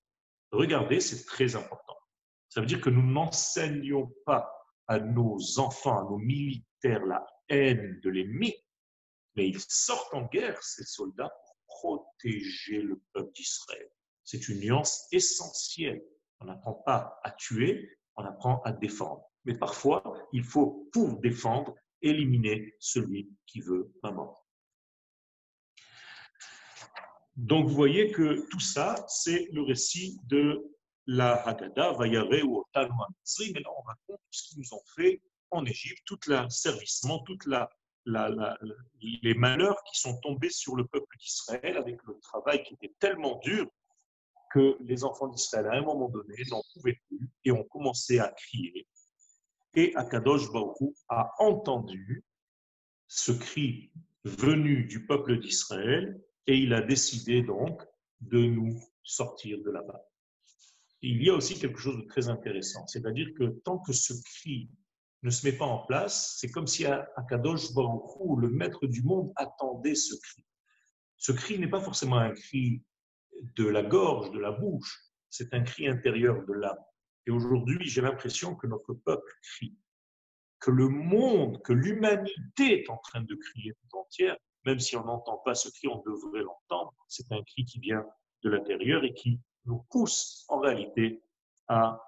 Regardez, 0.51 0.99
c'est 0.99 1.25
très 1.25 1.55
important. 1.55 1.97
Ça 2.49 2.61
veut 2.61 2.67
dire 2.67 2.81
que 2.81 2.89
nous 2.89 3.05
n'enseignons 3.05 4.11
pas 4.25 4.51
à 4.87 4.99
nos 4.99 5.37
enfants, 5.59 5.99
à 5.99 6.03
nos 6.03 6.17
militaires, 6.17 7.05
la 7.05 7.25
haine 7.49 7.99
de 8.01 8.09
l'ennemi, 8.09 8.55
mais 9.35 9.47
ils 9.47 9.59
sortent 9.59 10.13
en 10.13 10.25
guerre, 10.25 10.61
ces 10.63 10.85
soldats, 10.85 11.31
pour 11.67 12.05
protéger 12.07 12.81
le 12.81 13.01
peuple 13.13 13.31
d'Israël. 13.33 13.89
C'est 14.23 14.47
une 14.49 14.59
nuance 14.59 15.07
essentielle. 15.11 16.03
On 16.39 16.45
n'apprend 16.45 16.73
pas 16.73 17.19
à 17.23 17.31
tuer, 17.31 17.97
on 18.15 18.23
apprend 18.23 18.61
à 18.63 18.71
défendre. 18.71 19.23
Mais 19.45 19.57
parfois, 19.57 20.03
il 20.33 20.43
faut, 20.43 20.89
pour 20.91 21.19
défendre, 21.19 21.75
éliminer 22.01 22.75
celui 22.79 23.29
qui 23.45 23.61
veut 23.61 23.93
la 24.03 24.11
mort. 24.11 24.46
Donc, 27.38 27.67
vous 27.67 27.75
voyez 27.75 28.11
que 28.11 28.47
tout 28.49 28.59
ça, 28.59 29.05
c'est 29.07 29.47
le 29.51 29.61
récit 29.61 30.19
de 30.25 30.63
la 31.05 31.35
Haggadah, 31.47 31.93
Vayare 31.93 32.43
ou 32.43 32.59
Otan 32.59 32.89
Mais 33.53 33.59
là, 33.59 33.69
on 33.77 33.81
raconte 33.83 34.21
ce 34.31 34.49
qu'ils 34.49 34.59
nous 34.59 34.73
ont 34.73 34.83
fait 34.95 35.21
en 35.51 35.63
Égypte, 35.65 36.01
tout 36.05 36.19
l'asservissement, 36.27 37.19
toutes 37.19 37.45
la, 37.45 37.69
les 39.01 39.33
malheurs 39.35 39.81
qui 39.83 39.99
sont 39.99 40.19
tombés 40.21 40.49
sur 40.49 40.75
le 40.75 40.85
peuple 40.85 41.15
d'Israël 41.19 41.77
avec 41.77 41.99
le 42.07 42.17
travail 42.21 42.63
qui 42.63 42.73
était 42.73 42.95
tellement 42.99 43.38
dur 43.39 43.67
que 44.51 44.77
les 44.81 45.03
enfants 45.03 45.27
d'Israël, 45.27 45.67
à 45.67 45.73
un 45.73 45.81
moment 45.81 46.09
donné, 46.09 46.35
n'en 46.49 46.63
pouvaient 46.73 46.99
plus 47.07 47.29
et 47.45 47.51
ont 47.51 47.65
commencé 47.65 48.17
à 48.19 48.29
crier. 48.29 48.88
Et 49.75 49.95
Akadosh 49.95 50.51
Baruch 50.51 50.95
a 51.09 51.31
entendu 51.39 52.23
ce 53.07 53.31
cri 53.31 53.91
venu 54.23 54.85
du 54.85 55.05
peuple 55.05 55.39
d'Israël 55.39 56.19
et 56.47 56.57
il 56.57 56.73
a 56.73 56.81
décidé 56.81 57.41
donc 57.43 57.81
de 58.21 58.39
nous 58.39 58.81
sortir 59.03 59.59
de 59.61 59.69
là-bas. 59.69 60.01
Il 61.01 61.21
y 61.21 61.29
a 61.29 61.33
aussi 61.33 61.59
quelque 61.59 61.79
chose 61.79 61.97
de 61.97 62.07
très 62.07 62.29
intéressant, 62.29 62.87
c'est-à-dire 62.87 63.27
que 63.37 63.59
tant 63.63 63.77
que 63.77 63.93
ce 63.93 64.13
cri 64.23 64.69
ne 65.23 65.29
se 65.29 65.45
met 65.45 65.55
pas 65.55 65.65
en 65.65 65.85
place, 65.85 66.37
c'est 66.39 66.49
comme 66.49 66.67
si 66.67 66.85
Akadosh 66.85 67.73
Baruch 67.73 68.39
le 68.39 68.49
maître 68.49 68.87
du 68.87 69.03
monde, 69.03 69.31
attendait 69.35 69.95
ce 69.95 70.15
cri. 70.15 70.45
Ce 71.17 71.31
cri 71.31 71.59
n'est 71.59 71.69
pas 71.69 71.81
forcément 71.81 72.17
un 72.17 72.31
cri 72.31 72.81
de 73.55 73.67
la 73.67 73.83
gorge, 73.83 74.31
de 74.31 74.39
la 74.39 74.51
bouche, 74.51 74.99
c'est 75.29 75.53
un 75.53 75.63
cri 75.63 75.87
intérieur 75.87 76.45
de 76.45 76.53
l'âme. 76.53 76.77
Et 77.25 77.31
aujourd'hui, 77.31 77.87
j'ai 77.87 78.01
l'impression 78.01 78.55
que 78.55 78.67
notre 78.67 78.93
peuple 78.93 79.31
crie, 79.41 79.77
que 80.59 80.71
le 80.71 80.87
monde, 80.87 81.61
que 81.61 81.73
l'humanité 81.73 82.81
est 82.81 82.89
en 82.89 82.97
train 82.97 83.21
de 83.21 83.35
crier 83.35 83.73
tout 83.73 83.97
entière, 83.97 84.37
même 84.65 84.79
si 84.79 84.95
on 84.95 85.05
n'entend 85.05 85.37
pas 85.37 85.55
ce 85.55 85.69
cri, 85.69 85.87
on 85.87 86.01
devrait 86.01 86.43
l'entendre. 86.43 86.93
C'est 87.07 87.31
un 87.31 87.41
cri 87.43 87.65
qui 87.65 87.79
vient 87.79 88.05
de 88.43 88.49
l'intérieur 88.49 89.03
et 89.03 89.13
qui 89.13 89.39
nous 89.65 89.85
pousse 89.89 90.45
en 90.49 90.59
réalité 90.59 91.21
à 91.67 92.01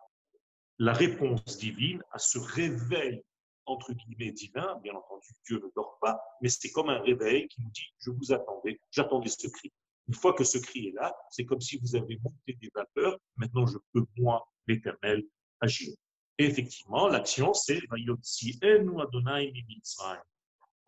la 0.77 0.93
réponse 0.93 1.57
divine, 1.57 2.03
à 2.11 2.19
ce 2.19 2.39
réveil 2.39 3.23
entre 3.65 3.93
guillemets 3.93 4.31
divin. 4.31 4.79
Bien 4.81 4.95
entendu, 4.95 5.29
Dieu 5.45 5.59
ne 5.59 5.69
dort 5.75 5.97
pas, 6.01 6.21
mais 6.41 6.49
c'est 6.49 6.71
comme 6.71 6.89
un 6.89 7.01
réveil 7.01 7.47
qui 7.47 7.61
nous 7.61 7.69
dit 7.69 7.93
Je 7.99 8.11
vous 8.11 8.31
attendais, 8.31 8.79
j'attendais 8.91 9.29
ce 9.29 9.47
cri. 9.47 9.71
Une 10.07 10.15
fois 10.15 10.33
que 10.33 10.43
ce 10.43 10.57
cri 10.57 10.87
est 10.87 10.93
là, 10.93 11.15
c'est 11.29 11.45
comme 11.45 11.61
si 11.61 11.77
vous 11.77 11.95
avez 11.95 12.17
monté 12.23 12.57
des 12.59 12.71
vapeurs. 12.73 13.19
Maintenant, 13.35 13.67
je 13.67 13.77
peux, 13.93 14.03
moi, 14.17 14.47
l'Éternel, 14.67 15.23
agir. 15.61 15.93
Et 16.39 16.45
effectivement, 16.45 17.07
l'action, 17.07 17.53
c'est 17.53 17.79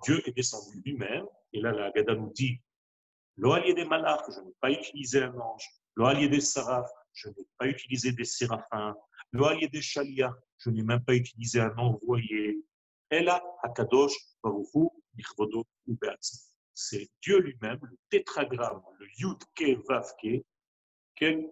Dieu 0.04 0.28
est 0.28 0.32
descendu 0.32 0.82
lui-même 0.84 1.28
et 1.54 1.60
là, 1.60 1.72
la 1.72 1.92
Gada 1.92 2.16
nous 2.16 2.32
dit, 2.34 2.60
l'oalier 3.38 3.74
des 3.74 3.86
malach, 3.86 4.24
je 4.30 4.40
n'ai 4.42 4.54
pas 4.60 4.72
utilisé 4.72 5.24
un 5.24 5.38
ange. 5.38 5.68
L'oalier 5.96 6.30
des 6.30 6.42
saraf, 6.42 6.90
je 7.14 7.30
n'ai 7.30 7.48
pas 7.58 7.68
utilisé 7.68 8.12
des 8.12 8.24
séraphins. 8.24 8.96
L'oalier 9.32 9.68
des 9.68 9.82
chalia, 9.82 10.34
je 10.58 10.70
n'ai 10.70 10.84
même 10.84 11.04
pas 11.04 11.16
utilisé 11.16 11.60
un 11.60 11.76
envoyé. 11.78 12.64
Ella 13.10 13.44
akadosh 13.64 14.14
baruchu 14.44 14.90
nichvodo 15.16 15.66
C'est 16.74 17.10
Dieu 17.22 17.40
lui-même, 17.40 17.80
le 17.82 17.98
tétragramme, 18.10 18.82
le 19.00 19.08
yud 19.18 19.44
ke 19.56 19.76
vav 19.88 20.10
ke, 20.22 20.44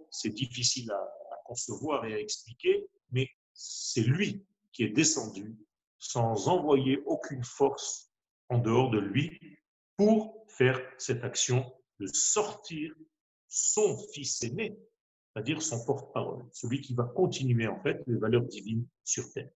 c'est 0.09 0.29
difficile 0.29 0.91
à 0.91 1.41
concevoir 1.45 2.05
et 2.05 2.13
à 2.13 2.19
expliquer, 2.19 2.87
mais 3.11 3.29
c'est 3.53 4.01
lui 4.01 4.45
qui 4.71 4.83
est 4.83 4.89
descendu 4.89 5.57
sans 5.99 6.47
envoyer 6.47 7.01
aucune 7.05 7.43
force 7.43 8.11
en 8.47 8.57
dehors 8.57 8.89
de 8.89 8.99
lui 8.99 9.58
pour 9.99 10.45
faire 10.47 10.79
cette 10.97 11.25
action 11.25 11.69
de 11.99 12.07
sortir 12.07 12.95
son 13.49 13.97
fils 14.13 14.41
aîné, 14.45 14.77
c'est-à-dire 15.33 15.61
son 15.61 15.83
porte-parole, 15.83 16.45
celui 16.53 16.79
qui 16.79 16.93
va 16.93 17.03
continuer 17.03 17.67
en 17.67 17.81
fait 17.83 18.01
les 18.07 18.15
valeurs 18.15 18.45
divines 18.45 18.87
sur 19.03 19.29
terre. 19.33 19.51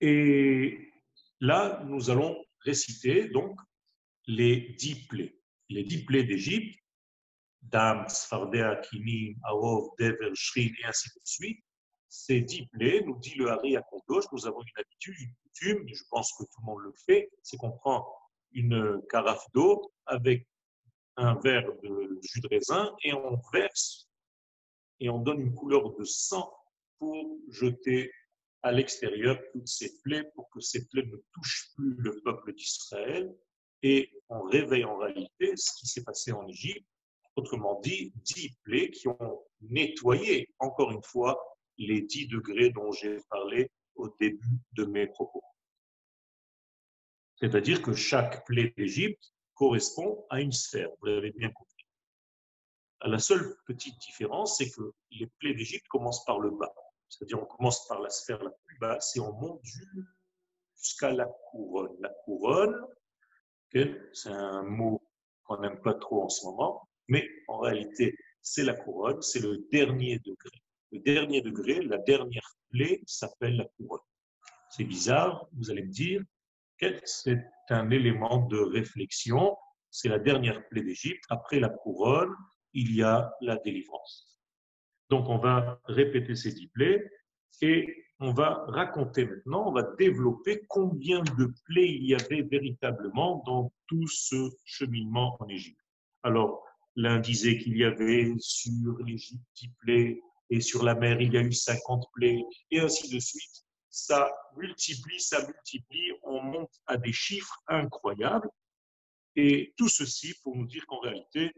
Et 0.00 0.90
là, 1.38 1.80
nous 1.86 2.10
allons 2.10 2.44
réciter 2.64 3.28
donc 3.28 3.56
les 4.26 4.74
dix 4.80 5.06
plaies. 5.06 5.38
Les 5.68 5.84
dix 5.84 6.04
plaies 6.04 6.24
d'Égypte, 6.24 6.76
Dam, 7.60 8.08
Sfardea, 8.08 8.80
Kinim, 8.80 9.36
Aov, 9.44 9.90
Dever, 10.00 10.32
Shrin, 10.34 10.72
et 10.82 10.86
ainsi 10.86 11.08
de 11.08 11.20
suite. 11.22 11.64
Ces 12.14 12.42
dix 12.42 12.66
plaies, 12.66 13.00
nous 13.06 13.18
dit 13.20 13.36
le 13.36 13.48
Hari 13.48 13.74
à 13.74 13.82
gauche, 14.06 14.26
nous 14.32 14.46
avons 14.46 14.60
une 14.60 14.82
habitude, 14.82 15.14
une 15.18 15.34
coutume, 15.44 15.88
je 15.88 16.02
pense 16.10 16.30
que 16.34 16.44
tout 16.44 16.60
le 16.60 16.66
monde 16.66 16.82
le 16.82 16.92
fait, 17.06 17.30
c'est 17.42 17.56
qu'on 17.56 17.72
prend 17.72 18.06
une 18.52 19.00
carafe 19.08 19.50
d'eau 19.54 19.90
avec 20.04 20.46
un 21.16 21.40
verre 21.40 21.72
de 21.82 22.20
jus 22.22 22.42
de 22.42 22.48
raisin 22.48 22.94
et 23.02 23.14
on 23.14 23.40
verse 23.50 24.10
et 25.00 25.08
on 25.08 25.20
donne 25.20 25.40
une 25.40 25.54
couleur 25.54 25.94
de 25.94 26.04
sang 26.04 26.54
pour 26.98 27.38
jeter 27.48 28.12
à 28.60 28.72
l'extérieur 28.72 29.40
toutes 29.50 29.68
ces 29.68 29.98
plaies 30.02 30.30
pour 30.34 30.50
que 30.50 30.60
ces 30.60 30.86
plaies 30.88 31.06
ne 31.06 31.16
touchent 31.32 31.72
plus 31.74 31.94
le 31.94 32.20
peuple 32.20 32.52
d'Israël 32.52 33.34
et 33.82 34.12
on 34.28 34.42
réveille 34.42 34.84
en 34.84 34.98
réalité 34.98 35.56
ce 35.56 35.72
qui 35.78 35.86
s'est 35.86 36.04
passé 36.04 36.30
en 36.30 36.46
Égypte, 36.46 36.86
autrement 37.36 37.80
dit, 37.80 38.12
dix 38.16 38.50
plaies 38.64 38.90
qui 38.90 39.08
ont 39.08 39.42
nettoyé, 39.62 40.50
encore 40.58 40.90
une 40.90 41.02
fois, 41.02 41.51
les 41.78 42.02
dix 42.02 42.26
degrés 42.28 42.70
dont 42.70 42.92
j'ai 42.92 43.18
parlé 43.28 43.70
au 43.94 44.08
début 44.20 44.58
de 44.72 44.84
mes 44.84 45.06
propos. 45.06 45.42
C'est-à-dire 47.36 47.82
que 47.82 47.92
chaque 47.92 48.46
plaie 48.46 48.72
d'Égypte 48.76 49.34
correspond 49.54 50.24
à 50.30 50.40
une 50.40 50.52
sphère, 50.52 50.88
vous 51.00 51.06
l'avez 51.06 51.32
bien 51.32 51.50
compris. 51.50 51.86
La 53.04 53.18
seule 53.18 53.56
petite 53.66 53.98
différence, 53.98 54.58
c'est 54.58 54.70
que 54.70 54.92
les 55.10 55.26
plaies 55.38 55.54
d'Égypte 55.54 55.88
commencent 55.88 56.24
par 56.24 56.38
le 56.38 56.50
bas. 56.50 56.72
C'est-à-dire 57.08 57.42
on 57.42 57.46
commence 57.46 57.86
par 57.88 58.00
la 58.00 58.10
sphère 58.10 58.42
la 58.42 58.50
plus 58.64 58.78
basse 58.78 59.16
et 59.16 59.20
on 59.20 59.32
monte 59.32 59.60
jusqu'à 60.76 61.12
la 61.12 61.26
couronne. 61.50 61.96
La 62.00 62.10
couronne, 62.24 62.86
c'est 63.72 64.28
un 64.28 64.62
mot 64.62 65.02
qu'on 65.44 65.58
n'aime 65.60 65.80
pas 65.80 65.94
trop 65.94 66.22
en 66.22 66.28
ce 66.28 66.46
moment, 66.46 66.88
mais 67.08 67.28
en 67.48 67.58
réalité, 67.58 68.16
c'est 68.40 68.62
la 68.62 68.74
couronne, 68.74 69.20
c'est 69.20 69.40
le 69.40 69.58
dernier 69.70 70.18
degré. 70.20 70.61
Le 70.92 71.00
dernier 71.00 71.40
degré, 71.40 71.80
la 71.82 71.98
dernière 71.98 72.54
plaie 72.70 73.02
s'appelle 73.06 73.56
la 73.56 73.64
couronne. 73.64 74.00
C'est 74.70 74.84
bizarre, 74.84 75.48
vous 75.52 75.70
allez 75.70 75.82
me 75.82 75.90
dire, 75.90 76.22
c'est 77.04 77.42
un 77.70 77.90
élément 77.90 78.46
de 78.46 78.58
réflexion? 78.58 79.56
C'est 79.90 80.08
la 80.08 80.18
dernière 80.18 80.66
plaie 80.68 80.82
d'Égypte. 80.82 81.24
Après 81.30 81.60
la 81.60 81.68
couronne, 81.68 82.34
il 82.72 82.94
y 82.94 83.02
a 83.02 83.32
la 83.40 83.56
délivrance. 83.56 84.38
Donc, 85.10 85.28
on 85.28 85.38
va 85.38 85.80
répéter 85.84 86.34
ces 86.34 86.52
dix 86.52 86.68
plaies 86.68 87.10
et 87.60 88.06
on 88.18 88.32
va 88.32 88.64
raconter 88.68 89.26
maintenant, 89.26 89.68
on 89.68 89.72
va 89.72 89.82
développer 89.98 90.64
combien 90.68 91.20
de 91.20 91.52
plaies 91.66 91.90
il 91.90 92.06
y 92.06 92.14
avait 92.14 92.42
véritablement 92.42 93.42
dans 93.46 93.72
tout 93.86 94.06
ce 94.08 94.50
cheminement 94.64 95.36
en 95.40 95.48
Égypte. 95.48 95.80
Alors, 96.22 96.64
l'un 96.96 97.18
disait 97.18 97.58
qu'il 97.58 97.76
y 97.76 97.84
avait 97.84 98.32
sur 98.38 98.96
l'Égypte 99.04 99.44
10 99.56 99.68
plaies 99.80 100.20
et 100.52 100.60
sur 100.60 100.84
la 100.84 100.94
mer, 100.94 101.18
il 101.20 101.32
y 101.32 101.38
a 101.38 101.40
eu 101.40 101.52
50 101.52 102.04
plaies 102.12 102.44
et 102.70 102.80
ainsi 102.80 103.08
de 103.08 103.18
suite 103.18 103.64
ça 103.88 104.30
multiplie, 104.56 105.18
ça 105.18 105.46
multiplie, 105.46 106.12
on 106.22 106.42
monte 106.42 106.72
à 106.86 106.96
des 106.96 107.12
chiffres 107.12 107.58
incroyables. 107.68 108.48
Et 109.34 109.72
tout 109.76 109.88
ceci 109.88 110.34
pour 110.42 110.54
nous 110.56 110.66
dire 110.66 110.84
qu'en 110.86 111.00
réalité, 111.00 111.52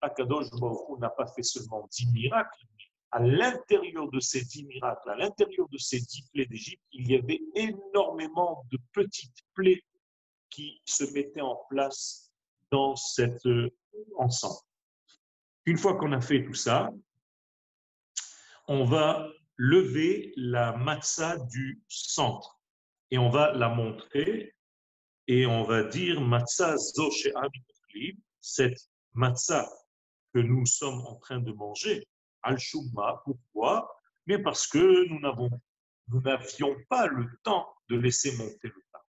Akadosh 0.00 0.50
Baruch 0.52 0.98
n'a 1.00 1.10
pas 1.10 1.26
fait 1.26 1.42
seulement 1.42 1.86
dix 1.90 2.10
miracles, 2.12 2.64
mais 2.76 2.84
à 3.12 3.20
l'intérieur 3.20 4.10
de 4.10 4.20
ces 4.20 4.42
dix 4.44 4.64
miracles, 4.64 5.10
à 5.10 5.16
l'intérieur 5.16 5.68
de 5.70 5.78
ces 5.78 6.00
dix 6.00 6.28
plaies 6.32 6.46
d'Égypte, 6.46 6.82
il 6.92 7.10
y 7.10 7.16
avait 7.16 7.40
énormément 7.54 8.64
de 8.70 8.78
petites 8.92 9.42
plaies 9.54 9.82
qui 10.48 10.80
se 10.86 11.04
mettaient 11.12 11.40
en 11.42 11.60
place 11.68 12.30
dans 12.70 12.96
cet 12.96 13.44
euh, 13.46 13.70
ensemble. 14.16 14.60
Une 15.66 15.76
fois 15.76 15.96
qu'on 15.96 16.12
a 16.12 16.20
fait 16.20 16.44
tout 16.44 16.54
ça, 16.54 16.90
on 18.70 18.84
va 18.84 19.28
lever 19.56 20.32
la 20.36 20.76
matzah 20.76 21.36
du 21.38 21.82
centre 21.88 22.60
et 23.10 23.18
on 23.18 23.28
va 23.28 23.50
la 23.52 23.68
montrer 23.68 24.54
et 25.26 25.44
on 25.44 25.64
va 25.64 25.82
dire 25.82 26.20
matzah 26.20 26.76
zo 26.76 27.10
cette 28.40 28.88
matzah 29.12 29.68
que 30.32 30.38
nous 30.38 30.64
sommes 30.66 31.00
en 31.00 31.16
train 31.16 31.40
de 31.40 31.52
manger 31.52 32.06
Al-Shumma. 32.42 33.22
Pourquoi? 33.24 33.92
Mais 34.26 34.38
parce 34.38 34.68
que 34.68 35.08
nous 35.08 35.18
n'avons 35.18 35.50
nous 36.06 36.20
n'avions 36.20 36.76
pas 36.88 37.08
le 37.08 37.26
temps 37.42 37.68
de 37.88 37.96
laisser 37.96 38.36
monter 38.36 38.68
le 38.68 38.82
pain. 38.92 39.00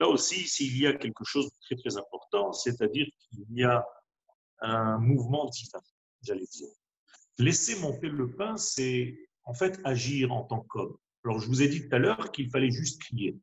Là 0.00 0.08
aussi, 0.08 0.48
s'il 0.48 0.76
y 0.76 0.88
a 0.88 0.94
quelque 0.94 1.24
chose 1.24 1.46
de 1.46 1.56
très 1.60 1.76
très 1.76 1.96
important, 1.96 2.52
c'est-à-dire 2.52 3.06
qu'il 3.20 3.44
y 3.52 3.62
a 3.62 3.86
un 4.58 4.98
mouvement 4.98 5.46
divin, 5.46 5.80
j'allais 6.20 6.46
dire. 6.46 6.68
Laisser 7.40 7.80
monter 7.80 8.08
le 8.08 8.30
pain, 8.30 8.58
c'est 8.58 9.18
en 9.44 9.54
fait 9.54 9.80
agir 9.84 10.30
en 10.30 10.44
tant 10.44 10.60
qu'homme. 10.60 10.94
Alors, 11.24 11.40
je 11.40 11.46
vous 11.46 11.62
ai 11.62 11.68
dit 11.68 11.88
tout 11.88 11.94
à 11.94 11.98
l'heure 11.98 12.32
qu'il 12.32 12.50
fallait 12.50 12.70
juste 12.70 13.00
crier. 13.00 13.38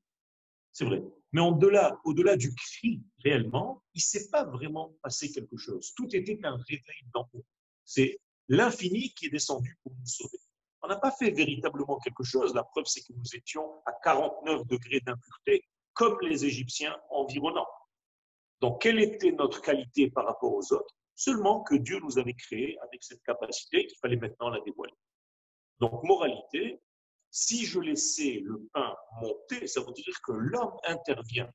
C'est 0.72 0.86
vrai. 0.86 1.02
Mais 1.32 1.42
au-delà, 1.42 2.00
au-delà 2.04 2.38
du 2.38 2.54
cri, 2.54 3.02
réellement, 3.24 3.84
il 3.96 3.98
ne 3.98 4.02
s'est 4.02 4.30
pas 4.30 4.44
vraiment 4.46 4.94
passé 5.02 5.32
quelque 5.32 5.58
chose. 5.58 5.94
Tout 5.96 6.16
était 6.16 6.40
un 6.44 6.58
réveil 6.58 7.08
d'en 7.12 7.28
haut. 7.34 7.44
C'est 7.86 8.20
l'infini 8.48 9.16
qui 9.16 9.26
est 9.26 9.30
descendu 9.32 9.76
pour 9.82 9.94
nous 9.94 10.06
sauver. 10.06 10.38
On 10.84 10.88
n'a 10.88 10.98
pas 10.98 11.12
fait 11.12 11.32
véritablement 11.32 11.98
quelque 11.98 12.24
chose. 12.24 12.54
La 12.54 12.64
preuve, 12.64 12.86
c'est 12.86 13.02
que 13.02 13.14
nous 13.14 13.36
étions 13.36 13.82
à 13.88 13.94
49 14.04 14.68
degrés 14.68 15.00
d'impureté, 15.00 15.66
comme 15.94 16.20
les 16.22 16.46
Égyptiens 16.46 16.96
environnants. 17.10 17.68
Donc, 18.62 18.84
quelle 18.84 19.00
était 19.00 19.32
notre 19.32 19.60
qualité 19.60 20.12
par 20.12 20.26
rapport 20.26 20.54
aux 20.54 20.72
autres? 20.72 20.97
Seulement 21.18 21.64
que 21.64 21.74
Dieu 21.74 22.00
nous 22.00 22.20
avait 22.20 22.36
créés 22.36 22.78
avec 22.84 23.04
cette 23.04 23.24
capacité 23.24 23.88
qu'il 23.88 23.98
fallait 23.98 24.18
maintenant 24.18 24.50
la 24.50 24.62
dévoiler. 24.62 24.94
Donc, 25.80 26.04
moralité, 26.04 26.80
si 27.32 27.66
je 27.66 27.80
laissais 27.80 28.40
le 28.46 28.62
pain 28.72 28.96
monter, 29.20 29.66
ça 29.66 29.82
veut 29.82 29.92
dire 29.94 30.16
que 30.24 30.32
l'homme 30.32 30.78
intervient. 30.84 31.52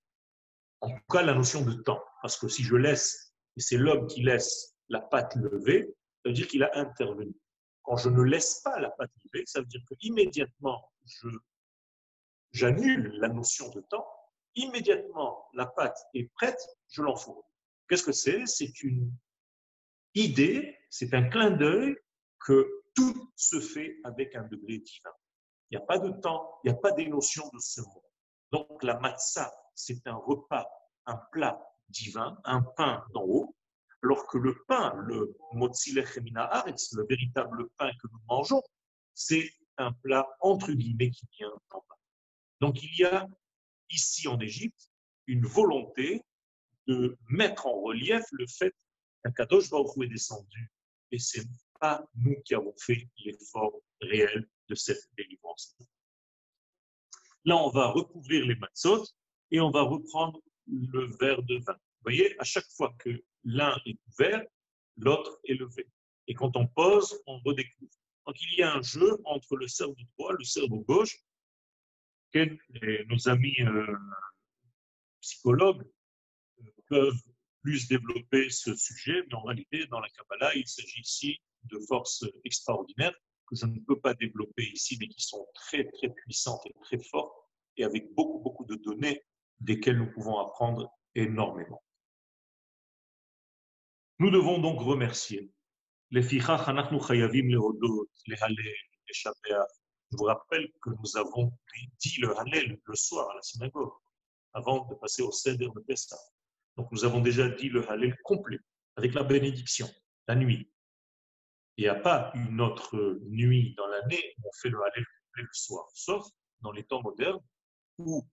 En 0.80 0.90
tout 0.90 1.04
cas, 1.08 1.22
la 1.22 1.34
notion 1.34 1.62
de 1.62 1.74
temps. 1.74 2.02
Parce 2.22 2.36
que 2.36 2.48
si 2.48 2.64
je 2.64 2.74
laisse, 2.74 3.32
et 3.56 3.60
c'est 3.60 3.76
l'homme 3.76 4.08
qui 4.08 4.24
laisse 4.24 4.74
la 4.88 5.00
pâte 5.00 5.36
levée, 5.36 5.94
ça 6.24 6.30
veut 6.30 6.32
dire 6.32 6.48
qu'il 6.48 6.64
a 6.64 6.76
intervenu. 6.76 7.32
Quand 7.84 7.96
je 7.96 8.08
ne 8.08 8.22
laisse 8.22 8.62
pas 8.64 8.80
la 8.80 8.90
pâte 8.90 9.12
levée, 9.24 9.44
ça 9.46 9.60
veut 9.60 9.66
dire 9.66 9.82
que 9.88 9.94
immédiatement 10.00 10.90
j'annule 12.50 13.12
la 13.20 13.28
notion 13.28 13.68
de 13.70 13.80
temps. 13.82 14.06
Immédiatement, 14.56 15.46
la 15.54 15.66
pâte 15.66 15.98
est 16.14 16.28
prête, 16.34 16.60
je 16.88 17.02
l'enfourne. 17.02 17.42
Qu'est-ce 17.88 18.02
que 18.02 18.12
c'est? 18.12 18.44
C'est 18.46 18.82
une 18.82 19.12
idée, 20.14 20.76
c'est 20.90 21.14
un 21.14 21.28
clin 21.28 21.50
d'œil 21.50 21.96
que 22.40 22.82
tout 22.94 23.32
se 23.36 23.60
fait 23.60 23.96
avec 24.04 24.34
un 24.34 24.42
degré 24.44 24.78
divin. 24.78 25.10
Il 25.70 25.78
n'y 25.78 25.82
a 25.82 25.86
pas 25.86 25.98
de 25.98 26.10
temps, 26.20 26.58
il 26.62 26.70
n'y 26.70 26.76
a 26.76 26.80
pas 26.80 26.92
des 26.92 27.06
notions 27.08 27.48
de 27.52 27.58
ce 27.58 27.80
monde. 27.80 28.02
Donc 28.50 28.82
la 28.82 28.98
matzah, 28.98 29.52
c'est 29.74 30.06
un 30.06 30.14
repas, 30.14 30.68
un 31.06 31.16
plat 31.32 31.58
divin, 31.88 32.38
un 32.44 32.62
pain 32.62 33.04
d'en 33.14 33.24
haut, 33.24 33.56
alors 34.02 34.26
que 34.26 34.38
le 34.38 34.54
pain, 34.66 34.94
le 35.06 35.34
motzilech 35.52 36.18
haaretz, 36.34 36.92
le 36.94 37.06
véritable 37.08 37.68
pain 37.78 37.90
que 38.02 38.08
nous 38.12 38.20
mangeons, 38.28 38.62
c'est 39.14 39.50
un 39.78 39.92
plat 39.92 40.28
entre 40.40 40.72
guillemets 40.72 41.10
qui 41.10 41.26
vient 41.38 41.52
d'en 41.70 41.84
bas. 41.88 41.98
Donc 42.60 42.82
il 42.82 42.94
y 42.98 43.04
a 43.04 43.26
ici 43.90 44.28
en 44.28 44.38
Égypte 44.40 44.90
une 45.26 45.46
volonté 45.46 46.22
de 46.86 47.16
mettre 47.28 47.66
en 47.66 47.80
relief 47.80 48.24
le 48.32 48.46
fait 48.46 48.74
qu'un 49.22 49.32
Kadosh 49.32 49.70
Baruch 49.70 49.96
est 50.02 50.08
descendu 50.08 50.70
et 51.10 51.18
c'est 51.18 51.46
pas 51.80 52.04
nous 52.14 52.40
qui 52.44 52.54
avons 52.54 52.74
fait 52.78 53.08
l'effort 53.18 53.80
réel 54.00 54.48
de 54.68 54.74
cette 54.74 55.08
délivrance. 55.16 55.76
Là, 57.44 57.56
on 57.56 57.70
va 57.70 57.88
recouvrir 57.88 58.46
les 58.46 58.54
matzot 58.54 59.04
et 59.50 59.60
on 59.60 59.70
va 59.70 59.82
reprendre 59.82 60.40
le 60.66 61.06
verre 61.20 61.42
de 61.42 61.56
vin. 61.58 61.74
Vous 61.74 62.04
voyez, 62.04 62.40
à 62.40 62.44
chaque 62.44 62.68
fois 62.76 62.94
que 62.98 63.10
l'un 63.44 63.76
est 63.84 63.98
ouvert, 64.08 64.44
l'autre 64.96 65.38
est 65.44 65.54
levé. 65.54 65.88
Et 66.28 66.34
quand 66.34 66.56
on 66.56 66.66
pose, 66.66 67.20
on 67.26 67.38
redécouvre. 67.40 67.92
Donc 68.26 68.40
il 68.40 68.58
y 68.58 68.62
a 68.62 68.74
un 68.74 68.82
jeu 68.82 69.18
entre 69.24 69.56
le 69.56 69.66
cerveau 69.66 69.96
droit, 70.16 70.32
le 70.32 70.44
cerveau 70.44 70.80
gauche, 70.80 71.18
que 72.32 72.56
nos 73.06 73.28
amis 73.28 73.56
euh, 73.60 73.96
psychologues 75.20 75.84
euh, 76.60 76.70
peuvent 76.86 77.22
plus 77.62 77.88
développer 77.88 78.50
ce 78.50 78.74
sujet, 78.74 79.22
mais 79.28 79.34
en 79.34 79.42
réalité, 79.42 79.86
dans 79.86 80.00
la 80.00 80.08
Kabbalah, 80.10 80.54
il 80.54 80.66
s'agit 80.66 81.00
ici 81.00 81.40
de 81.64 81.78
forces 81.88 82.24
extraordinaires 82.44 83.14
que 83.46 83.56
je 83.56 83.66
ne 83.66 83.78
peux 83.80 84.00
pas 84.00 84.14
développer 84.14 84.70
ici, 84.72 84.96
mais 85.00 85.08
qui 85.08 85.22
sont 85.22 85.46
très, 85.54 85.84
très 85.90 86.08
puissantes 86.08 86.66
et 86.66 86.74
très 86.82 86.98
fortes, 86.98 87.36
et 87.76 87.84
avec 87.84 88.12
beaucoup, 88.14 88.40
beaucoup 88.40 88.64
de 88.64 88.74
données 88.76 89.22
desquelles 89.60 89.98
nous 89.98 90.10
pouvons 90.12 90.38
apprendre 90.38 90.90
énormément. 91.14 91.82
Nous 94.18 94.30
devons 94.30 94.58
donc 94.58 94.80
remercier. 94.80 95.50
Les 96.10 96.22
Je 100.12 100.16
vous 100.18 100.24
rappelle 100.24 100.70
que 100.82 100.90
nous 100.90 101.16
avons 101.16 101.52
dit 101.98 102.20
le 102.20 102.38
Hallel 102.38 102.78
le 102.84 102.94
soir 102.94 103.30
à 103.30 103.34
la 103.34 103.42
synagogue, 103.42 103.92
avant 104.52 104.86
de 104.86 104.94
passer 104.96 105.22
au 105.22 105.32
Seder 105.32 105.68
de 105.74 105.80
Pessah. 105.80 106.18
Donc 106.76 106.90
nous 106.92 107.04
avons 107.04 107.20
déjà 107.20 107.48
dit 107.48 107.68
le 107.68 107.88
Hallel 107.90 108.16
complet, 108.24 108.58
avec 108.96 109.14
la 109.14 109.22
bénédiction, 109.22 109.88
la 110.28 110.34
nuit. 110.34 110.70
Il 111.76 111.84
n'y 111.84 111.88
a 111.88 111.94
pas 111.94 112.30
une 112.34 112.60
autre 112.60 113.18
nuit 113.22 113.74
dans 113.76 113.86
l'année 113.86 114.34
où 114.38 114.48
on 114.48 114.52
fait 114.60 114.68
le 114.68 114.78
Hallel 114.78 115.04
complet 115.04 115.42
le 115.42 115.52
soir, 115.52 115.86
sauf 115.94 116.26
dans 116.60 116.72
les 116.72 116.84
temps 116.84 117.02
modernes 117.02 117.40
où 117.98 118.26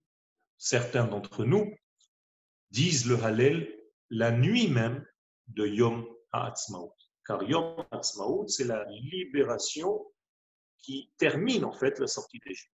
certains 0.56 1.06
d'entre 1.06 1.44
nous 1.44 1.74
disent 2.70 3.06
le 3.06 3.22
Hallel 3.22 3.76
la 4.10 4.30
nuit 4.30 4.68
même 4.68 5.04
de 5.48 5.66
Yom 5.66 6.06
HaAtzmaut. 6.32 6.94
Car 7.26 7.42
Yom 7.42 7.84
HaAtzmaut, 7.90 8.46
c'est 8.48 8.64
la 8.64 8.84
libération 8.90 10.06
qui 10.78 11.12
termine 11.18 11.64
en 11.64 11.72
fait 11.72 11.98
la 11.98 12.06
sortie 12.06 12.40
d'Égypte. 12.40 12.72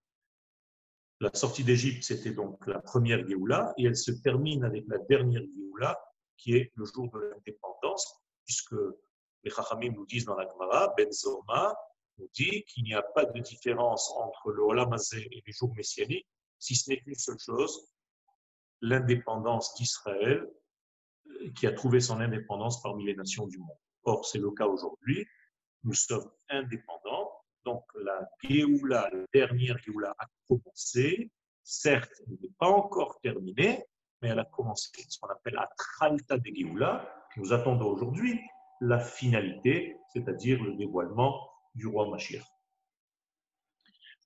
La 1.21 1.31
sortie 1.33 1.65
d'Égypte, 1.65 2.03
c'était 2.03 2.33
donc 2.33 2.67
la 2.67 2.79
première 2.79 3.27
Géoula, 3.27 3.73
et 3.79 3.85
elle 3.85 3.97
se 3.97 4.13
termine 4.13 4.65
avec 4.65 4.85
la 4.89 4.99
dernière 4.99 5.43
Géoula, 5.43 5.99
qui 6.37 6.57
est 6.57 6.73
le 6.75 6.85
jour 6.85 7.11
de 7.11 7.19
l'indépendance, 7.19 8.21
puisque 8.45 8.77
les 9.43 9.51
Chachamim 9.51 9.93
nous 9.93 10.07
disent 10.07 10.27
dans 10.27 10.37
la 10.37 10.47
Gemara, 10.47 10.93
Ben 10.97 11.11
Zoma 11.11 11.75
nous 12.19 12.29
dit 12.35 12.65
qu'il 12.65 12.85
n'y 12.85 12.95
a 12.95 13.03
pas 13.03 13.25
de 13.25 13.41
différence 13.41 14.11
entre 14.17 14.51
le 14.51 14.63
Olam 14.63 14.95
et 15.15 15.43
les 15.47 15.53
jours 15.53 15.75
messianiques, 15.75 16.29
si 16.59 16.75
ce 16.75 16.91
n'est 16.91 17.01
qu'une 17.01 17.15
seule 17.15 17.39
chose, 17.39 17.89
l'indépendance 18.83 19.75
d'Israël, 19.77 20.47
qui 21.55 21.67
a 21.67 21.73
trouvé 21.73 22.01
son 22.01 22.21
indépendance 22.21 22.83
parmi 22.83 23.05
les 23.05 23.15
nations 23.15 23.47
du 23.47 23.59
monde. 23.59 23.79
Or, 24.05 24.25
c'est 24.27 24.39
le 24.39 24.51
cas 24.51 24.67
aujourd'hui. 24.67 25.27
Nous 25.85 25.95
sommes 25.95 26.31
indépendants, 26.49 27.16
donc 27.67 27.85
la 27.97 28.27
Géoula, 28.43 29.11
la 29.13 29.27
dernière 29.35 29.77
Géoula 29.79 30.15
a 30.19 30.27
commencé. 30.49 31.31
Certes, 31.65 32.13
elle 32.27 32.39
n'est 32.41 32.55
pas 32.59 32.69
encore 32.69 33.19
terminée, 33.21 33.85
mais 34.23 34.29
elle 34.29 34.39
a 34.39 34.45
commencé. 34.45 34.89
Ce 35.09 35.19
qu'on 35.19 35.29
appelle 35.29 35.55
la 35.55 35.69
Tralta 35.77 36.39
de 36.39 36.51
Géoula. 36.55 37.13
Nous 37.37 37.53
attendons 37.53 37.89
aujourd'hui 37.89 38.41
la 38.81 39.01
finalité, 39.01 39.97
c'est-à-dire 40.13 40.63
le 40.63 40.77
dévoilement 40.77 41.51
du 41.75 41.87
roi 41.89 42.09
Mashiach. 42.09 42.45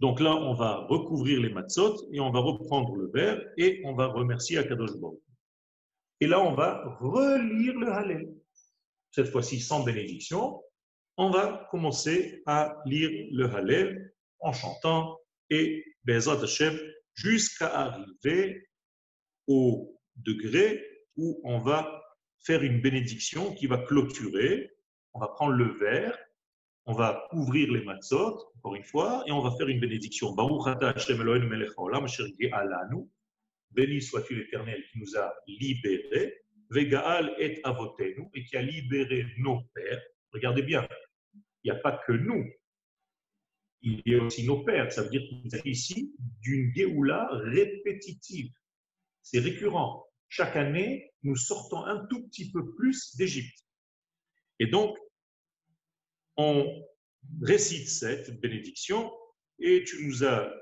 Donc 0.01 0.21
là, 0.21 0.35
on 0.35 0.55
va 0.55 0.87
recouvrir 0.87 1.41
les 1.41 1.51
matzot 1.51 2.09
et 2.13 2.21
on 2.21 2.31
va 2.31 2.41
reprendre 2.41 2.95
le 2.95 3.11
verre 3.11 3.41
et 3.57 3.83
on 3.85 3.95
va 3.95 4.07
remercier 4.07 4.59
Akadosh 4.59 4.97
Baruch. 5.01 5.21
Et 6.21 6.27
là, 6.27 6.41
on 6.41 6.55
va 6.55 6.99
relire 7.01 7.75
le 7.79 7.91
Hallel. 7.91 8.35
Cette 9.11 9.29
fois-ci 9.29 9.61
sans 9.61 9.83
bénédiction, 9.83 10.63
on 11.21 11.29
va 11.29 11.69
commencer 11.71 12.43
à 12.47 12.83
lire 12.87 13.11
le 13.31 13.45
Hallel 13.55 14.15
en 14.39 14.55
chantant 14.55 15.21
et 15.51 15.85
Bezat 16.05 16.43
Hashem 16.43 16.81
jusqu'à 17.13 17.67
arriver 17.67 18.67
au 19.47 20.01
degré 20.17 20.83
où 21.19 21.39
on 21.45 21.59
va 21.59 22.03
faire 22.43 22.63
une 22.63 22.81
bénédiction 22.81 23.53
qui 23.53 23.67
va 23.67 23.77
clôturer. 23.77 24.71
On 25.13 25.21
va 25.21 25.29
prendre 25.29 25.53
le 25.53 25.75
verre, 25.75 26.19
on 26.87 26.95
va 26.95 27.29
ouvrir 27.35 27.71
les 27.71 27.85
matzot, 27.85 28.39
encore 28.57 28.77
une 28.77 28.85
fois, 28.85 29.23
et 29.27 29.33
on 29.33 29.43
va 29.43 29.55
faire 29.59 29.69
une 29.69 29.79
bénédiction. 29.79 30.35
Béni 33.73 34.01
soit-tu 34.01 34.37
l'Éternel 34.37 34.83
qui 34.91 34.99
nous 34.99 35.19
a 35.19 35.35
libérés, 35.47 36.35
et 36.75 38.45
qui 38.45 38.57
a 38.57 38.63
libéré 38.63 39.27
nos 39.37 39.61
pères. 39.75 40.03
Regardez 40.33 40.63
bien, 40.63 40.89
il 41.63 41.73
n'y 41.73 41.77
a 41.79 41.81
pas 41.81 42.01
que 42.07 42.13
nous, 42.13 42.45
il 43.83 44.03
y 44.07 44.15
a 44.15 44.23
aussi 44.23 44.45
nos 44.47 44.63
pères. 44.65 44.93
Ça 44.93 45.03
veut 45.03 45.11
dire 45.11 45.23
qu'il 45.29 45.51
s'agit 45.51 45.71
ici 45.71 46.15
d'une 46.41 46.73
Géoula 46.75 47.29
répétitive. 47.33 48.53
C'est 49.23 49.41
récurrent. 49.41 50.07
Chaque 50.29 50.57
année, 50.57 51.13
nous 51.23 51.37
sortons 51.37 51.85
un 51.85 52.07
tout 52.07 52.27
petit 52.29 52.51
peu 52.51 52.75
plus 52.75 53.17
d'Égypte. 53.17 53.67
Et 54.59 54.67
donc, 54.67 54.97
on 56.37 56.67
récite 57.43 57.89
cette 57.89 58.41
bénédiction 58.41 59.13
et 59.59 59.85
tu 59.85 60.07
nous 60.07 60.25
as 60.25 60.53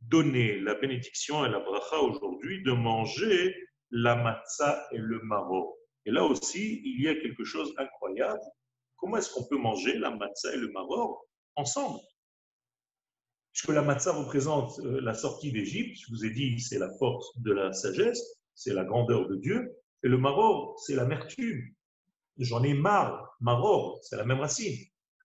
donné 0.00 0.58
la 0.60 0.74
bénédiction 0.74 1.44
et 1.44 1.48
la 1.48 1.60
bracha 1.60 1.98
aujourd'hui 1.98 2.62
de 2.62 2.72
manger 2.72 3.54
la 3.90 4.16
matzah 4.16 4.86
et 4.92 4.98
le 4.98 5.20
maro. 5.22 5.78
Et 6.06 6.10
là 6.10 6.24
aussi, 6.24 6.80
il 6.84 7.02
y 7.02 7.08
a 7.08 7.14
quelque 7.16 7.44
chose 7.44 7.74
d'incroyable, 7.74 8.40
Comment 8.98 9.16
est-ce 9.16 9.32
qu'on 9.32 9.44
peut 9.44 9.58
manger 9.58 9.96
la 9.98 10.10
matzah 10.10 10.54
et 10.54 10.58
le 10.58 10.70
maror 10.72 11.24
ensemble? 11.56 12.00
Puisque 13.52 13.70
la 13.70 13.82
matzah 13.82 14.12
représente 14.12 14.78
euh, 14.80 15.00
la 15.00 15.14
sortie 15.14 15.52
d'Égypte, 15.52 15.96
je 16.00 16.10
vous 16.10 16.24
ai 16.24 16.30
dit, 16.30 16.60
c'est 16.60 16.78
la 16.78 16.92
force 16.98 17.26
de 17.40 17.52
la 17.52 17.72
sagesse, 17.72 18.22
c'est 18.54 18.74
la 18.74 18.84
grandeur 18.84 19.28
de 19.28 19.36
Dieu, 19.36 19.76
et 20.04 20.08
le 20.08 20.18
maror, 20.18 20.78
c'est 20.80 20.94
l'amertume. 20.94 21.62
J'en 22.38 22.62
ai 22.62 22.74
marre, 22.74 23.36
maror, 23.40 23.98
c'est 24.02 24.16
la 24.16 24.24
même 24.24 24.40
racine. 24.40 24.76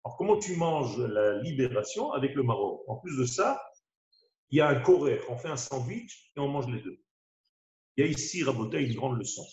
Alors 0.03 0.17
comment 0.17 0.37
tu 0.37 0.55
manges 0.55 0.99
la 0.99 1.41
libération 1.41 2.11
avec 2.11 2.33
le 2.35 2.43
maror? 2.43 2.83
En 2.87 2.97
plus 2.97 3.17
de 3.17 3.25
ça, 3.25 3.61
il 4.49 4.57
y 4.57 4.61
a 4.61 4.67
un 4.67 4.81
coré, 4.81 5.19
on 5.29 5.37
fait 5.37 5.49
un 5.49 5.57
sandwich 5.57 6.31
et 6.35 6.39
on 6.39 6.47
mange 6.47 6.67
les 6.71 6.81
deux. 6.81 6.99
Il 7.95 8.05
y 8.05 8.07
a 8.07 8.11
ici, 8.11 8.43
Rabota, 8.43 8.79
une 8.79 8.95
grande 8.95 9.17
leçon. 9.17 9.45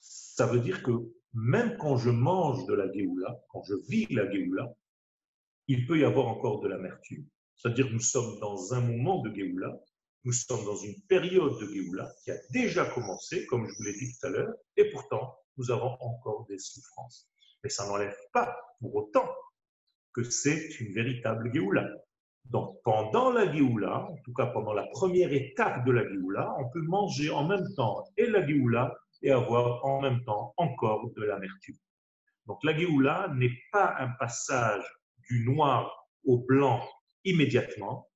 Ça 0.00 0.46
veut 0.46 0.60
dire 0.60 0.82
que 0.82 0.92
même 1.34 1.76
quand 1.78 1.96
je 1.96 2.10
mange 2.10 2.64
de 2.66 2.74
la 2.74 2.90
Géoula, 2.92 3.40
quand 3.48 3.62
je 3.64 3.74
vis 3.88 4.06
la 4.14 4.30
Géoula, 4.30 4.72
il 5.66 5.86
peut 5.86 5.98
y 5.98 6.04
avoir 6.04 6.28
encore 6.28 6.60
de 6.60 6.68
l'amertume. 6.68 7.26
C'est-à-dire 7.56 7.88
nous 7.90 8.00
sommes 8.00 8.38
dans 8.40 8.72
un 8.74 8.80
moment 8.80 9.20
de 9.22 9.34
Géoula, 9.34 9.74
nous 10.24 10.32
sommes 10.32 10.64
dans 10.64 10.76
une 10.76 11.00
période 11.08 11.58
de 11.60 11.66
Géoula 11.66 12.10
qui 12.22 12.30
a 12.30 12.36
déjà 12.50 12.86
commencé, 12.86 13.46
comme 13.46 13.66
je 13.66 13.74
vous 13.76 13.82
l'ai 13.82 13.92
dit 13.92 14.12
tout 14.12 14.26
à 14.26 14.30
l'heure, 14.30 14.54
et 14.76 14.90
pourtant, 14.90 15.36
nous 15.56 15.70
avons 15.70 15.96
encore 16.00 16.46
des 16.48 16.58
souffrances. 16.58 17.28
Mais 17.62 17.70
ça 17.70 17.86
n'enlève 17.86 18.16
pas 18.32 18.56
pour 18.80 18.94
autant 18.94 19.28
que 20.12 20.22
c'est 20.22 20.80
une 20.80 20.92
véritable 20.94 21.52
Géoula. 21.52 21.88
Donc, 22.44 22.78
pendant 22.84 23.32
la 23.32 23.52
Géoula, 23.52 24.06
en 24.10 24.16
tout 24.24 24.32
cas 24.34 24.46
pendant 24.46 24.72
la 24.72 24.86
première 24.88 25.32
étape 25.32 25.84
de 25.84 25.92
la 25.92 26.08
Géoula, 26.08 26.54
on 26.58 26.68
peut 26.68 26.82
manger 26.82 27.30
en 27.30 27.46
même 27.46 27.66
temps 27.74 28.04
et 28.16 28.26
la 28.26 28.46
Géoula 28.46 28.94
et 29.24 29.30
avoir 29.30 29.84
en 29.84 30.02
même 30.02 30.22
temps 30.24 30.52
encore 30.58 31.10
de 31.16 31.22
l'amertume. 31.24 31.78
Donc, 32.46 32.62
la 32.62 32.76
Géoula 32.76 33.32
n'est 33.34 33.58
pas 33.72 33.96
un 33.98 34.08
passage 34.20 34.84
du 35.30 35.46
noir 35.46 36.10
au 36.24 36.44
blanc 36.44 36.86
immédiatement, 37.24 38.10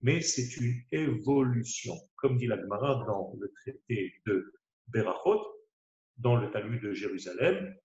mais 0.00 0.22
c'est 0.22 0.56
une 0.56 0.82
évolution. 0.90 1.94
Comme 2.16 2.38
dit 2.38 2.46
la 2.46 2.58
Gemara 2.58 3.04
dans 3.06 3.34
le 3.38 3.52
traité 3.52 4.14
de 4.24 4.50
Berachot, 4.88 5.46
dans 6.16 6.36
le 6.36 6.50
Talmud 6.50 6.80
de 6.80 6.94
Jérusalem, 6.94 7.76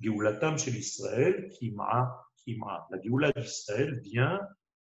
Géoulatam 0.00 0.58
chez 0.58 0.72
l'Israël, 0.72 1.48
Kima, 1.58 2.14
Kima. 2.36 2.86
La 2.90 3.00
Géoula 3.00 3.32
d'Israël 3.32 3.98
vient 4.00 4.40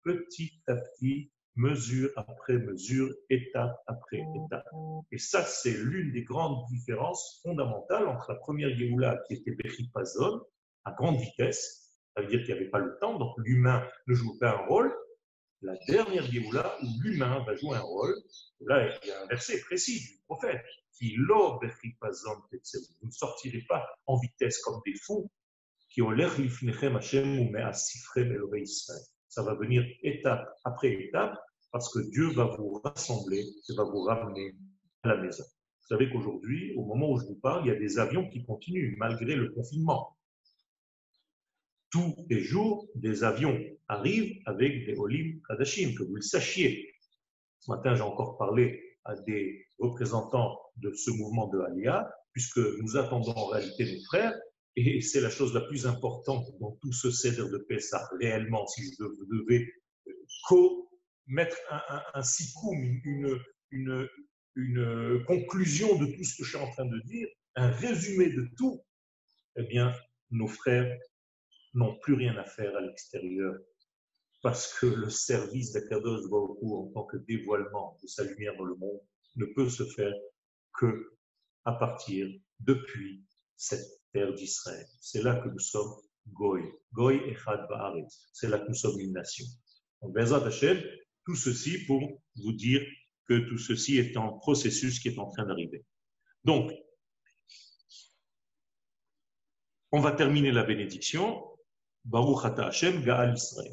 petit 0.05 0.63
à 0.69 0.77
petit, 0.77 1.33
mesure 1.57 2.11
après 2.17 2.59
mesure, 2.59 3.13
étape 3.29 3.77
après 3.87 4.19
étape. 4.19 4.67
Et 5.13 5.19
ça, 5.19 5.45
c'est 5.45 5.73
l'une 5.73 6.13
des 6.13 6.23
grandes 6.23 6.65
différences 6.71 7.41
fondamentales 7.43 8.09
entre 8.09 8.33
la 8.33 8.39
première 8.39 8.75
Géoula 8.77 9.21
qui 9.27 9.35
était 9.35 9.53
Bechipazon, 9.53 10.43
à 10.85 10.93
grande 10.93 11.19
vitesse, 11.19 11.81
ça 12.15 12.23
veut 12.23 12.29
dire 12.29 12.41
qu'il 12.41 12.55
n'y 12.55 12.61
avait 12.61 12.71
pas 12.71 12.79
le 12.79 12.97
temps, 13.01 13.19
donc 13.19 13.35
l'humain 13.39 13.87
ne 14.07 14.15
joue 14.15 14.39
pas 14.39 14.51
un 14.51 14.67
rôle, 14.67 14.95
la 15.63 15.77
dernière 15.87 16.25
Géoula 16.25 16.77
où 16.83 16.87
l'humain 17.03 17.45
va 17.45 17.55
jouer 17.55 17.77
un 17.77 17.83
rôle. 17.83 18.15
Là, 18.61 18.99
il 19.03 19.09
y 19.09 19.11
a 19.11 19.23
un 19.23 19.27
verset 19.27 19.61
précis 19.61 20.01
du 20.01 20.23
prophète 20.27 20.65
qui 20.95 21.17
Vous 21.17 23.07
ne 23.07 23.11
sortirez 23.11 23.65
pas 23.69 23.87
en 24.07 24.19
vitesse 24.19 24.61
comme 24.63 24.81
des 24.87 24.95
fous 24.95 25.31
qui 25.91 26.03
ont 26.03 26.11
l'air 26.11 26.33
Hashem 26.97 27.41
ou 27.41 27.51
Israël. 28.57 29.03
Ça 29.31 29.43
va 29.43 29.55
venir 29.55 29.83
étape 30.03 30.47
après 30.65 30.93
étape 30.93 31.39
parce 31.73 31.91
que 31.93 32.01
Dieu 32.11 32.31
va 32.33 32.45
vous 32.45 32.83
rassembler 32.85 33.41
et 33.41 33.75
va 33.75 33.85
vous 33.85 34.03
ramener 34.03 34.55
à 35.05 35.09
la 35.09 35.17
maison. 35.17 35.45
Vous 35.45 35.97
savez 35.97 36.11
qu'aujourd'hui, 36.11 36.75
au 36.77 36.85
moment 36.85 37.11
où 37.11 37.19
je 37.19 37.25
vous 37.25 37.41
parle, 37.41 37.65
il 37.65 37.69
y 37.69 37.75
a 37.75 37.79
des 37.79 37.99
avions 37.99 38.29
qui 38.29 38.45
continuent 38.45 38.97
malgré 38.99 39.35
le 39.35 39.51
confinement 39.51 40.17
tous 41.91 42.15
les 42.29 42.41
jours, 42.41 42.89
des 42.95 43.25
avions 43.25 43.59
arrivent 43.89 44.41
avec 44.47 44.87
des 44.87 44.97
Olim 44.97 45.41
Kadashim, 45.49 45.95
que 45.95 46.05
vous 46.05 46.17
le 46.17 46.23
sachiez. 46.23 46.95
Ce 47.59 47.71
matin, 47.71 47.95
j'ai 47.95 48.03
encore 48.03 48.39
parlé 48.39 48.97
à 49.05 49.17
des 49.17 49.67
représentants 49.79 50.59
de 50.77 50.93
ce 50.93 51.11
mouvement 51.11 51.49
de 51.49 51.59
Aliyah, 51.59 52.11
puisque 52.33 52.61
nous 52.81 52.97
attendons 52.97 53.33
en 53.33 53.47
réalité 53.47 53.93
nos 53.93 54.05
frères, 54.05 54.35
et 54.77 55.01
c'est 55.01 55.21
la 55.21 55.31
chose 55.31 55.53
la 55.55 55.63
plus 55.63 55.87
importante 55.87 56.47
dans 56.61 56.73
tout 56.81 56.93
ce 56.93 57.11
céder 57.11 57.49
de 57.51 57.59
Pessah, 57.69 58.09
réellement, 58.21 58.67
si 58.67 58.83
je 58.85 59.05
devais 59.31 59.67
co 60.49 60.89
mettre 61.27 61.57
un, 61.71 61.83
un, 61.89 62.03
un 62.15 62.23
une, 64.57 65.25
conclusion 65.27 65.99
de 65.99 66.07
tout 66.07 66.25
ce 66.25 66.37
que 66.37 66.45
je 66.45 66.51
suis 66.51 66.59
en 66.59 66.71
train 66.73 66.87
de 66.87 67.01
dire, 67.07 67.29
un 67.57 67.71
résumé 67.71 68.31
de 68.31 68.49
tout, 68.57 68.81
eh 69.57 69.63
bien, 69.65 69.93
nos 70.31 70.49
frères 70.49 70.99
n'ont 71.75 71.99
plus 72.01 72.15
rien 72.15 72.37
à 72.37 72.45
faire 72.45 72.75
à 72.77 72.81
l'extérieur 72.81 73.55
parce 74.43 74.79
que 74.79 74.87
le 74.87 75.11
service 75.11 75.73
d'Akadosh 75.73 76.29
Baruch 76.31 76.59
en 76.63 76.91
tant 76.95 77.05
que 77.05 77.19
dévoilement 77.19 77.99
de 78.03 78.07
sa 78.07 78.25
lumière 78.25 78.57
dans 78.57 78.65
le 78.65 78.75
monde 78.77 79.01
ne 79.37 79.45
peut 79.47 79.69
se 79.69 79.85
faire 79.85 80.15
que 80.79 81.13
à 81.65 81.73
partir 81.73 82.27
depuis 82.61 83.23
cette 83.57 84.00
terre 84.13 84.33
d'Israël. 84.35 84.87
C'est 85.01 85.23
là 85.23 85.37
que 85.37 85.49
nous 85.49 85.59
sommes 85.59 85.95
Goy. 86.29 86.63
Goy 86.93 87.17
Echad 87.31 87.67
Ba'aretz. 87.69 88.29
C'est 88.33 88.49
là 88.49 88.59
que 88.59 88.69
nous 88.69 88.75
sommes 88.75 88.99
une 89.01 89.13
nation. 89.13 89.47
Donc, 90.03 90.15
Bezat 90.15 90.47
Hashem, 90.47 90.83
tout 91.25 91.37
ceci 91.37 91.85
pour 91.87 92.23
vous 92.37 92.53
dire 92.53 92.83
que 93.29 93.49
tout 93.49 93.59
ceci 93.59 93.99
est 93.99 94.17
en 94.17 94.39
processus 94.39 94.99
qui 95.01 95.09
est 95.09 95.19
en 95.19 95.31
train 95.31 95.47
d'arriver. 95.47 95.85
Donc, 96.45 96.73
on 99.93 100.01
va 100.01 100.13
terminer 100.13 100.53
la 100.53 100.65
bénédiction 100.65 101.45
Baruch 102.05 102.45
Ata 102.45 102.67
Hashem, 102.67 103.03
Gaal 103.05 103.35
Israël. 103.35 103.73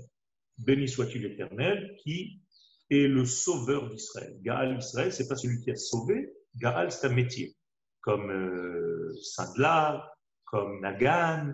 Béni 0.57 0.87
soit-il 0.87 1.21
l'Éternel 1.21 1.95
qui 2.03 2.41
est 2.89 3.07
le 3.07 3.25
sauveur 3.25 3.89
d'Israël. 3.89 4.37
Gaal 4.41 4.77
Israël, 4.77 5.13
c'est 5.13 5.27
pas 5.27 5.35
celui 5.35 5.61
qui 5.61 5.71
a 5.71 5.75
sauvé. 5.75 6.33
Gaal, 6.55 6.91
c'est 6.91 7.07
un 7.07 7.13
métier. 7.13 7.55
Comme 8.01 8.31
euh, 8.31 9.13
Sandla, 9.21 10.16
comme 10.47 10.81
Nagan, 10.81 11.53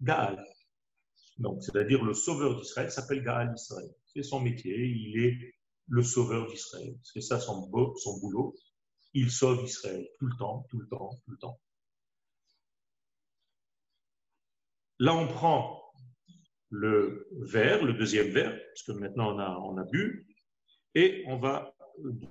Gaal. 0.00 0.44
C'est-à-dire 1.60 2.04
le 2.04 2.14
sauveur 2.14 2.60
d'Israël 2.60 2.90
s'appelle 2.90 3.24
Gaal 3.24 3.52
Israël. 3.54 3.90
C'est 4.06 4.22
son 4.22 4.40
métier. 4.40 4.76
Il 4.76 5.24
est 5.24 5.54
le 5.88 6.02
sauveur 6.02 6.46
d'Israël. 6.46 6.94
C'est 7.02 7.20
ça 7.22 7.40
son, 7.40 7.70
son 7.96 8.20
boulot. 8.20 8.54
Il 9.14 9.30
sauve 9.30 9.64
Israël 9.64 10.06
tout 10.18 10.26
le 10.26 10.36
temps, 10.36 10.66
tout 10.70 10.78
le 10.78 10.88
temps, 10.88 11.10
tout 11.24 11.30
le 11.30 11.38
temps. 11.38 11.60
Là, 14.98 15.14
on 15.14 15.26
prend 15.26 15.82
le 16.70 17.28
verre, 17.40 17.84
le 17.84 17.94
deuxième 17.94 18.28
verre, 18.28 18.56
parce 18.68 18.82
que 18.84 18.92
maintenant 18.92 19.36
on 19.36 19.76
a 19.76 19.84
bu, 19.84 20.26
et 20.94 21.24
on 21.26 21.38
va 21.38 21.74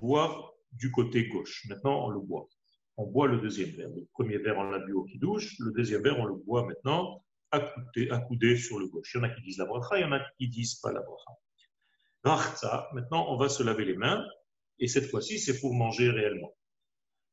boire 0.00 0.52
du 0.72 0.90
côté 0.90 1.28
gauche. 1.28 1.66
Maintenant, 1.68 2.06
on 2.06 2.10
le 2.10 2.20
boit. 2.20 2.48
On 3.02 3.06
boit 3.06 3.26
le 3.26 3.40
deuxième 3.40 3.70
verre. 3.70 3.88
Le 3.88 4.06
premier 4.12 4.38
verre, 4.38 4.58
on 4.58 4.70
l'a 4.70 4.78
bu 4.78 4.92
au 4.92 5.02
qui-douche. 5.02 5.58
Le 5.58 5.72
deuxième 5.72 6.02
verre, 6.02 6.20
on 6.20 6.24
le 6.24 6.34
boit 6.34 6.64
maintenant 6.64 7.24
accoudé, 7.50 8.56
sur 8.56 8.78
le 8.78 8.86
gauche. 8.86 9.10
Il 9.14 9.18
y 9.18 9.20
en 9.20 9.24
a 9.24 9.30
qui 9.30 9.42
disent 9.42 9.58
la 9.58 9.64
bracha, 9.66 9.98
il 9.98 10.02
y 10.02 10.04
en 10.04 10.12
a 10.12 10.20
qui 10.38 10.48
disent 10.48 10.76
pas 10.76 10.92
la 10.92 11.02
bracha. 11.02 12.88
Maintenant, 12.94 13.26
on 13.28 13.36
va 13.36 13.48
se 13.48 13.64
laver 13.64 13.84
les 13.84 13.96
mains, 13.96 14.24
et 14.78 14.86
cette 14.86 15.10
fois-ci, 15.10 15.40
c'est 15.40 15.60
pour 15.60 15.74
manger 15.74 16.10
réellement. 16.10 16.54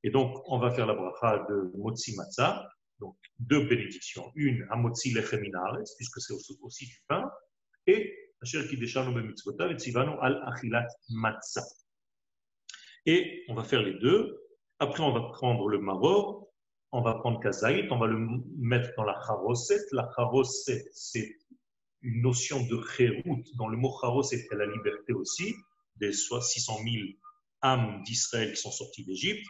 Et 0.03 0.09
donc, 0.09 0.41
on 0.47 0.57
va 0.57 0.71
faire 0.71 0.87
la 0.87 0.95
bracha 0.95 1.45
de 1.49 1.71
Motsi 1.77 2.15
Matzah, 2.15 2.67
donc 2.99 3.15
deux 3.37 3.67
bénédictions. 3.67 4.31
Une, 4.35 4.65
Amotzi 4.71 5.13
Lechem 5.13 5.43
puisque 5.97 6.19
c'est 6.19 6.33
aussi 6.61 6.87
du 6.87 6.99
pain, 7.07 7.29
et 7.85 8.11
Asher 8.41 8.67
Kideshanu 8.67 9.13
Bemitzvotav 9.13 9.71
et 9.71 9.75
Tzivanu 9.75 10.13
al 10.19 10.41
Achilat 10.47 10.87
Matzah. 11.09 11.63
Et 13.05 13.45
on 13.47 13.53
va 13.53 13.63
faire 13.63 13.83
les 13.83 13.93
deux. 13.99 14.35
Après, 14.79 15.03
on 15.03 15.11
va 15.11 15.21
prendre 15.33 15.67
le 15.67 15.79
maror, 15.79 16.47
on 16.91 17.01
va 17.01 17.15
prendre 17.15 17.39
Kazaït, 17.41 17.91
on 17.91 17.99
va 17.99 18.07
le 18.07 18.17
mettre 18.57 18.89
dans 18.95 19.03
la 19.03 19.19
charoset. 19.27 19.79
La 19.91 20.09
charoset, 20.15 20.85
c'est 20.93 21.35
une 22.01 22.21
notion 22.21 22.65
de 22.65 22.81
chérout. 22.95 23.43
Dans 23.57 23.67
le 23.67 23.77
mot 23.77 23.93
charoset, 23.99 24.47
c'est 24.49 24.55
la 24.55 24.65
liberté 24.65 25.13
aussi, 25.13 25.53
des 25.97 26.13
600 26.13 26.77
000 26.83 26.95
âmes 27.61 28.01
d'Israël 28.03 28.53
qui 28.53 28.61
sont 28.61 28.71
sorties 28.71 29.03
d'Égypte. 29.03 29.45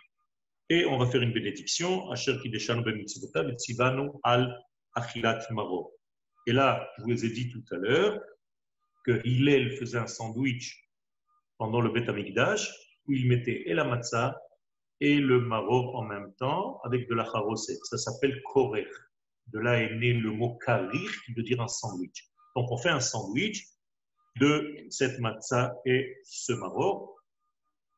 Et 0.69 0.85
on 0.85 0.97
va 0.97 1.05
faire 1.05 1.21
une 1.21 1.33
bénédiction. 1.33 2.07
Ben 2.07 2.15
al 4.23 4.65
achilat 4.95 5.39
maro. 5.51 5.95
Et 6.47 6.51
là, 6.51 6.89
je 6.97 7.03
vous 7.03 7.25
ai 7.25 7.29
dit 7.29 7.49
tout 7.49 7.63
à 7.71 7.77
l'heure 7.77 8.19
que 9.05 9.21
Hillel 9.25 9.77
faisait 9.77 9.99
un 9.99 10.07
sandwich 10.07 10.89
pendant 11.57 11.81
le 11.81 11.91
Beth 11.91 12.09
Amikdash 12.09 12.71
où 13.07 13.13
il 13.13 13.27
mettait 13.27 13.63
et 13.67 13.73
la 13.73 13.83
matzah 13.83 14.39
et 15.01 15.19
le 15.19 15.41
maror 15.41 15.95
en 15.95 16.03
même 16.03 16.33
temps 16.35 16.79
avec 16.83 17.07
de 17.09 17.15
la 17.15 17.23
charoset. 17.23 17.77
Ça 17.83 17.97
s'appelle 17.97 18.41
korer. 18.43 18.87
De 19.47 19.59
là 19.59 19.81
est 19.81 19.95
né 19.95 20.13
le 20.13 20.31
mot 20.31 20.57
karir 20.65 21.11
qui 21.25 21.33
veut 21.33 21.43
dire 21.43 21.61
un 21.61 21.67
sandwich. 21.67 22.29
Donc 22.55 22.71
on 22.71 22.77
fait 22.77 22.89
un 22.89 22.99
sandwich 22.99 23.65
de 24.39 24.85
cette 24.89 25.19
matzah 25.19 25.75
et 25.85 26.17
ce 26.23 26.53
maror. 26.53 27.15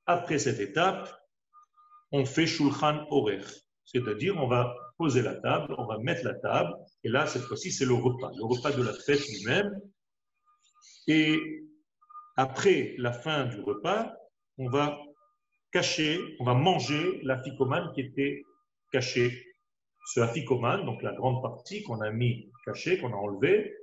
Après 0.05 0.39
cette 0.39 0.59
étape, 0.59 1.09
on 2.11 2.25
fait 2.25 2.47
Shulchan 2.47 3.05
Orer, 3.09 3.41
c'est-à-dire 3.85 4.35
on 4.37 4.47
va 4.47 4.73
poser 4.97 5.21
la 5.21 5.35
table, 5.35 5.73
on 5.77 5.85
va 5.85 5.97
mettre 5.99 6.25
la 6.25 6.33
table, 6.35 6.73
et 7.03 7.09
là, 7.09 7.25
cette 7.25 7.43
fois-ci, 7.43 7.71
c'est 7.71 7.85
le 7.85 7.93
repas, 7.93 8.31
le 8.35 8.43
repas 8.43 8.71
de 8.71 8.83
la 8.83 8.93
fête 8.93 9.25
lui-même. 9.29 9.71
Et 11.07 11.63
après 12.35 12.95
la 12.97 13.11
fin 13.11 13.45
du 13.45 13.61
repas, 13.61 14.13
on 14.57 14.69
va 14.69 14.99
cacher, 15.71 16.19
on 16.39 16.45
va 16.45 16.53
manger 16.53 17.19
l'aficomane 17.23 17.91
qui 17.93 18.01
était 18.01 18.43
caché. 18.91 19.31
Ce 20.05 20.19
aficomane, 20.19 20.85
donc 20.85 21.01
la 21.03 21.13
grande 21.13 21.41
partie 21.41 21.83
qu'on 21.83 22.01
a 22.01 22.11
mis 22.11 22.51
caché, 22.65 22.97
qu'on 22.99 23.13
a 23.13 23.15
enlevé, 23.15 23.73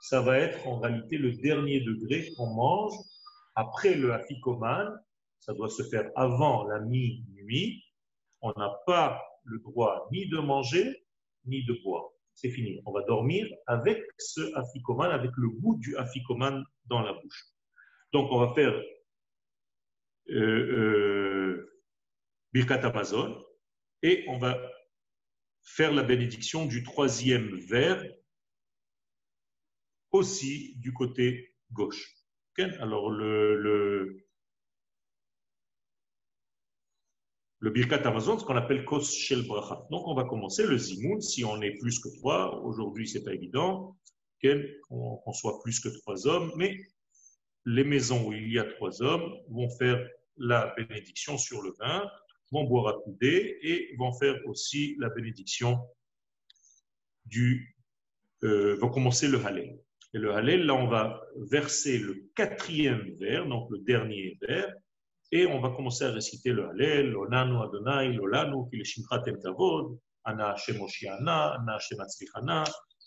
ça 0.00 0.20
va 0.20 0.38
être 0.38 0.66
en 0.66 0.78
réalité 0.80 1.18
le 1.18 1.32
dernier 1.32 1.80
degré 1.80 2.28
qu'on 2.36 2.54
mange 2.54 2.94
après 3.54 3.94
le 3.94 4.12
aficomane. 4.12 4.92
Ça 5.40 5.52
doit 5.52 5.68
se 5.68 5.82
faire 5.82 6.10
avant 6.16 6.64
la 6.64 6.80
minuit. 6.80 7.82
On 8.40 8.52
n'a 8.56 8.70
pas 8.86 9.22
le 9.44 9.58
droit 9.58 10.08
ni 10.12 10.28
de 10.28 10.38
manger, 10.38 11.04
ni 11.44 11.64
de 11.64 11.74
boire. 11.82 12.04
C'est 12.34 12.50
fini. 12.50 12.80
On 12.86 12.92
va 12.92 13.02
dormir 13.02 13.46
avec 13.66 14.02
ce 14.18 14.40
aficomane, 14.56 15.10
avec 15.10 15.30
le 15.36 15.48
goût 15.48 15.76
du 15.76 15.96
aficomane 15.96 16.64
dans 16.86 17.00
la 17.00 17.12
bouche. 17.12 17.44
Donc, 18.12 18.30
on 18.32 18.38
va 18.38 18.54
faire 18.54 18.74
Birkat 22.52 22.84
Amazon 22.84 23.44
et 24.02 24.24
on 24.28 24.38
va 24.38 24.60
faire 25.62 25.92
la 25.92 26.02
bénédiction 26.02 26.66
du 26.66 26.82
troisième 26.82 27.58
verre 27.58 28.04
aussi 30.12 30.76
du 30.76 30.92
côté 30.92 31.54
gauche. 31.72 32.14
Alors, 32.78 33.10
le, 33.10 34.24
Birkat 37.60 38.06
Amazon, 38.06 38.38
ce 38.38 38.44
qu'on 38.44 38.56
appelle 38.56 38.84
Kos 38.84 39.10
Shel 39.10 39.46
Bracha. 39.46 39.86
Donc, 39.90 40.06
on 40.06 40.14
va 40.14 40.24
commencer 40.24 40.66
le 40.66 40.78
Zimoun. 40.78 41.20
Si 41.20 41.44
on 41.44 41.60
est 41.62 41.76
plus 41.78 41.98
que 41.98 42.08
trois, 42.18 42.62
aujourd'hui, 42.62 43.08
c'est 43.08 43.24
pas 43.24 43.32
évident 43.32 43.98
qu'on 44.88 45.32
soit 45.32 45.58
plus 45.62 45.80
que 45.80 45.88
trois 45.88 46.26
hommes, 46.26 46.52
mais 46.56 46.76
les 47.66 47.84
maisons 47.84 48.26
où 48.26 48.32
il 48.32 48.52
y 48.52 48.58
a 48.58 48.64
trois 48.64 49.02
hommes 49.02 49.34
vont 49.48 49.70
faire 49.70 50.06
la 50.36 50.74
bénédiction 50.76 51.38
sur 51.38 51.62
le 51.62 51.72
vin, 51.78 52.10
vont 52.52 52.64
boire 52.64 52.88
à 52.88 52.98
couder 53.00 53.58
et 53.62 53.94
vont 53.98 54.12
faire 54.12 54.36
aussi 54.46 54.96
la 54.98 55.08
bénédiction 55.10 55.80
du. 57.24 57.76
Euh, 58.42 58.76
vont 58.80 58.90
commencer 58.90 59.28
le 59.28 59.44
Hallel. 59.44 59.78
Et 60.12 60.18
le 60.18 60.32
Hallel, 60.32 60.66
là, 60.66 60.74
on 60.74 60.86
va 60.86 61.22
verser 61.50 61.98
le 61.98 62.28
quatrième 62.36 63.16
vers, 63.18 63.46
donc 63.46 63.70
le 63.70 63.78
dernier 63.78 64.38
vers, 64.46 64.72
et 65.32 65.46
on 65.46 65.60
va 65.60 65.70
commencer 65.70 66.04
à 66.04 66.10
réciter 66.10 66.52
le 66.52 66.68
Hallel, 66.68 67.16
Onanu 67.16 67.56
Adonai, 67.62 68.12
Lolanu, 68.12 68.68
Kileshimchatem 68.70 69.40
Tavod, 69.40 69.98
Ana 70.24 70.50
Hashem 70.50 70.76
Ana 71.08 71.74
Hashem 71.74 71.98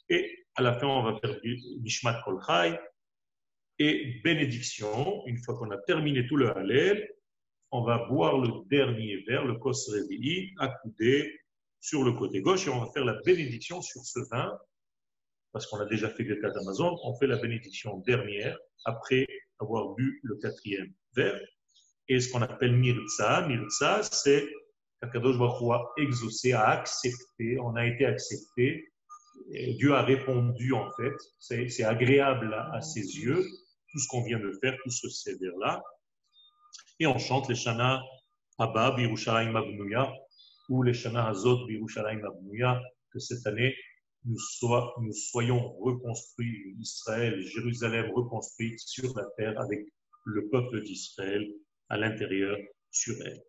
et 0.09 0.45
à 0.55 0.61
la 0.61 0.79
fin, 0.79 0.87
on 0.87 1.03
va 1.03 1.19
faire 1.19 1.35
Nishmat 1.81 2.21
Kol 2.23 2.39
et 3.79 4.21
bénédiction. 4.23 5.23
Une 5.25 5.37
fois 5.37 5.55
qu'on 5.57 5.71
a 5.71 5.77
terminé 5.77 6.25
tout 6.27 6.35
le 6.35 6.55
Hallel, 6.55 7.09
on 7.71 7.83
va 7.83 8.05
boire 8.09 8.37
le 8.39 8.49
dernier 8.69 9.23
verre, 9.27 9.45
le 9.45 9.55
Kos 9.55 9.91
Revi'i, 9.91 10.53
accoudé 10.59 11.39
sur 11.79 12.03
le 12.03 12.13
côté 12.13 12.41
gauche, 12.41 12.67
et 12.67 12.69
on 12.69 12.79
va 12.79 12.91
faire 12.91 13.05
la 13.05 13.19
bénédiction 13.25 13.81
sur 13.81 14.01
ce 14.01 14.19
vin, 14.31 14.57
parce 15.51 15.67
qu'on 15.67 15.79
a 15.79 15.85
déjà 15.85 16.09
fait 16.09 16.23
le 16.23 16.35
cas 16.37 16.51
on 17.03 17.17
fait 17.17 17.27
la 17.27 17.37
bénédiction 17.37 17.97
dernière 17.99 18.57
après 18.85 19.27
avoir 19.59 19.95
bu 19.95 20.19
le 20.23 20.37
quatrième 20.37 20.93
verre 21.15 21.39
et 22.09 22.19
ce 22.19 22.31
qu'on 22.31 22.41
appelle 22.41 22.75
Mirza. 22.75 23.47
Mirza, 23.47 24.03
c'est 24.03 24.47
qu'Akadosh 25.01 25.37
Baruch 25.37 25.71
a 25.71 26.01
exaucé, 26.01 26.53
a 26.53 26.67
accepté, 26.69 27.59
on 27.59 27.75
a 27.75 27.85
été 27.85 28.05
accepté. 28.05 28.87
Dieu 29.77 29.93
a 29.93 30.03
répondu 30.03 30.73
en 30.73 30.89
fait. 30.93 31.13
C'est 31.39 31.83
agréable 31.83 32.53
à, 32.53 32.81
ses 32.81 33.01
yeux, 33.01 33.45
tout 33.97 34.03
ce 34.03 34.07
qu'on 34.09 34.23
vient 34.23 34.39
de 34.39 34.51
faire, 34.61 34.77
tout 34.83 34.91
ce 34.91 35.09
sévère-là. 35.09 35.81
Et 36.99 37.07
on 37.07 37.17
chante 37.17 37.49
les 37.49 37.55
Shana 37.55 37.99
Abba, 38.59 38.91
Birushalayim 38.91 39.55
Abnouya, 39.55 40.13
ou 40.69 40.83
les 40.83 40.93
Shana 40.93 41.27
Hazot, 41.27 41.65
Birushalayim 41.65 42.23
Abnouya, 42.23 42.79
que 43.11 43.17
cette 43.17 43.47
année, 43.47 43.75
nous, 44.23 44.37
soyons 45.13 45.73
reconstruits, 45.79 46.75
Israël, 46.79 47.41
Jérusalem 47.41 48.11
reconstruite 48.13 48.79
sur 48.79 49.17
la 49.17 49.25
terre 49.35 49.59
avec 49.59 49.79
le 50.25 50.47
peuple 50.49 50.83
d'Israël 50.83 51.47
à 51.89 51.97
l'intérieur 51.97 52.55
sur 52.91 53.15
elle. 53.25 53.41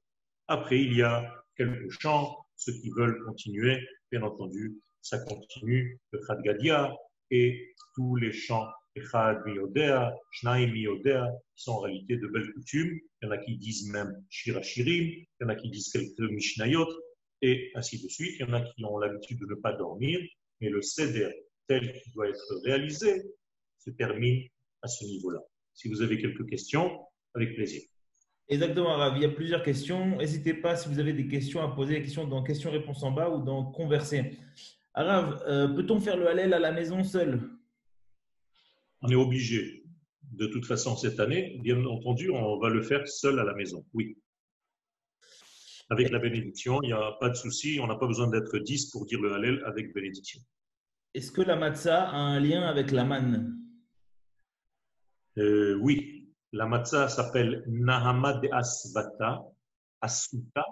Après, 0.46 0.80
il 0.80 0.96
y 0.96 1.02
a 1.02 1.30
quelques 1.58 1.90
chants, 2.00 2.38
ceux 2.56 2.72
qui 2.72 2.90
veulent 2.96 3.22
continuer, 3.26 3.86
bien 4.10 4.22
entendu, 4.22 4.80
ça 5.02 5.18
continue, 5.18 6.00
le 6.12 6.20
Gadia 6.42 6.90
et 7.30 7.74
tous 7.94 8.16
les 8.16 8.32
chants 8.32 8.66
Echad 8.98 9.42
Miyodea, 9.46 10.14
Shnaim 10.32 10.72
Miyodea, 10.72 11.26
qui 11.56 11.64
sont 11.64 11.72
en 11.72 11.80
réalité 11.80 12.16
de 12.16 12.26
belles 12.28 12.52
coutumes. 12.52 12.98
Il 13.22 13.26
y 13.26 13.28
en 13.28 13.30
a 13.32 13.38
qui 13.38 13.56
disent 13.56 13.90
même 13.90 14.12
Shirachirim, 14.28 15.06
il 15.06 15.26
y 15.40 15.44
en 15.44 15.48
a 15.48 15.56
qui 15.56 15.70
disent 15.70 15.90
quelques 15.90 16.30
Mishnayot, 16.30 16.88
et 17.42 17.70
ainsi 17.74 18.02
de 18.02 18.08
suite. 18.08 18.36
Il 18.38 18.46
y 18.46 18.50
en 18.50 18.52
a 18.52 18.60
qui 18.60 18.84
ont 18.84 18.98
l'habitude 18.98 19.38
de 19.40 19.46
ne 19.46 19.54
pas 19.54 19.72
dormir, 19.72 20.20
mais 20.60 20.68
le 20.68 20.82
Seder 20.82 21.30
tel 21.68 21.92
qu'il 21.92 22.12
doit 22.12 22.28
être 22.28 22.60
réalisé 22.64 23.22
se 23.78 23.90
termine 23.90 24.42
à 24.82 24.88
ce 24.88 25.04
niveau-là. 25.04 25.40
Si 25.74 25.88
vous 25.88 26.02
avez 26.02 26.18
quelques 26.18 26.48
questions, 26.48 27.00
avec 27.34 27.54
plaisir. 27.54 27.82
Exactement, 28.48 28.96
Rav. 28.96 29.16
Il 29.16 29.22
y 29.22 29.26
a 29.26 29.30
plusieurs 29.30 29.62
questions. 29.62 30.16
N'hésitez 30.16 30.54
pas 30.54 30.74
si 30.74 30.88
vous 30.88 30.98
avez 30.98 31.12
des 31.12 31.28
questions 31.28 31.62
à 31.62 31.68
poser, 31.68 31.94
des 31.94 32.02
questions 32.02 32.26
dans 32.26 32.42
questions-réponses 32.42 33.02
en 33.02 33.12
bas 33.12 33.28
ou 33.28 33.42
dans 33.44 33.64
converser. 33.64 34.38
Arav, 34.94 35.42
euh, 35.46 35.68
peut-on 35.68 36.00
faire 36.00 36.16
le 36.16 36.28
halal 36.28 36.54
à 36.54 36.58
la 36.58 36.72
maison 36.72 37.04
seul? 37.04 37.57
On 39.02 39.08
est 39.08 39.14
obligé. 39.14 39.84
De 40.32 40.46
toute 40.46 40.66
façon, 40.66 40.96
cette 40.96 41.20
année, 41.20 41.58
bien 41.62 41.84
entendu, 41.84 42.30
on 42.30 42.58
va 42.58 42.68
le 42.68 42.82
faire 42.82 43.06
seul 43.08 43.38
à 43.38 43.44
la 43.44 43.54
maison. 43.54 43.84
Oui. 43.94 44.18
Avec 45.90 46.10
la 46.10 46.18
bénédiction, 46.18 46.82
il 46.82 46.88
n'y 46.88 46.92
a 46.92 47.12
pas 47.18 47.30
de 47.30 47.34
souci. 47.34 47.78
On 47.80 47.86
n'a 47.86 47.96
pas 47.96 48.06
besoin 48.06 48.28
d'être 48.28 48.58
10 48.58 48.90
pour 48.90 49.06
dire 49.06 49.20
le 49.20 49.32
halal 49.32 49.62
avec 49.64 49.94
bénédiction. 49.94 50.40
Est-ce 51.14 51.32
que 51.32 51.40
la 51.40 51.56
matzah 51.56 52.10
a 52.10 52.16
un 52.16 52.40
lien 52.40 52.62
avec 52.62 52.90
la 52.90 53.04
manne? 53.04 53.56
Euh, 55.38 55.78
Oui, 55.80 56.28
la 56.52 56.66
matzah 56.66 57.08
s'appelle 57.08 57.64
Nahama 57.66 58.34
de 58.34 58.48
Asvata, 58.52 59.42
Asuta. 60.00 60.64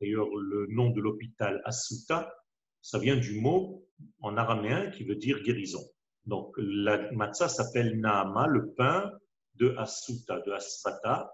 D'ailleurs, 0.00 0.28
le 0.34 0.66
nom 0.70 0.90
de 0.90 1.00
l'hôpital 1.00 1.62
Asuta, 1.64 2.34
ça 2.82 2.98
vient 2.98 3.16
du 3.16 3.40
mot 3.40 3.86
en 4.20 4.36
araméen 4.36 4.90
qui 4.90 5.04
veut 5.04 5.16
dire 5.16 5.40
guérison. 5.42 5.82
Donc, 6.26 6.54
la 6.56 7.12
matzah 7.12 7.48
s'appelle 7.48 8.00
Nahama, 8.00 8.46
le 8.46 8.72
pain 8.74 9.12
de 9.54 9.74
Asuta, 9.76 10.40
de 10.40 10.52
Asvata, 10.52 11.30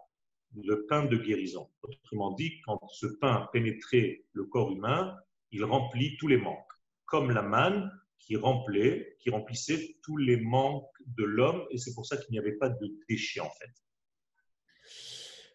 le 0.57 0.86
pain 0.86 1.05
de 1.05 1.16
guérison. 1.16 1.70
Autrement 1.82 2.32
dit, 2.32 2.61
quand 2.62 2.80
ce 2.88 3.07
pain 3.20 3.49
pénétrait 3.53 4.24
le 4.32 4.45
corps 4.45 4.72
humain, 4.72 5.16
il 5.53 5.64
remplit 5.64 6.16
tous 6.18 6.28
les 6.28 6.36
manques. 6.36 6.72
Comme 7.07 7.30
la 7.30 7.43
manne 7.43 7.91
qui 8.18 8.36
remplissait, 8.36 9.16
qui 9.20 9.30
remplissait 9.30 9.97
tous 10.03 10.16
les 10.16 10.36
manques 10.36 10.91
de 11.07 11.24
l'homme, 11.24 11.64
et 11.70 11.78
c'est 11.78 11.95
pour 11.95 12.07
ça 12.07 12.16
qu'il 12.16 12.32
n'y 12.32 12.38
avait 12.38 12.57
pas 12.57 12.68
de 12.68 12.97
déchets 13.09 13.41
en 13.41 13.51
fait. 13.51 13.72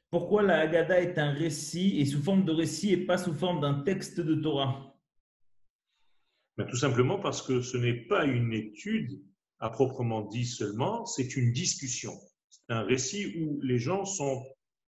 Pourquoi 0.10 0.44
la 0.44 0.60
Haggadah 0.60 1.02
est 1.02 1.18
un 1.18 1.32
récit 1.32 2.00
et 2.00 2.06
sous 2.06 2.22
forme 2.22 2.46
de 2.46 2.52
récit 2.52 2.94
et 2.94 3.06
pas 3.06 3.18
sous 3.18 3.34
forme 3.34 3.60
d'un 3.60 3.82
texte 3.84 4.22
de 4.22 4.36
Torah? 4.36 4.95
Ben, 6.58 6.66
Tout 6.66 6.78
simplement 6.78 7.20
parce 7.20 7.42
que 7.42 7.62
ce 7.62 7.78
n'est 7.78 8.06
pas 8.08 8.26
une 8.26 8.54
étude 8.54 9.22
à 9.60 9.70
proprement 9.70 10.22
dit 10.22 10.46
seulement, 10.46 11.06
c'est 11.06 11.36
une 11.36 11.52
discussion. 11.52 12.14
C'est 12.50 12.74
un 12.74 12.84
récit 12.84 13.36
où 13.40 13.60
les 13.62 13.80
gens 13.80 14.06
sont 14.06 14.44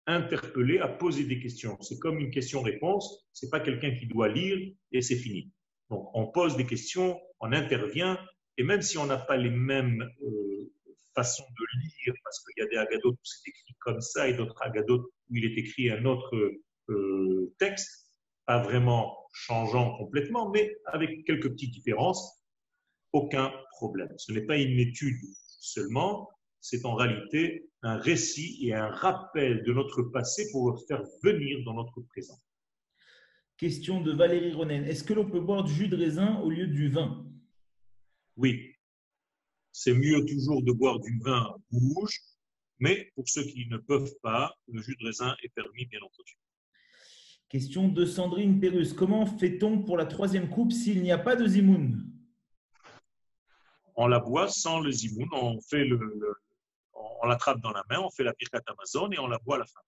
interpellés 0.06 0.78
à 0.78 0.88
poser 0.88 1.24
des 1.24 1.40
questions. 1.40 1.80
C'est 1.80 1.98
comme 1.98 2.18
une 2.18 2.30
question-réponse, 2.30 3.26
c'est 3.32 3.50
pas 3.50 3.60
quelqu'un 3.60 3.94
qui 3.96 4.06
doit 4.06 4.28
lire 4.28 4.58
et 4.92 5.02
c'est 5.02 5.16
fini. 5.16 5.50
Donc 5.90 6.10
on 6.14 6.26
pose 6.26 6.56
des 6.56 6.66
questions, 6.66 7.20
on 7.40 7.52
intervient, 7.52 8.18
et 8.56 8.64
même 8.64 8.82
si 8.82 8.98
on 8.98 9.06
n'a 9.06 9.18
pas 9.18 9.36
les 9.36 9.50
mêmes 9.50 10.02
euh, 10.22 10.72
façons 11.14 11.44
de 11.44 11.64
lire, 11.82 12.14
parce 12.22 12.42
qu'il 12.44 12.62
y 12.62 12.66
a 12.66 12.70
des 12.70 12.76
agadotes 12.76 13.14
où 13.14 13.24
c'est 13.24 13.48
écrit 13.48 13.74
comme 13.80 14.00
ça 14.00 14.28
et 14.28 14.34
d'autres 14.34 14.60
agadotes 14.62 15.06
où 15.30 15.36
il 15.36 15.44
est 15.44 15.58
écrit 15.58 15.90
un 15.90 16.04
autre 16.04 16.34
euh, 16.90 17.54
texte, 17.58 18.03
pas 18.46 18.62
vraiment 18.62 19.16
changeant 19.32 19.96
complètement, 19.96 20.50
mais 20.50 20.76
avec 20.86 21.24
quelques 21.24 21.50
petites 21.50 21.72
différences, 21.72 22.44
aucun 23.12 23.52
problème. 23.72 24.12
Ce 24.16 24.32
n'est 24.32 24.46
pas 24.46 24.56
une 24.56 24.78
étude 24.78 25.20
seulement, 25.46 26.28
c'est 26.60 26.84
en 26.84 26.94
réalité 26.94 27.68
un 27.82 27.96
récit 27.96 28.58
et 28.62 28.74
un 28.74 28.88
rappel 28.88 29.62
de 29.64 29.72
notre 29.72 30.02
passé 30.02 30.50
pour 30.52 30.70
le 30.70 30.78
faire 30.88 31.02
venir 31.22 31.58
dans 31.64 31.74
notre 31.74 32.00
présent. 32.02 32.38
Question 33.56 34.00
de 34.00 34.12
Valérie 34.12 34.52
Ronen. 34.52 34.84
Est-ce 34.84 35.04
que 35.04 35.14
l'on 35.14 35.28
peut 35.28 35.40
boire 35.40 35.64
du 35.64 35.72
jus 35.72 35.88
de 35.88 35.96
raisin 35.96 36.40
au 36.40 36.50
lieu 36.50 36.66
du 36.66 36.88
vin? 36.88 37.26
Oui. 38.36 38.72
C'est 39.72 39.94
mieux 39.94 40.24
toujours 40.24 40.62
de 40.62 40.72
boire 40.72 41.00
du 41.00 41.18
vin 41.20 41.54
rouge 41.70 42.20
mais 42.78 43.10
pour 43.14 43.28
ceux 43.28 43.44
qui 43.44 43.66
ne 43.68 43.78
peuvent 43.78 44.14
pas, 44.22 44.54
le 44.68 44.82
jus 44.82 44.96
de 45.00 45.06
raisin 45.06 45.34
est 45.42 45.48
permis, 45.50 45.86
bien 45.86 46.00
entendu. 46.02 46.36
Question 47.48 47.88
de 47.88 48.04
Sandrine 48.04 48.58
Pérus. 48.58 48.92
Comment 48.92 49.26
fait-on 49.26 49.82
pour 49.82 49.96
la 49.96 50.06
troisième 50.06 50.48
coupe 50.48 50.72
s'il 50.72 51.02
n'y 51.02 51.12
a 51.12 51.18
pas 51.18 51.36
de 51.36 51.46
zimoun? 51.46 52.04
On 53.96 54.08
la 54.08 54.18
boit 54.18 54.48
sans 54.48 54.80
le 54.80 54.90
zimoun. 54.90 55.28
On 55.32 55.60
fait 55.60 55.84
le, 55.84 55.96
le- 55.96 56.34
on 57.22 57.26
l'attrape 57.26 57.60
dans 57.60 57.70
la 57.72 57.84
main, 57.88 58.00
on 58.00 58.10
fait 58.10 58.24
la 58.24 58.32
birkat 58.32 58.60
Amazon 58.66 59.10
et 59.12 59.18
on 59.18 59.28
la 59.28 59.38
boit 59.38 59.56
à 59.56 59.58
la 59.60 59.66
fin. 59.66 59.80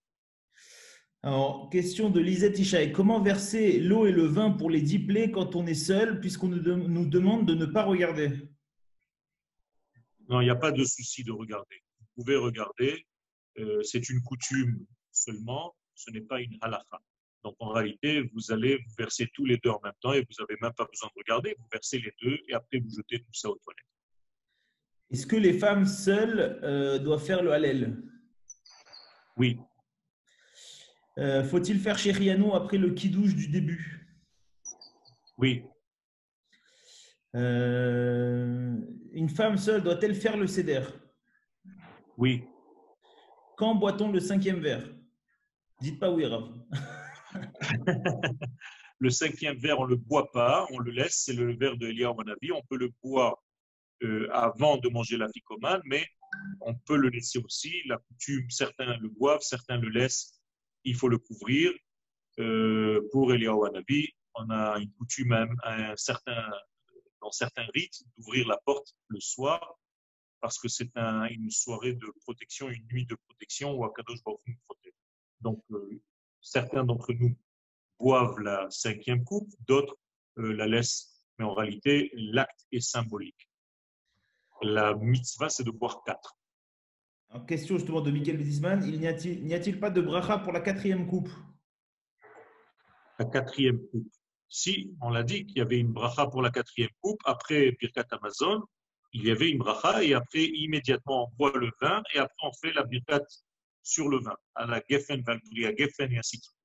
Alors, 1.23 1.69
question 1.71 2.09
de 2.09 2.21
Lisette 2.21 2.59
Ishaï. 2.59 2.93
Comment 2.93 3.21
verser 3.21 3.81
l'eau 3.81 4.07
et 4.07 4.13
le 4.13 4.27
vin 4.27 4.51
pour 4.53 4.71
les 4.71 4.81
dix 4.81 5.01
plaies 5.01 5.33
quand 5.33 5.57
on 5.57 5.67
est 5.67 5.75
seul, 5.75 6.21
puisqu'on 6.21 6.49
nous 6.49 7.07
demande 7.07 7.47
de 7.47 7.55
ne 7.55 7.67
pas 7.67 7.83
regarder? 7.83 8.31
Non, 10.29 10.41
il 10.41 10.45
n'y 10.45 10.51
a 10.51 10.57
pas 10.57 10.71
de 10.73 10.85
souci 10.85 11.25
de 11.25 11.33
regarder. 11.33 11.83
Vous 11.99 12.23
pouvez 12.23 12.37
regarder. 12.37 13.05
euh, 13.59 13.83
c'est 13.83 14.09
une 14.09 14.23
coutume 14.23 14.87
seulement. 15.11 15.75
Ce 15.95 16.11
n'est 16.11 16.21
pas 16.21 16.41
une 16.41 16.57
halakha. 16.61 17.01
Donc 17.47 17.55
en 17.61 17.69
réalité, 17.69 18.29
vous 18.35 18.51
allez 18.51 18.75
vous 18.77 18.95
verser 18.99 19.29
tous 19.33 19.45
les 19.45 19.57
deux 19.59 19.71
en 19.71 19.81
même 19.85 19.93
temps 20.01 20.13
et 20.13 20.19
vous 20.19 20.35
n'avez 20.41 20.59
même 20.61 20.73
pas 20.73 20.85
besoin 20.85 21.09
de 21.15 21.21
regarder. 21.21 21.55
Vous 21.57 21.69
versez 21.73 22.01
les 22.01 22.13
deux 22.21 22.37
et 22.49 22.55
après 22.55 22.81
vous 22.81 22.91
jetez 22.91 23.21
tout 23.21 23.33
ça 23.35 23.49
aux 23.49 23.55
toilettes. 23.55 23.87
Est-ce 25.13 25.29
que 25.29 25.37
les 25.37 25.57
femmes 25.57 25.87
seules 25.87 26.59
euh, 26.65 26.99
doivent 26.99 27.25
faire 27.25 27.45
le 27.45 27.53
halal 27.53 28.03
Oui, 29.37 29.61
Euh, 31.19 31.45
Faut-il 31.45 31.79
faire 31.79 31.97
Shériano 31.97 32.53
après 32.57 32.79
le 32.79 32.91
kidouche 32.91 33.37
du 33.37 33.47
début? 33.47 33.85
Oui, 35.39 35.63
Euh, 37.37 38.75
Une 39.13 39.29
femme 39.29 39.57
seule 39.57 39.83
doit-elle 39.85 40.17
faire 40.17 40.37
le 40.37 40.49
céder 40.49 40.83
oui. 42.19 42.43
Quand 43.57 43.75
boit-on 43.77 44.11
le 44.11 44.19
cinquième 44.21 44.59
verre? 44.61 44.89
Dites 45.83 46.01
pas 46.01 46.11
oui, 46.11 46.25
Rav. 46.27 46.49
Le 48.99 49.11
cinquième 49.11 49.59
verre, 49.59 49.79
on 49.79 49.85
ne 49.85 49.91
le 49.91 49.97
boit 49.97 50.31
pas, 50.33 50.67
on 50.71 50.79
le 50.79 50.91
laisse. 50.91 51.23
C'est 51.25 51.35
le 51.35 51.55
verre 51.55 51.77
de 51.77 51.89
Elia 51.89 52.13
Manavi. 52.15 52.51
On 52.53 52.63
peut 52.63 52.79
le 52.79 52.91
boire 53.03 53.37
euh, 54.03 54.29
avant 54.33 54.79
de 54.79 54.89
manger 54.89 55.19
la 55.19 55.29
ficomane, 55.29 55.83
mais 55.85 56.07
on 56.63 56.75
peut 56.75 56.97
le 56.97 57.11
laisser 57.11 57.39
aussi. 57.39 57.83
La 57.87 57.99
coutume, 57.99 58.49
certains 58.51 58.97
le 58.97 59.09
boivent, 59.11 59.43
certains 59.43 59.77
le 59.77 59.91
laissent. 59.91 60.41
Il 60.85 60.95
faut 60.95 61.09
le 61.09 61.19
couvrir. 61.19 61.73
Euh, 62.39 63.07
pour 63.13 63.33
Eliyahu 63.33 63.67
Hanavi, 63.67 64.09
on 64.35 64.49
a 64.51 64.79
une 64.79 64.93
coutume, 64.93 65.35
certain, 65.97 66.51
dans 67.23 67.31
certains 67.33 67.67
rites, 67.75 68.03
d'ouvrir 68.17 68.47
la 68.49 68.59
porte 68.65 68.95
le 69.09 69.21
soir 69.21 69.79
parce 70.41 70.59
que 70.59 70.69
c'est 70.69 70.95
un- 70.97 71.25
une 71.25 71.51
soirée 71.51 71.95
de 71.95 72.07
protection, 72.23 72.69
une 72.69 72.87
nuit 72.93 73.07
de 73.07 73.17
protection 73.27 73.73
où 73.75 73.85
Akadosh 73.85 74.23
Baruch 74.23 74.41
nous 74.47 74.55
protège. 74.69 74.93
Donc, 75.41 75.65
euh, 75.73 76.01
certains 76.41 76.85
d'entre 76.85 77.13
nous 77.15 77.37
boivent 77.99 78.39
la 78.41 78.67
cinquième 78.71 79.25
coupe, 79.25 79.49
d'autres 79.67 79.97
euh, 80.39 80.53
la 80.55 80.67
laissent. 80.67 81.23
Mais 81.39 81.45
en 81.45 81.55
réalité, 81.55 82.11
l'acte 82.15 82.67
est 82.73 82.81
symbolique. 82.81 83.49
La 84.63 84.95
mitzvah, 84.95 85.49
c'est 85.49 85.65
de 85.65 85.71
boire 85.71 86.03
quatre. 86.05 86.39
Alors, 87.31 87.47
question 87.47 87.77
justement 87.77 88.01
de 88.01 88.11
Michael 88.11 88.39
Wiesman. 88.39 88.83
Il 88.87 88.99
n'y 88.99 89.55
a-t-il 89.55 89.79
pas 89.79 89.91
de 89.91 90.01
bracha 90.01 90.39
pour 90.39 90.53
la 90.53 90.61
quatrième 90.61 91.07
coupe? 91.07 91.29
La 93.19 93.27
quatrième 93.27 93.81
coupe. 93.89 94.11
Si, 94.49 94.95
on 95.03 95.11
l'a 95.11 95.25
dit 95.25 95.45
qu'il 95.45 95.59
y 95.59 95.61
avait 95.61 95.79
une 95.79 95.93
bracha 95.93 96.27
pour 96.29 96.41
la 96.41 96.51
quatrième 96.51 96.91
coupe, 97.01 97.21
après 97.25 97.73
Birkat 97.73 98.07
Amazon, 98.13 98.63
il 99.13 99.25
y 99.27 99.31
avait 99.31 99.51
une 99.51 99.59
bracha 99.59 100.05
et 100.05 100.15
après, 100.15 100.45
immédiatement, 100.45 101.29
on 101.29 101.37
boit 101.37 101.57
le 101.57 101.71
vin 101.81 102.03
et 102.15 102.19
après, 102.19 102.37
on 102.43 102.53
fait 102.53 102.73
la 102.73 102.85
Birkat 102.85 103.25
sur 103.83 104.09
le 104.09 104.19
vin, 104.21 104.37
à 104.55 104.67
la 104.67 104.83
Geffen, 104.89 105.23
Valkyrie, 105.23 105.67
à 105.67 105.75
Geffen 105.75 106.13
et 106.13 106.19
ainsi 106.19 106.39
de 106.39 106.43
suite. 106.43 106.56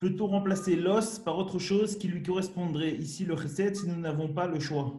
Peut-on 0.00 0.26
remplacer 0.26 0.76
l'os 0.76 1.18
par 1.18 1.38
autre 1.38 1.58
chose 1.58 1.96
qui 1.98 2.08
lui 2.08 2.22
correspondrait? 2.22 2.94
Ici, 2.96 3.24
le 3.24 3.36
chesed, 3.36 3.76
si 3.76 3.88
nous 3.88 3.96
n'avons 3.96 4.32
pas 4.32 4.46
le 4.46 4.60
choix. 4.60 4.94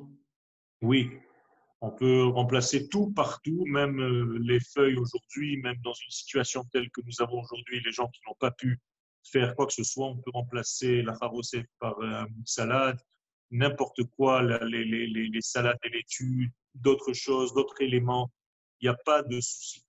Oui, 0.82 1.12
on 1.82 1.92
peut 1.92 2.24
remplacer 2.26 2.90
tout 2.90 3.12
partout, 3.14 3.64
même 3.68 4.00
euh, 4.00 4.40
les 4.42 4.60
feuilles 4.60 4.98
aujourd'hui, 4.98 5.58
même 5.58 5.78
dans 5.84 5.94
une 5.94 6.10
situation 6.10 6.64
telle 6.72 6.90
que 6.90 7.02
nous 7.06 7.22
avons 7.22 7.40
aujourd'hui, 7.42 7.82
les 7.86 7.92
gens 7.92 8.08
qui 8.08 8.20
n'ont 8.28 8.36
pas 8.40 8.52
pu 8.52 8.80
faire 9.24 9.56
quoi 9.56 9.68
que 9.68 9.74
ce 9.74 9.84
soit, 9.84 10.08
on 10.08 10.18
peut 10.18 10.32
remplacer 10.34 11.02
la 11.04 11.14
farocette 11.14 11.68
par 11.80 12.00
euh, 12.00 12.26
une 12.26 12.46
salade, 12.46 13.00
n'importe 13.52 14.04
quoi, 14.16 14.42
les, 14.42 14.84
les- 14.84 15.08
les- 15.08 15.28
les 15.28 15.42
salades 15.42 15.78
et 15.84 15.90
laitues, 15.90 16.52
d'autres 16.74 17.14
choses, 17.14 17.54
d'autres 17.54 17.80
éléments. 17.82 18.32
Il 18.82 18.86
n'y 18.86 18.90
a 18.90 18.98
pas 19.06 19.22
de 19.24 19.40
souci. 19.40 19.84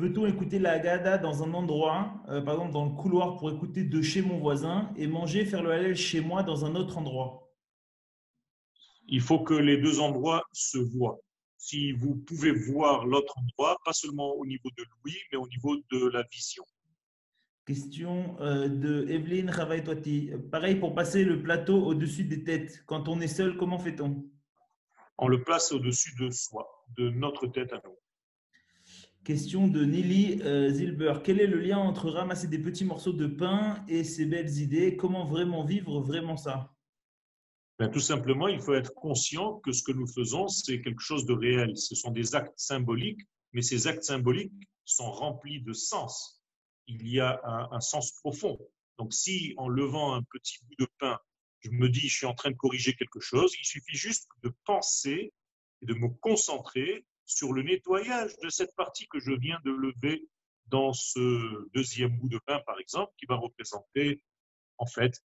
Peut-on 0.00 0.24
écouter 0.24 0.58
la 0.58 0.72
Haggadah 0.72 1.18
dans 1.18 1.42
un 1.42 1.52
endroit, 1.52 2.14
euh, 2.30 2.40
par 2.40 2.54
exemple 2.54 2.72
dans 2.72 2.86
le 2.86 2.92
couloir 2.92 3.36
pour 3.36 3.50
écouter 3.50 3.84
de 3.84 4.00
chez 4.00 4.22
mon 4.22 4.38
voisin, 4.38 4.90
et 4.96 5.06
manger, 5.06 5.44
faire 5.44 5.62
le 5.62 5.72
halal 5.72 5.94
chez 5.94 6.22
moi 6.22 6.42
dans 6.42 6.64
un 6.64 6.74
autre 6.74 6.96
endroit? 6.96 7.52
Il 9.08 9.20
faut 9.20 9.40
que 9.40 9.52
les 9.52 9.76
deux 9.76 10.00
endroits 10.00 10.42
se 10.54 10.78
voient. 10.78 11.20
Si 11.58 11.92
vous 11.92 12.14
pouvez 12.14 12.50
voir 12.50 13.04
l'autre 13.04 13.34
endroit, 13.36 13.76
pas 13.84 13.92
seulement 13.92 14.32
au 14.36 14.46
niveau 14.46 14.70
de 14.78 14.84
l'ouïe, 14.84 15.18
mais 15.30 15.36
au 15.36 15.46
niveau 15.48 15.76
de 15.76 16.08
la 16.08 16.22
vision. 16.32 16.64
Question 17.66 18.40
euh, 18.40 18.68
de 18.68 19.06
Evelyne 19.06 19.50
Ravaitwati. 19.50 20.30
Pareil 20.50 20.76
pour 20.76 20.94
passer 20.94 21.24
le 21.24 21.42
plateau 21.42 21.84
au-dessus 21.84 22.24
des 22.24 22.42
têtes. 22.42 22.84
Quand 22.86 23.06
on 23.06 23.20
est 23.20 23.28
seul, 23.28 23.58
comment 23.58 23.78
fait-on? 23.78 24.24
On 25.18 25.28
le 25.28 25.42
place 25.42 25.72
au-dessus 25.72 26.14
de 26.18 26.30
soi, 26.30 26.66
de 26.96 27.10
notre 27.10 27.46
tête 27.48 27.74
à 27.74 27.82
nous. 27.84 27.98
Question 29.24 29.68
de 29.68 29.84
Nelly 29.84 30.40
euh, 30.42 30.70
Zilber. 30.70 31.20
Quel 31.22 31.40
est 31.40 31.46
le 31.46 31.60
lien 31.60 31.78
entre 31.78 32.08
ramasser 32.08 32.48
des 32.48 32.58
petits 32.58 32.86
morceaux 32.86 33.12
de 33.12 33.26
pain 33.26 33.84
et 33.86 34.02
ces 34.02 34.24
belles 34.24 34.58
idées? 34.58 34.96
Comment 34.96 35.26
vraiment 35.26 35.62
vivre 35.62 36.00
vraiment 36.00 36.38
ça? 36.38 36.74
Ben, 37.78 37.90
tout 37.90 38.00
simplement, 38.00 38.48
il 38.48 38.60
faut 38.60 38.72
être 38.72 38.94
conscient 38.94 39.60
que 39.60 39.72
ce 39.72 39.82
que 39.82 39.92
nous 39.92 40.06
faisons, 40.06 40.48
c'est 40.48 40.80
quelque 40.80 41.02
chose 41.02 41.26
de 41.26 41.34
réel. 41.34 41.76
Ce 41.76 41.94
sont 41.94 42.10
des 42.10 42.34
actes 42.34 42.58
symboliques, 42.58 43.20
mais 43.52 43.60
ces 43.60 43.86
actes 43.86 44.04
symboliques 44.04 44.52
sont 44.86 45.10
remplis 45.10 45.60
de 45.60 45.74
sens. 45.74 46.42
Il 46.86 47.06
y 47.06 47.20
a 47.20 47.40
un, 47.44 47.68
un 47.72 47.80
sens 47.80 48.12
profond. 48.12 48.58
Donc, 48.98 49.12
si 49.12 49.52
en 49.58 49.68
levant 49.68 50.14
un 50.14 50.22
petit 50.22 50.58
bout 50.64 50.76
de 50.78 50.88
pain, 50.98 51.18
je 51.60 51.70
me 51.70 51.90
dis 51.90 52.08
je 52.08 52.16
suis 52.16 52.26
en 52.26 52.34
train 52.34 52.50
de 52.50 52.56
corriger 52.56 52.94
quelque 52.94 53.20
chose, 53.20 53.54
il 53.60 53.66
suffit 53.66 53.96
juste 53.96 54.28
de 54.42 54.50
penser 54.64 55.32
et 55.82 55.86
de 55.86 55.94
me 55.94 56.08
concentrer 56.08 57.04
sur 57.30 57.52
le 57.52 57.62
nettoyage 57.62 58.36
de 58.42 58.48
cette 58.48 58.74
partie 58.74 59.06
que 59.06 59.20
je 59.20 59.32
viens 59.32 59.58
de 59.64 59.70
lever 59.70 60.26
dans 60.66 60.92
ce 60.92 61.68
deuxième 61.74 62.16
bout 62.18 62.28
de 62.28 62.40
pain, 62.44 62.60
par 62.66 62.78
exemple, 62.80 63.12
qui 63.18 63.26
va 63.26 63.36
représenter 63.36 64.22
en 64.78 64.86
fait 64.86 65.20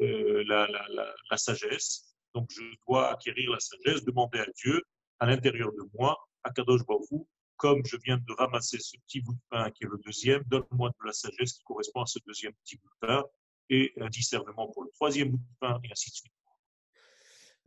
euh, 0.00 0.42
la, 0.46 1.36
sagesse. 1.36 2.16
Donc, 2.34 2.50
je 2.50 2.62
dois 2.86 3.12
acquérir 3.12 3.50
la 3.50 3.60
sagesse, 3.60 4.04
demander 4.04 4.40
à 4.40 4.46
Dieu, 4.56 4.82
à 5.18 5.26
l'intérieur 5.26 5.70
de 5.72 5.82
moi, 5.92 6.16
à 6.42 6.50
Kadosh 6.50 6.84
Baruch 6.86 7.26
comme 7.56 7.82
je 7.86 7.96
viens 8.04 8.18
de 8.18 8.32
ramasser 8.36 8.78
ce 8.80 8.96
petit 9.06 9.20
bout 9.20 9.34
de 9.34 9.40
pain 9.48 9.70
qui 9.70 9.84
est 9.84 9.88
le 9.88 9.98
deuxième, 10.04 10.42
donne-moi 10.46 10.90
de 10.90 11.06
la 11.06 11.12
sagesse 11.12 11.52
qui 11.52 11.62
correspond 11.62 12.02
à 12.02 12.06
ce 12.06 12.18
deuxième 12.26 12.52
petit 12.64 12.76
bout 12.76 12.88
de 12.88 13.06
pain 13.06 13.24
et 13.70 13.92
un 14.00 14.08
discernement 14.08 14.68
pour 14.72 14.82
le 14.82 14.90
troisième 14.90 15.30
bout 15.30 15.38
de 15.38 15.58
pain 15.60 15.78
et 15.84 15.92
ainsi 15.92 16.10
de 16.10 16.16
suite. 16.16 16.32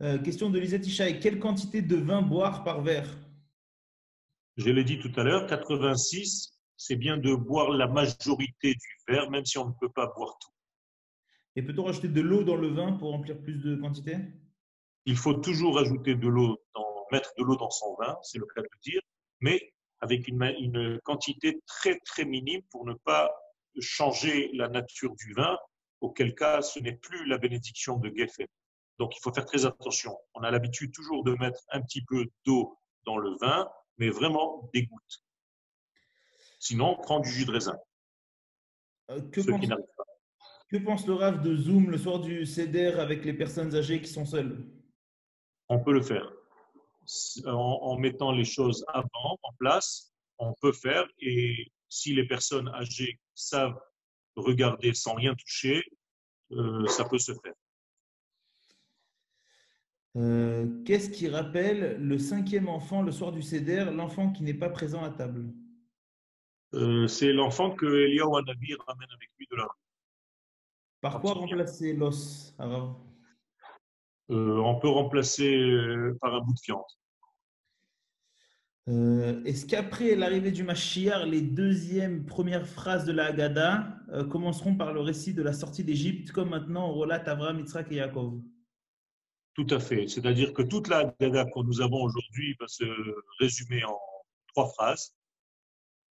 Euh, 0.02 0.18
question 0.18 0.50
de 0.50 0.58
Lisette 0.58 0.86
Ishaï. 0.86 1.18
Quelle 1.18 1.40
quantité 1.40 1.80
de 1.80 1.96
vin 1.96 2.20
boire 2.20 2.64
par 2.64 2.82
verre? 2.82 3.08
Je 4.58 4.70
l'ai 4.70 4.82
dit 4.82 4.98
tout 4.98 5.12
à 5.14 5.22
l'heure, 5.22 5.46
86, 5.46 6.58
c'est 6.76 6.96
bien 6.96 7.16
de 7.16 7.32
boire 7.32 7.70
la 7.70 7.86
majorité 7.86 8.74
du 8.74 8.96
verre, 9.06 9.30
même 9.30 9.44
si 9.44 9.56
on 9.56 9.68
ne 9.68 9.72
peut 9.80 9.88
pas 9.88 10.12
boire 10.16 10.36
tout. 10.40 10.50
Et 11.54 11.62
peut-on 11.62 11.84
rajouter 11.84 12.08
de 12.08 12.20
l'eau 12.20 12.42
dans 12.42 12.56
le 12.56 12.66
vin 12.66 12.94
pour 12.94 13.12
remplir 13.12 13.40
plus 13.40 13.54
de 13.58 13.76
quantité? 13.76 14.16
Il 15.04 15.16
faut 15.16 15.34
toujours 15.34 15.78
ajouter 15.78 16.16
de 16.16 16.26
l'eau, 16.26 16.60
dans, 16.74 17.06
mettre 17.12 17.32
de 17.38 17.44
l'eau 17.44 17.54
dans 17.54 17.70
son 17.70 17.94
vin, 18.00 18.18
c'est 18.22 18.38
le 18.38 18.46
cas 18.46 18.60
de 18.60 18.66
le 18.68 18.78
dire, 18.82 19.00
mais 19.38 19.72
avec 20.00 20.26
une, 20.26 20.42
une, 20.58 20.98
quantité 21.04 21.60
très 21.68 22.00
très 22.00 22.24
minime 22.24 22.62
pour 22.72 22.84
ne 22.84 22.94
pas 22.94 23.30
changer 23.78 24.50
la 24.54 24.68
nature 24.68 25.14
du 25.14 25.34
vin, 25.34 25.56
auquel 26.00 26.34
cas 26.34 26.62
ce 26.62 26.80
n'est 26.80 26.96
plus 26.96 27.26
la 27.26 27.38
bénédiction 27.38 27.96
de 27.96 28.12
Geffen. 28.12 28.48
Donc 28.98 29.16
il 29.16 29.20
faut 29.22 29.32
faire 29.32 29.46
très 29.46 29.66
attention. 29.66 30.18
On 30.34 30.42
a 30.42 30.50
l'habitude 30.50 30.92
toujours 30.92 31.22
de 31.22 31.34
mettre 31.34 31.60
un 31.70 31.80
petit 31.80 32.02
peu 32.02 32.26
d'eau 32.44 32.76
dans 33.04 33.18
le 33.18 33.36
vin, 33.40 33.68
mais 33.98 34.10
vraiment 34.10 34.68
des 34.72 34.86
gouttes. 34.86 35.24
Sinon, 36.58 36.96
on 36.98 37.02
prend 37.02 37.20
du 37.20 37.30
jus 37.30 37.44
de 37.44 37.52
raisin. 37.52 37.78
Euh, 39.10 39.20
que, 39.30 39.42
Ceux 39.42 39.52
pense, 39.52 39.60
qui 39.60 39.68
n'arrivent 39.68 39.84
pas. 39.96 40.04
que 40.70 40.76
pense 40.78 41.06
le 41.06 41.14
RAF 41.14 41.42
de 41.42 41.56
Zoom 41.56 41.90
le 41.90 41.98
soir 41.98 42.20
du 42.20 42.44
CEDER 42.46 42.98
avec 42.98 43.24
les 43.24 43.32
personnes 43.32 43.74
âgées 43.74 44.00
qui 44.00 44.08
sont 44.08 44.26
seules? 44.26 44.66
On 45.68 45.80
peut 45.80 45.92
le 45.92 46.02
faire. 46.02 46.32
En, 47.46 47.50
en, 47.50 47.98
mettant 47.98 48.32
les 48.32 48.44
choses 48.44 48.84
avant, 48.88 49.38
en 49.42 49.52
place, 49.58 50.12
on 50.38 50.54
peut 50.60 50.72
faire. 50.72 51.06
Et 51.20 51.72
si 51.88 52.14
les 52.14 52.26
personnes 52.26 52.68
âgées 52.68 53.18
savent 53.34 53.80
regarder 54.36 54.94
sans 54.94 55.14
rien 55.14 55.34
toucher, 55.34 55.82
euh, 56.52 56.86
ça 56.86 57.04
peut 57.04 57.18
se 57.18 57.32
faire. 57.32 57.54
Euh, 60.16 60.82
Qu'est-ce 60.84 61.10
qui 61.10 61.28
rappelle 61.28 62.00
le 62.00 62.18
cinquième 62.18 62.68
enfant 62.68 63.02
le 63.02 63.12
soir 63.12 63.30
du 63.32 63.42
CEDER, 63.42 63.90
l'enfant 63.92 64.32
qui 64.32 64.42
n'est 64.42 64.54
pas 64.54 64.70
présent 64.70 65.02
à 65.04 65.10
table? 65.10 65.52
Euh, 66.74 67.06
c'est 67.06 67.32
l'enfant 67.32 67.74
que 67.74 67.86
Eliyahu 67.86 68.36
Hanavi 68.36 68.74
ramène 68.86 69.08
avec 69.14 69.30
lui 69.38 69.46
de 69.50 69.56
là. 69.56 69.68
Par 71.00 71.20
quoi 71.20 71.32
remplacer 71.34 71.92
l'os, 71.92 72.54
Euh, 74.30 74.58
on 74.58 74.78
peut 74.78 74.88
remplacer 74.88 75.56
euh, 75.56 76.18
par 76.20 76.34
un 76.34 76.40
bout 76.40 76.52
de 76.52 76.60
viande. 76.66 76.82
Euh, 78.88 79.42
Est-ce 79.44 79.64
qu'après 79.64 80.14
l'arrivée 80.16 80.50
du 80.50 80.64
Mashiach, 80.64 81.24
les 81.26 81.40
deuxièmes 81.42 82.26
premières 82.26 82.66
phrases 82.66 83.06
de 83.06 83.12
la 83.12 83.26
Haggadah 83.26 83.88
euh, 84.10 84.24
commenceront 84.24 84.74
par 84.74 84.92
le 84.92 85.00
récit 85.00 85.32
de 85.32 85.42
la 85.42 85.52
sortie 85.52 85.84
d'Égypte, 85.84 86.32
comme 86.32 86.50
maintenant 86.50 86.90
on 86.90 86.94
relate 86.94 87.28
Abraham, 87.28 87.60
Yitzhak 87.60 87.92
et 87.92 87.96
Yaakov? 87.96 88.42
Tout 89.54 89.66
à 89.70 89.80
fait. 89.80 90.06
C'est-à-dire 90.08 90.52
que 90.52 90.62
toute 90.62 90.88
la 90.88 90.98
Haggadah 90.98 91.46
que 91.46 91.60
nous 91.64 91.80
avons 91.80 92.02
aujourd'hui 92.02 92.56
va 92.60 92.68
se 92.68 92.84
résumer 93.40 93.84
en 93.84 93.98
trois 94.48 94.68
phrases. 94.68 95.14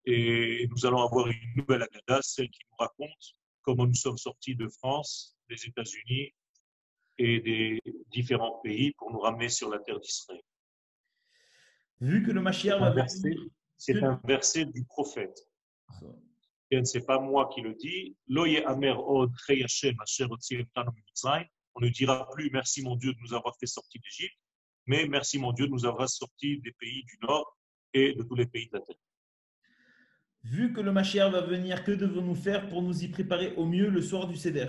Et 0.07 0.67
nous 0.71 0.87
allons 0.87 1.03
avoir 1.03 1.29
une 1.29 1.55
nouvelle 1.57 1.83
Haggadah, 1.83 2.21
celle 2.23 2.49
qui 2.51 2.61
nous 2.71 2.77
raconte 2.79 3.35
comment 3.63 3.87
nous 3.87 3.95
sommes 3.95 4.19
sortis 4.19 4.55
de 4.55 4.69
France, 4.69 5.37
des 5.49 5.67
États-Unis 5.67 6.33
et 7.19 7.41
des 7.41 7.81
différents 8.11 8.61
pays 8.63 8.93
pour 8.93 9.11
nous 9.11 9.21
ramener 9.21 9.49
sur 9.49 9.71
la 9.71 9.79
terre 9.79 10.01
d'Israël. 10.01 10.43
Vu 12.01 12.23
que 12.23 12.31
le 12.31 12.41
Mashiach 12.41 12.79
va 12.79 12.91
venir. 12.91 13.41
c'est 13.77 14.03
un 14.03 14.21
verset 14.25 14.67
du 14.67 14.85
prophète. 14.85 15.49
Ce 16.71 16.99
n'est 16.99 17.05
pas 17.05 17.21
moi 17.21 17.49
qui 17.55 17.61
le 17.61 17.75
dis. 17.75 18.17
Lo 18.27 18.47
ye'amer 18.47 18.97
od 18.99 19.31
asher. 19.65 19.95
On 21.75 21.81
ne 21.81 21.89
dira 21.89 22.29
plus 22.31 22.51
merci 22.51 22.83
mon 22.83 22.97
Dieu 22.97 23.13
de 23.13 23.19
nous 23.21 23.35
avoir 23.35 23.57
fait 23.59 23.67
sortir 23.67 24.01
d'Égypte, 24.03 24.37
mais 24.87 25.07
merci 25.07 25.39
mon 25.39 25.53
Dieu 25.53 25.67
de 25.67 25.73
nous 25.73 25.87
avoir 25.87 26.09
sortis 26.09 26.61
des 26.61 26.73
pays 26.73 27.05
du 27.05 27.19
Nord 27.23 27.57
et 27.93 28.15
de 28.15 28.23
tous 28.23 28.35
les 28.35 28.47
pays 28.47 28.69
de 28.69 28.79
la 28.79 28.81
terre. 28.81 28.97
Vu 30.45 30.73
que 30.73 30.81
le 30.81 30.93
Mashiach 30.93 31.33
va 31.33 31.41
venir, 31.41 31.85
que 31.85 31.93
devons-nous 31.93 32.35
faire 32.35 32.69
pour 32.69 32.83
nous 32.83 33.03
y 33.03 33.09
préparer 33.09 33.55
au 33.57 33.65
mieux 33.65 33.89
le 33.89 34.03
soir 34.03 34.27
du 34.27 34.37
Seder? 34.37 34.69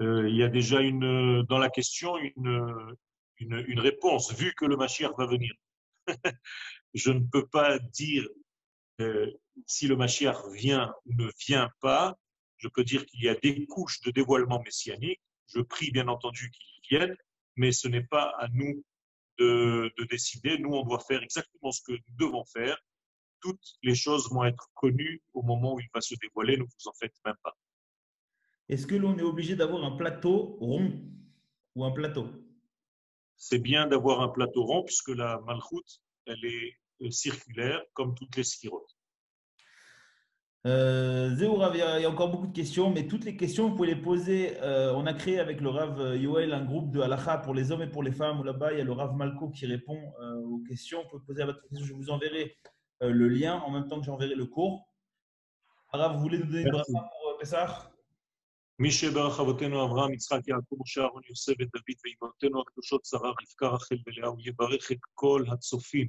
Euh, 0.00 0.28
il 0.28 0.36
y 0.36 0.42
a 0.42 0.48
déjà 0.48 0.80
une, 0.80 1.42
dans 1.42 1.58
la 1.58 1.68
question 1.68 2.16
une, 2.16 2.96
une, 3.38 3.64
une 3.66 3.80
réponse, 3.80 4.32
vu 4.32 4.54
que 4.54 4.64
le 4.64 4.76
Mashiach 4.76 5.12
va 5.18 5.26
venir. 5.26 5.52
Je 6.94 7.10
ne 7.10 7.20
peux 7.20 7.46
pas 7.46 7.78
dire 7.78 8.26
euh, 9.00 9.30
si 9.66 9.88
le 9.88 9.96
Mashiach 9.96 10.48
vient 10.52 10.94
ou 11.06 11.14
ne 11.14 11.30
vient 11.46 11.70
pas. 11.80 12.16
Je 12.62 12.68
peux 12.68 12.84
dire 12.84 13.04
qu'il 13.06 13.22
y 13.22 13.28
a 13.28 13.34
des 13.34 13.66
couches 13.66 14.00
de 14.02 14.12
dévoilement 14.12 14.62
messianique. 14.62 15.20
Je 15.48 15.60
prie 15.60 15.90
bien 15.90 16.06
entendu 16.06 16.50
qu'il 16.50 16.98
vienne, 16.98 17.16
mais 17.56 17.72
ce 17.72 17.88
n'est 17.88 18.04
pas 18.04 18.32
à 18.38 18.46
nous 18.48 18.84
de, 19.38 19.92
de 19.98 20.04
décider. 20.04 20.58
Nous, 20.58 20.70
on 20.70 20.84
doit 20.84 21.00
faire 21.00 21.22
exactement 21.22 21.72
ce 21.72 21.82
que 21.82 21.92
nous 21.92 22.26
devons 22.26 22.44
faire. 22.44 22.78
Toutes 23.40 23.74
les 23.82 23.96
choses 23.96 24.30
vont 24.30 24.44
être 24.44 24.68
connues 24.74 25.20
au 25.34 25.42
moment 25.42 25.74
où 25.74 25.80
il 25.80 25.88
va 25.92 26.00
se 26.00 26.14
dévoiler. 26.14 26.56
Ne 26.56 26.62
vous 26.62 26.86
en 26.86 26.92
faites 26.92 27.16
même 27.24 27.34
pas. 27.42 27.56
Est-ce 28.68 28.86
que 28.86 28.94
l'on 28.94 29.18
est 29.18 29.22
obligé 29.22 29.56
d'avoir 29.56 29.84
un 29.84 29.96
plateau 29.96 30.56
rond 30.60 31.02
ou 31.74 31.84
un 31.84 31.90
plateau? 31.90 32.28
C'est 33.36 33.58
bien 33.58 33.88
d'avoir 33.88 34.20
un 34.20 34.28
plateau 34.28 34.62
rond 34.62 34.84
puisque 34.84 35.08
la 35.08 35.40
malchoute, 35.40 36.00
elle 36.26 36.44
est 36.44 36.76
euh, 37.00 37.10
circulaire 37.10 37.82
comme 37.92 38.14
toutes 38.14 38.36
les 38.36 38.44
skirotes. 38.44 38.96
Euh, 40.65 41.33
Zéou 41.35 41.55
Rav, 41.55 41.75
il 41.75 41.79
y, 41.79 41.81
a, 41.81 41.99
il 41.99 42.03
y 42.03 42.05
a 42.05 42.09
encore 42.09 42.29
beaucoup 42.29 42.47
de 42.47 42.55
questions, 42.55 42.89
mais 42.89 43.07
toutes 43.07 43.23
les 43.23 43.37
questions, 43.37 43.69
vous 43.69 43.75
pouvez 43.75 43.87
les 43.87 44.01
poser. 44.01 44.57
Euh, 44.61 44.93
on 44.95 45.05
a 45.05 45.13
créé 45.13 45.39
avec 45.39 45.61
le 45.61 45.69
Rav 45.69 46.17
Yoel 46.17 46.53
un 46.53 46.65
groupe 46.65 46.91
de 46.91 46.99
halacha 46.99 47.37
pour 47.37 47.53
les 47.53 47.71
hommes 47.71 47.83
et 47.83 47.87
pour 47.87 48.03
les 48.03 48.11
femmes. 48.11 48.39
Où 48.39 48.43
Là-bas, 48.43 48.73
il 48.73 48.79
y 48.79 48.81
a 48.81 48.83
le 48.83 48.91
Rav 48.91 49.15
Malko 49.15 49.49
qui 49.49 49.65
répond 49.65 49.99
euh, 50.19 50.41
aux 50.41 50.59
questions. 50.67 51.03
Vous 51.03 51.09
pouvez 51.09 51.25
poser 51.25 51.41
à 51.43 51.45
votre 51.45 51.61
question. 51.61 51.85
Je 51.85 51.93
vous 51.93 52.09
enverrai 52.09 52.57
euh, 53.03 53.11
le 53.11 53.29
lien 53.29 53.55
en 53.59 53.71
même 53.71 53.87
temps 53.87 53.99
que 53.99 54.05
j'enverrai 54.05 54.35
le 54.35 54.45
cours. 54.45 54.89
Rav, 55.93 56.15
vous 56.15 56.21
voulez 56.21 56.39
nous 56.39 56.45
donner 56.45 56.63
une 56.63 56.71
Merci. 56.71 56.91
bracha 56.91 57.09
pour 57.09 57.29
euh, 57.29 57.39
Pessah 57.39 57.91
מי 58.79 58.91
שברך 58.91 59.39
אבותינו 59.39 59.85
אברהם, 59.85 60.13
יצחק, 60.13 60.47
יעקב, 60.47 60.75
משה, 60.79 61.01
אהרון, 61.01 61.21
יוסף 61.29 61.53
ודוד 61.59 61.81
ואימותינו 62.03 62.61
הקדושות 62.61 63.05
שרה, 63.05 63.29
רבקה, 63.29 63.67
רחל 63.67 63.95
ולאה, 64.05 64.27
הוא 64.27 64.39
יברך 64.41 64.91
את 64.91 64.97
כל 65.13 65.43
הצופים 65.51 66.07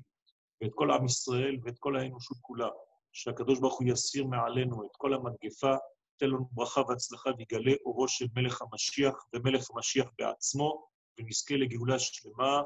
ואת 0.62 0.70
כל 0.74 0.90
עם 0.90 1.04
ישראל 1.04 1.56
ואת 1.62 1.78
כל 1.78 1.96
האנושות 1.96 2.36
כולה. 2.40 2.68
שהקדוש 3.12 3.58
ברוך 3.60 3.78
הוא 3.80 3.88
יסיר 3.88 4.24
מעלינו 4.24 4.86
את 4.86 4.96
כל 4.96 5.14
המגפה, 5.14 5.76
תן 6.16 6.26
לנו 6.26 6.48
ברכה 6.52 6.82
והצלחה 6.88 7.30
ויגלה 7.38 7.72
אורו 7.84 8.08
של 8.08 8.26
מלך 8.34 8.62
המשיח 8.62 9.14
ומלך 9.32 9.70
המשיח 9.70 10.06
בעצמו, 10.18 10.86
ונזכה 11.18 11.56
לגאולה 11.56 11.98
שלמה, 11.98 12.62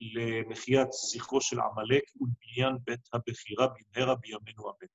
למחיית 0.00 0.88
זכרו 0.92 1.40
של 1.40 1.56
עמלק 1.60 2.02
ולבניין 2.20 2.76
בית 2.86 3.08
הבחירה 3.12 3.66
במהרה 3.66 4.14
בימינו 4.14 4.62
אמן. 4.62 4.86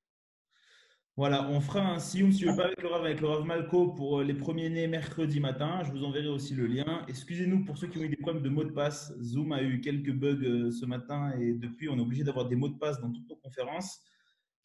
Voilà, 1.17 1.49
on 1.49 1.59
fera 1.59 1.81
un 1.81 1.99
sioum, 1.99 2.31
si 2.31 2.45
vous 2.45 2.53
voulez 2.53 2.63
pas 2.63 2.67
avec 2.67 2.81
le 2.81 2.87
Rav, 2.87 3.03
avec 3.03 3.19
le 3.19 3.27
Rav 3.27 3.43
Malko 3.43 3.89
pour 3.89 4.19
euh, 4.19 4.23
les 4.23 4.33
premiers-nés 4.33 4.87
mercredi 4.87 5.41
matin. 5.41 5.83
Je 5.83 5.91
vous 5.91 6.05
enverrai 6.05 6.29
aussi 6.29 6.55
le 6.55 6.65
lien. 6.65 7.03
Excusez-nous 7.09 7.65
pour 7.65 7.77
ceux 7.77 7.87
qui 7.87 7.97
ont 7.97 8.03
eu 8.03 8.07
des 8.07 8.15
problèmes 8.15 8.41
de 8.41 8.47
mots 8.47 8.63
de 8.63 8.71
passe. 8.71 9.13
Zoom 9.21 9.51
a 9.51 9.61
eu 9.61 9.81
quelques 9.81 10.13
bugs 10.13 10.41
euh, 10.41 10.71
ce 10.71 10.85
matin 10.85 11.33
et 11.37 11.51
depuis, 11.51 11.89
on 11.89 11.97
est 11.97 12.01
obligé 12.01 12.23
d'avoir 12.23 12.47
des 12.47 12.55
mots 12.55 12.69
de 12.69 12.77
passe 12.77 13.01
dans 13.01 13.11
toutes 13.11 13.27
nos 13.27 13.35
conférences. 13.35 13.99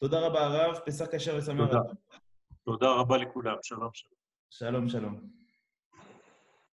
תודה 0.00 0.26
רבה 0.26 0.40
הרב, 0.46 0.78
פסח 0.86 1.06
כשר 1.12 1.36
ושמח. 1.38 1.66
תודה. 1.70 1.80
תודה 2.64 2.92
רבה 2.92 3.16
לכולם, 3.16 3.56
שלום 3.62 3.90
שלום. 3.92 4.12
שלום 4.50 4.88
שלום. 4.88 5.39